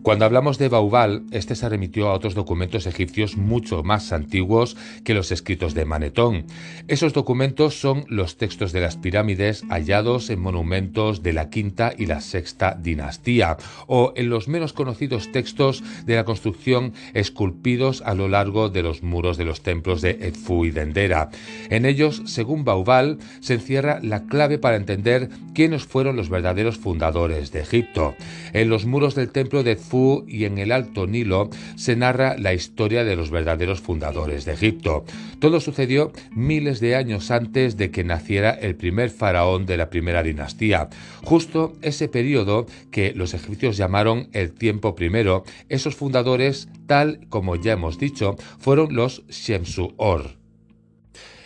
Cuando 0.02 0.24
hablamos 0.24 0.56
de 0.56 0.70
Baubal, 0.70 1.24
este 1.30 1.54
se 1.54 1.68
remitió 1.68 2.08
a 2.08 2.14
otros 2.14 2.34
documentos 2.34 2.86
egipcios 2.86 3.36
mucho 3.36 3.82
más 3.82 4.12
antiguos 4.12 4.74
que 5.04 5.12
los 5.12 5.30
escritos 5.30 5.74
de 5.74 5.84
Manetón. 5.84 6.46
Esos 6.88 7.12
documentos 7.12 7.78
son 7.78 8.06
los 8.08 8.38
textos 8.38 8.72
de 8.72 8.80
las 8.80 8.96
pirámides 8.96 9.62
hallados 9.68 10.30
en 10.30 10.40
monumentos 10.40 11.22
de 11.22 11.34
la 11.34 11.50
quinta 11.50 11.92
y 11.98 12.06
la 12.06 12.22
sexta 12.22 12.78
dinastía, 12.80 13.58
o 13.86 14.14
en 14.16 14.30
los 14.30 14.48
menos 14.48 14.72
conocidos 14.72 15.32
textos 15.32 15.84
de 16.06 16.16
la 16.16 16.24
construcción 16.24 16.94
esculpidos 17.12 18.00
a 18.00 18.14
lo 18.14 18.26
largo 18.26 18.70
de 18.70 18.82
los 18.82 19.02
muros 19.02 19.36
de 19.36 19.44
los 19.44 19.60
templos 19.60 20.00
de 20.00 20.12
Edfu 20.12 20.64
y 20.64 20.70
Dendera. 20.70 21.28
En 21.68 21.84
ellos, 21.84 22.22
según 22.24 22.64
Baubal, 22.64 23.18
se 23.40 23.54
encierra 23.54 24.00
la 24.02 24.24
clave 24.24 24.58
para 24.58 24.76
entender 24.76 25.28
quiénes 25.54 25.84
fueron 25.84 26.16
los 26.16 26.30
verdaderos 26.30 26.78
fundadores 26.78 27.52
de 27.52 27.60
Egipto. 27.60 28.14
En 28.54 28.70
los 28.70 28.86
muros 28.86 29.14
del 29.14 29.30
templo 29.30 29.62
de 29.62 29.76
y 30.26 30.44
en 30.44 30.58
el 30.58 30.72
Alto 30.72 31.06
Nilo 31.06 31.50
se 31.76 31.96
narra 31.96 32.36
la 32.38 32.54
historia 32.54 33.04
de 33.04 33.16
los 33.16 33.30
verdaderos 33.30 33.80
fundadores 33.80 34.44
de 34.44 34.52
Egipto. 34.52 35.04
Todo 35.40 35.60
sucedió 35.60 36.12
miles 36.30 36.80
de 36.80 36.94
años 36.94 37.30
antes 37.30 37.76
de 37.76 37.90
que 37.90 38.04
naciera 38.04 38.50
el 38.50 38.76
primer 38.76 39.10
faraón 39.10 39.66
de 39.66 39.76
la 39.76 39.90
primera 39.90 40.22
dinastía. 40.22 40.88
Justo 41.24 41.72
ese 41.82 42.08
periodo 42.08 42.66
que 42.90 43.12
los 43.14 43.34
egipcios 43.34 43.76
llamaron 43.76 44.28
el 44.32 44.52
tiempo 44.52 44.94
primero, 44.94 45.44
esos 45.68 45.96
fundadores, 45.96 46.68
tal 46.86 47.26
como 47.28 47.56
ya 47.56 47.72
hemos 47.72 47.98
dicho, 47.98 48.36
fueron 48.58 48.94
los 48.94 49.26
Shemsu-Or. 49.28 50.39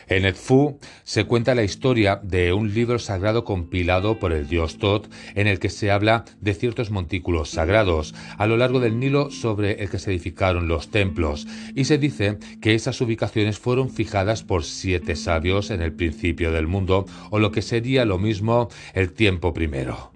En 0.08 0.24
Edfu 0.24 0.78
se 1.02 1.24
cuenta 1.24 1.54
la 1.54 1.64
historia 1.64 2.20
de 2.22 2.52
un 2.52 2.72
libro 2.74 2.98
sagrado 2.98 3.44
compilado 3.44 4.18
por 4.18 4.32
el 4.32 4.48
dios 4.48 4.78
Tot 4.78 5.10
en 5.34 5.46
el 5.46 5.58
que 5.58 5.70
se 5.70 5.90
habla 5.90 6.24
de 6.40 6.54
ciertos 6.54 6.90
montículos 6.90 7.50
sagrados 7.50 8.14
a 8.38 8.46
lo 8.46 8.56
largo 8.56 8.80
del 8.80 8.98
Nilo 8.98 9.30
sobre 9.30 9.82
el 9.82 9.90
que 9.90 9.98
se 9.98 10.10
edificaron 10.10 10.68
los 10.68 10.90
templos 10.90 11.46
y 11.74 11.84
se 11.84 11.98
dice 11.98 12.38
que 12.60 12.74
esas 12.74 13.00
ubicaciones 13.00 13.58
fueron 13.58 13.90
fijadas 13.90 14.42
por 14.42 14.64
siete 14.64 15.16
sabios 15.16 15.70
en 15.70 15.82
el 15.82 15.92
principio 15.92 16.52
del 16.52 16.66
mundo 16.66 17.06
o 17.30 17.38
lo 17.38 17.52
que 17.52 17.62
sería 17.62 18.04
lo 18.04 18.18
mismo 18.18 18.68
el 18.94 19.12
tiempo 19.12 19.52
primero. 19.52 20.13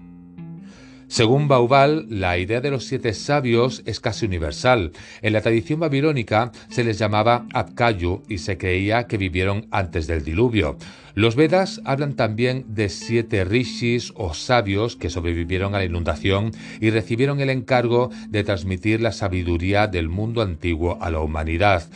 Según 1.09 1.49
Baubal, 1.49 2.05
la 2.11 2.37
idea 2.37 2.61
de 2.61 2.71
los 2.71 2.85
siete 2.85 3.15
sabios 3.15 3.83
es 3.87 3.99
casi 3.99 4.27
universal. 4.27 4.93
En 5.23 5.33
la 5.33 5.41
tradición 5.41 5.81
babilónica 5.81 6.53
se 6.69 6.85
les 6.85 6.99
llamaba 6.99 7.47
Abkayu 7.55 8.23
y 8.29 8.39
se 8.39 8.59
creía 8.59 9.07
que 9.07 9.17
vivieron 9.17 9.67
antes 9.71 10.07
del 10.07 10.23
diluvio. 10.23 10.77
Los 11.15 11.35
Vedas 11.35 11.81
hablan 11.85 12.15
también 12.15 12.65
de 12.69 12.91
siete 12.91 13.45
rishis 13.45 14.13
o 14.17 14.35
sabios 14.35 14.97
que 14.97 15.09
sobrevivieron 15.09 15.75
a 15.75 15.79
la 15.79 15.85
inundación 15.87 16.53
y 16.79 16.91
recibieron 16.91 17.41
el 17.41 17.49
encargo 17.51 18.11
de 18.29 18.45
transmitir 18.45 19.01
la 19.01 19.13
sabiduría 19.13 19.87
del 19.87 20.11
mundo 20.11 20.43
antiguo 20.43 20.99
a 21.01 21.11
la 21.11 21.21
humanidad. 21.21 21.89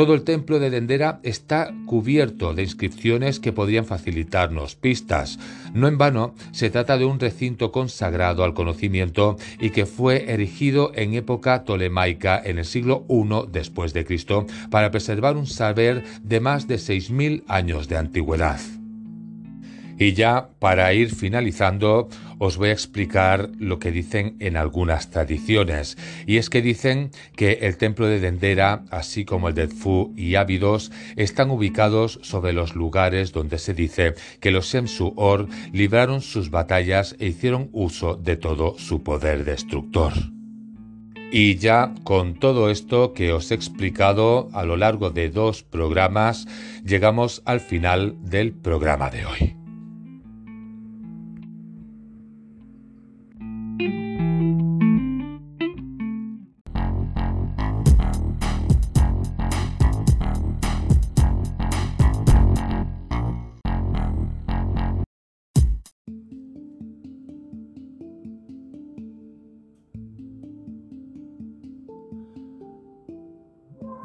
Todo 0.00 0.14
el 0.14 0.22
templo 0.22 0.58
de 0.58 0.70
Dendera 0.70 1.20
está 1.24 1.74
cubierto 1.84 2.54
de 2.54 2.62
inscripciones 2.62 3.38
que 3.38 3.52
podrían 3.52 3.84
facilitarnos 3.84 4.74
pistas. 4.74 5.38
No 5.74 5.88
en 5.88 5.98
vano, 5.98 6.34
se 6.52 6.70
trata 6.70 6.96
de 6.96 7.04
un 7.04 7.20
recinto 7.20 7.70
consagrado 7.70 8.42
al 8.42 8.54
conocimiento 8.54 9.36
y 9.60 9.68
que 9.68 9.84
fue 9.84 10.32
erigido 10.32 10.90
en 10.94 11.12
época 11.12 11.64
tolemaica 11.64 12.40
en 12.42 12.56
el 12.56 12.64
siglo 12.64 13.04
I 13.10 13.50
después 13.52 13.92
de 13.92 14.06
Cristo 14.06 14.46
para 14.70 14.90
preservar 14.90 15.36
un 15.36 15.46
saber 15.46 16.02
de 16.22 16.40
más 16.40 16.66
de 16.66 16.78
6000 16.78 17.44
años 17.46 17.86
de 17.86 17.98
antigüedad. 17.98 18.79
Y 20.00 20.14
ya 20.14 20.48
para 20.58 20.94
ir 20.94 21.14
finalizando, 21.14 22.08
os 22.38 22.56
voy 22.56 22.70
a 22.70 22.72
explicar 22.72 23.50
lo 23.58 23.78
que 23.78 23.92
dicen 23.92 24.34
en 24.40 24.56
algunas 24.56 25.10
tradiciones. 25.10 25.98
Y 26.26 26.38
es 26.38 26.48
que 26.48 26.62
dicen 26.62 27.10
que 27.36 27.58
el 27.60 27.76
templo 27.76 28.06
de 28.06 28.18
Dendera, 28.18 28.86
así 28.90 29.26
como 29.26 29.48
el 29.48 29.54
de 29.54 29.64
Edfu 29.64 30.14
y 30.16 30.36
Ábidos, 30.36 30.90
están 31.16 31.50
ubicados 31.50 32.18
sobre 32.22 32.54
los 32.54 32.74
lugares 32.74 33.32
donde 33.32 33.58
se 33.58 33.74
dice 33.74 34.14
que 34.40 34.50
los 34.50 34.72
Shemsu-Or 34.72 35.48
libraron 35.70 36.22
sus 36.22 36.50
batallas 36.50 37.14
e 37.18 37.26
hicieron 37.26 37.68
uso 37.72 38.16
de 38.16 38.36
todo 38.36 38.78
su 38.78 39.02
poder 39.02 39.44
destructor. 39.44 40.14
Y 41.30 41.56
ya 41.56 41.92
con 42.04 42.36
todo 42.38 42.70
esto 42.70 43.12
que 43.12 43.34
os 43.34 43.50
he 43.50 43.54
explicado 43.54 44.48
a 44.54 44.64
lo 44.64 44.78
largo 44.78 45.10
de 45.10 45.28
dos 45.28 45.62
programas, 45.62 46.48
llegamos 46.86 47.42
al 47.44 47.60
final 47.60 48.16
del 48.22 48.52
programa 48.52 49.10
de 49.10 49.26
hoy. 49.26 49.59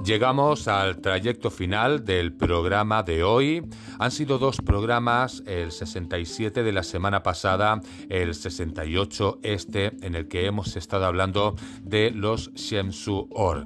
Llegamos 0.06 0.68
al 0.68 1.02
trayecto 1.02 1.50
final 1.50 2.06
del 2.06 2.32
programa 2.32 3.02
de 3.02 3.24
hoy. 3.24 3.68
Han 3.98 4.12
sido 4.12 4.38
dos 4.38 4.58
programas, 4.58 5.42
el 5.48 5.72
67 5.72 6.62
de 6.62 6.72
la 6.72 6.84
semana 6.84 7.24
pasada, 7.24 7.82
el 8.08 8.36
68 8.36 9.40
este, 9.42 9.94
en 10.06 10.14
el 10.14 10.28
que 10.28 10.46
hemos 10.46 10.76
estado 10.76 11.06
hablando 11.06 11.56
de 11.82 12.12
los 12.12 12.54
Shemsu 12.54 13.28
Or. 13.32 13.66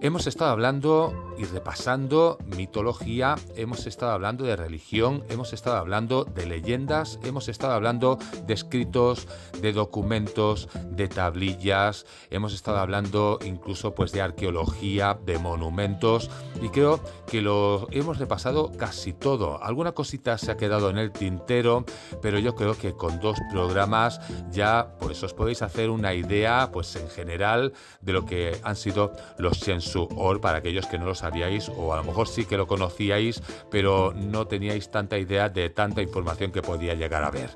Hemos 0.00 0.28
estado 0.28 0.52
hablando 0.52 1.34
y 1.38 1.44
repasando 1.44 2.38
mitología, 2.56 3.36
hemos 3.56 3.86
estado 3.86 4.12
hablando 4.12 4.44
de 4.44 4.54
religión, 4.54 5.24
hemos 5.28 5.52
estado 5.52 5.76
hablando 5.76 6.24
de 6.24 6.46
leyendas, 6.46 7.18
hemos 7.24 7.48
estado 7.48 7.72
hablando 7.72 8.18
de 8.46 8.54
escritos, 8.54 9.26
de 9.60 9.72
documentos, 9.72 10.68
de 10.90 11.08
tablillas, 11.08 12.06
hemos 12.30 12.54
estado 12.54 12.78
hablando 12.78 13.38
incluso 13.44 13.94
pues 13.94 14.12
de 14.12 14.20
arqueología, 14.20 15.18
de 15.24 15.38
monumentos 15.38 16.30
y 16.62 16.68
creo 16.68 17.00
que 17.26 17.40
lo 17.40 17.88
hemos 17.90 18.18
repasado 18.18 18.70
casi 18.76 19.12
todo. 19.12 19.62
Alguna 19.62 19.92
cosita 19.92 20.38
se 20.38 20.52
ha 20.52 20.56
quedado 20.56 20.90
en 20.90 20.98
el 20.98 21.10
tintero, 21.10 21.84
pero 22.22 22.38
yo 22.38 22.54
creo 22.54 22.76
que 22.78 22.92
con 22.92 23.18
dos 23.20 23.38
programas 23.50 24.20
ya 24.50 24.94
pues 25.00 25.22
os 25.24 25.34
podéis 25.34 25.62
hacer 25.62 25.90
una 25.90 26.14
idea 26.14 26.70
pues 26.72 26.94
en 26.96 27.08
general 27.08 27.72
de 28.00 28.12
lo 28.12 28.24
que 28.24 28.60
han 28.62 28.76
sido 28.76 29.12
los 29.38 29.58
su 29.58 29.87
Or 29.96 30.40
para 30.40 30.58
aquellos 30.58 30.86
que 30.86 30.98
no 30.98 31.06
lo 31.06 31.14
sabíais 31.14 31.68
o 31.68 31.92
a 31.92 31.96
lo 31.96 32.04
mejor 32.04 32.28
sí 32.28 32.44
que 32.44 32.56
lo 32.56 32.66
conocíais, 32.66 33.42
pero 33.70 34.12
no 34.14 34.46
teníais 34.46 34.90
tanta 34.90 35.18
idea 35.18 35.48
de 35.48 35.70
tanta 35.70 36.02
información 36.02 36.52
que 36.52 36.62
podía 36.62 36.94
llegar 36.94 37.24
a 37.24 37.30
ver. 37.30 37.50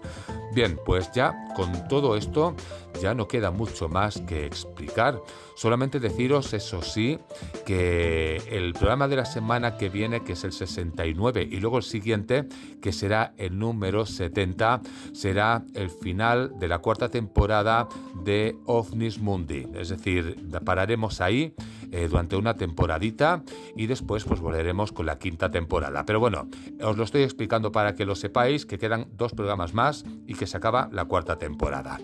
Bien, 0.55 0.79
pues 0.85 1.11
ya 1.13 1.49
con 1.55 1.89
todo 1.89 2.15
esto 2.15 2.55
ya 3.01 3.15
no 3.15 3.27
queda 3.27 3.51
mucho 3.51 3.89
más 3.89 4.21
que 4.21 4.45
explicar. 4.45 5.23
Solamente 5.57 5.99
deciros, 5.99 6.53
eso 6.53 6.83
sí, 6.83 7.19
que 7.65 8.37
el 8.51 8.75
programa 8.75 9.09
de 9.09 9.17
la 9.17 9.25
semana 9.25 9.77
que 9.77 9.89
viene, 9.89 10.23
que 10.23 10.33
es 10.33 10.45
el 10.45 10.53
69, 10.53 11.49
y 11.51 11.57
luego 11.57 11.79
el 11.79 11.83
siguiente, 11.83 12.47
que 12.81 12.93
será 12.93 13.33
el 13.39 13.59
número 13.59 14.05
70, 14.05 14.83
será 15.13 15.65
el 15.75 15.89
final 15.89 16.59
de 16.59 16.69
la 16.69 16.79
cuarta 16.79 17.09
temporada 17.09 17.89
de 18.23 18.57
OVNIS 18.67 19.21
Mundi. 19.21 19.67
Es 19.75 19.89
decir, 19.89 20.37
pararemos 20.65 21.21
ahí 21.21 21.55
eh, 21.91 22.09
durante 22.09 22.37
una 22.37 22.57
temporadita 22.57 23.43
y 23.77 23.87
después 23.87 24.25
pues 24.25 24.41
volveremos 24.41 24.93
con 24.93 25.05
la 25.05 25.19
quinta 25.19 25.51
temporada. 25.51 26.07
Pero 26.07 26.21
bueno, 26.21 26.49
os 26.83 26.97
lo 26.97 27.05
estoy 27.05 27.23
explicando 27.23 27.71
para 27.71 27.95
que 27.95 28.07
lo 28.07 28.15
sepáis, 28.15 28.65
que 28.65 28.79
quedan 28.79 29.09
dos 29.13 29.33
programas 29.33 29.75
más 29.75 30.05
y 30.27 30.35
que 30.43 30.49
se 30.49 30.57
acaba 30.57 30.89
la 30.91 31.05
cuarta 31.05 31.39
temporada. 31.39 32.01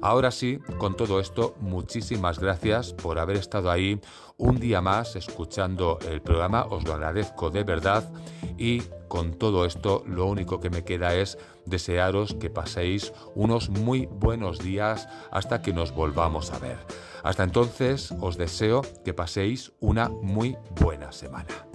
Ahora 0.00 0.30
sí, 0.30 0.58
con 0.78 0.96
todo 0.96 1.20
esto, 1.20 1.54
muchísimas 1.60 2.38
gracias 2.38 2.94
por 2.94 3.18
haber 3.18 3.36
estado 3.36 3.70
ahí 3.70 4.00
un 4.38 4.58
día 4.58 4.80
más 4.80 5.14
escuchando 5.14 5.98
el 6.08 6.22
programa, 6.22 6.64
os 6.64 6.84
lo 6.84 6.94
agradezco 6.94 7.50
de 7.50 7.64
verdad 7.64 8.10
y 8.56 8.80
con 9.08 9.34
todo 9.34 9.66
esto 9.66 10.04
lo 10.06 10.24
único 10.24 10.58
que 10.58 10.70
me 10.70 10.84
queda 10.84 11.14
es 11.14 11.36
desearos 11.66 12.32
que 12.32 12.48
paséis 12.48 13.12
unos 13.34 13.68
muy 13.68 14.06
buenos 14.06 14.58
días 14.58 15.06
hasta 15.30 15.60
que 15.60 15.74
nos 15.74 15.92
volvamos 15.94 16.50
a 16.50 16.58
ver. 16.60 16.78
Hasta 17.22 17.44
entonces 17.44 18.14
os 18.22 18.38
deseo 18.38 18.80
que 19.04 19.12
paséis 19.12 19.74
una 19.80 20.08
muy 20.08 20.56
buena 20.80 21.12
semana. 21.12 21.71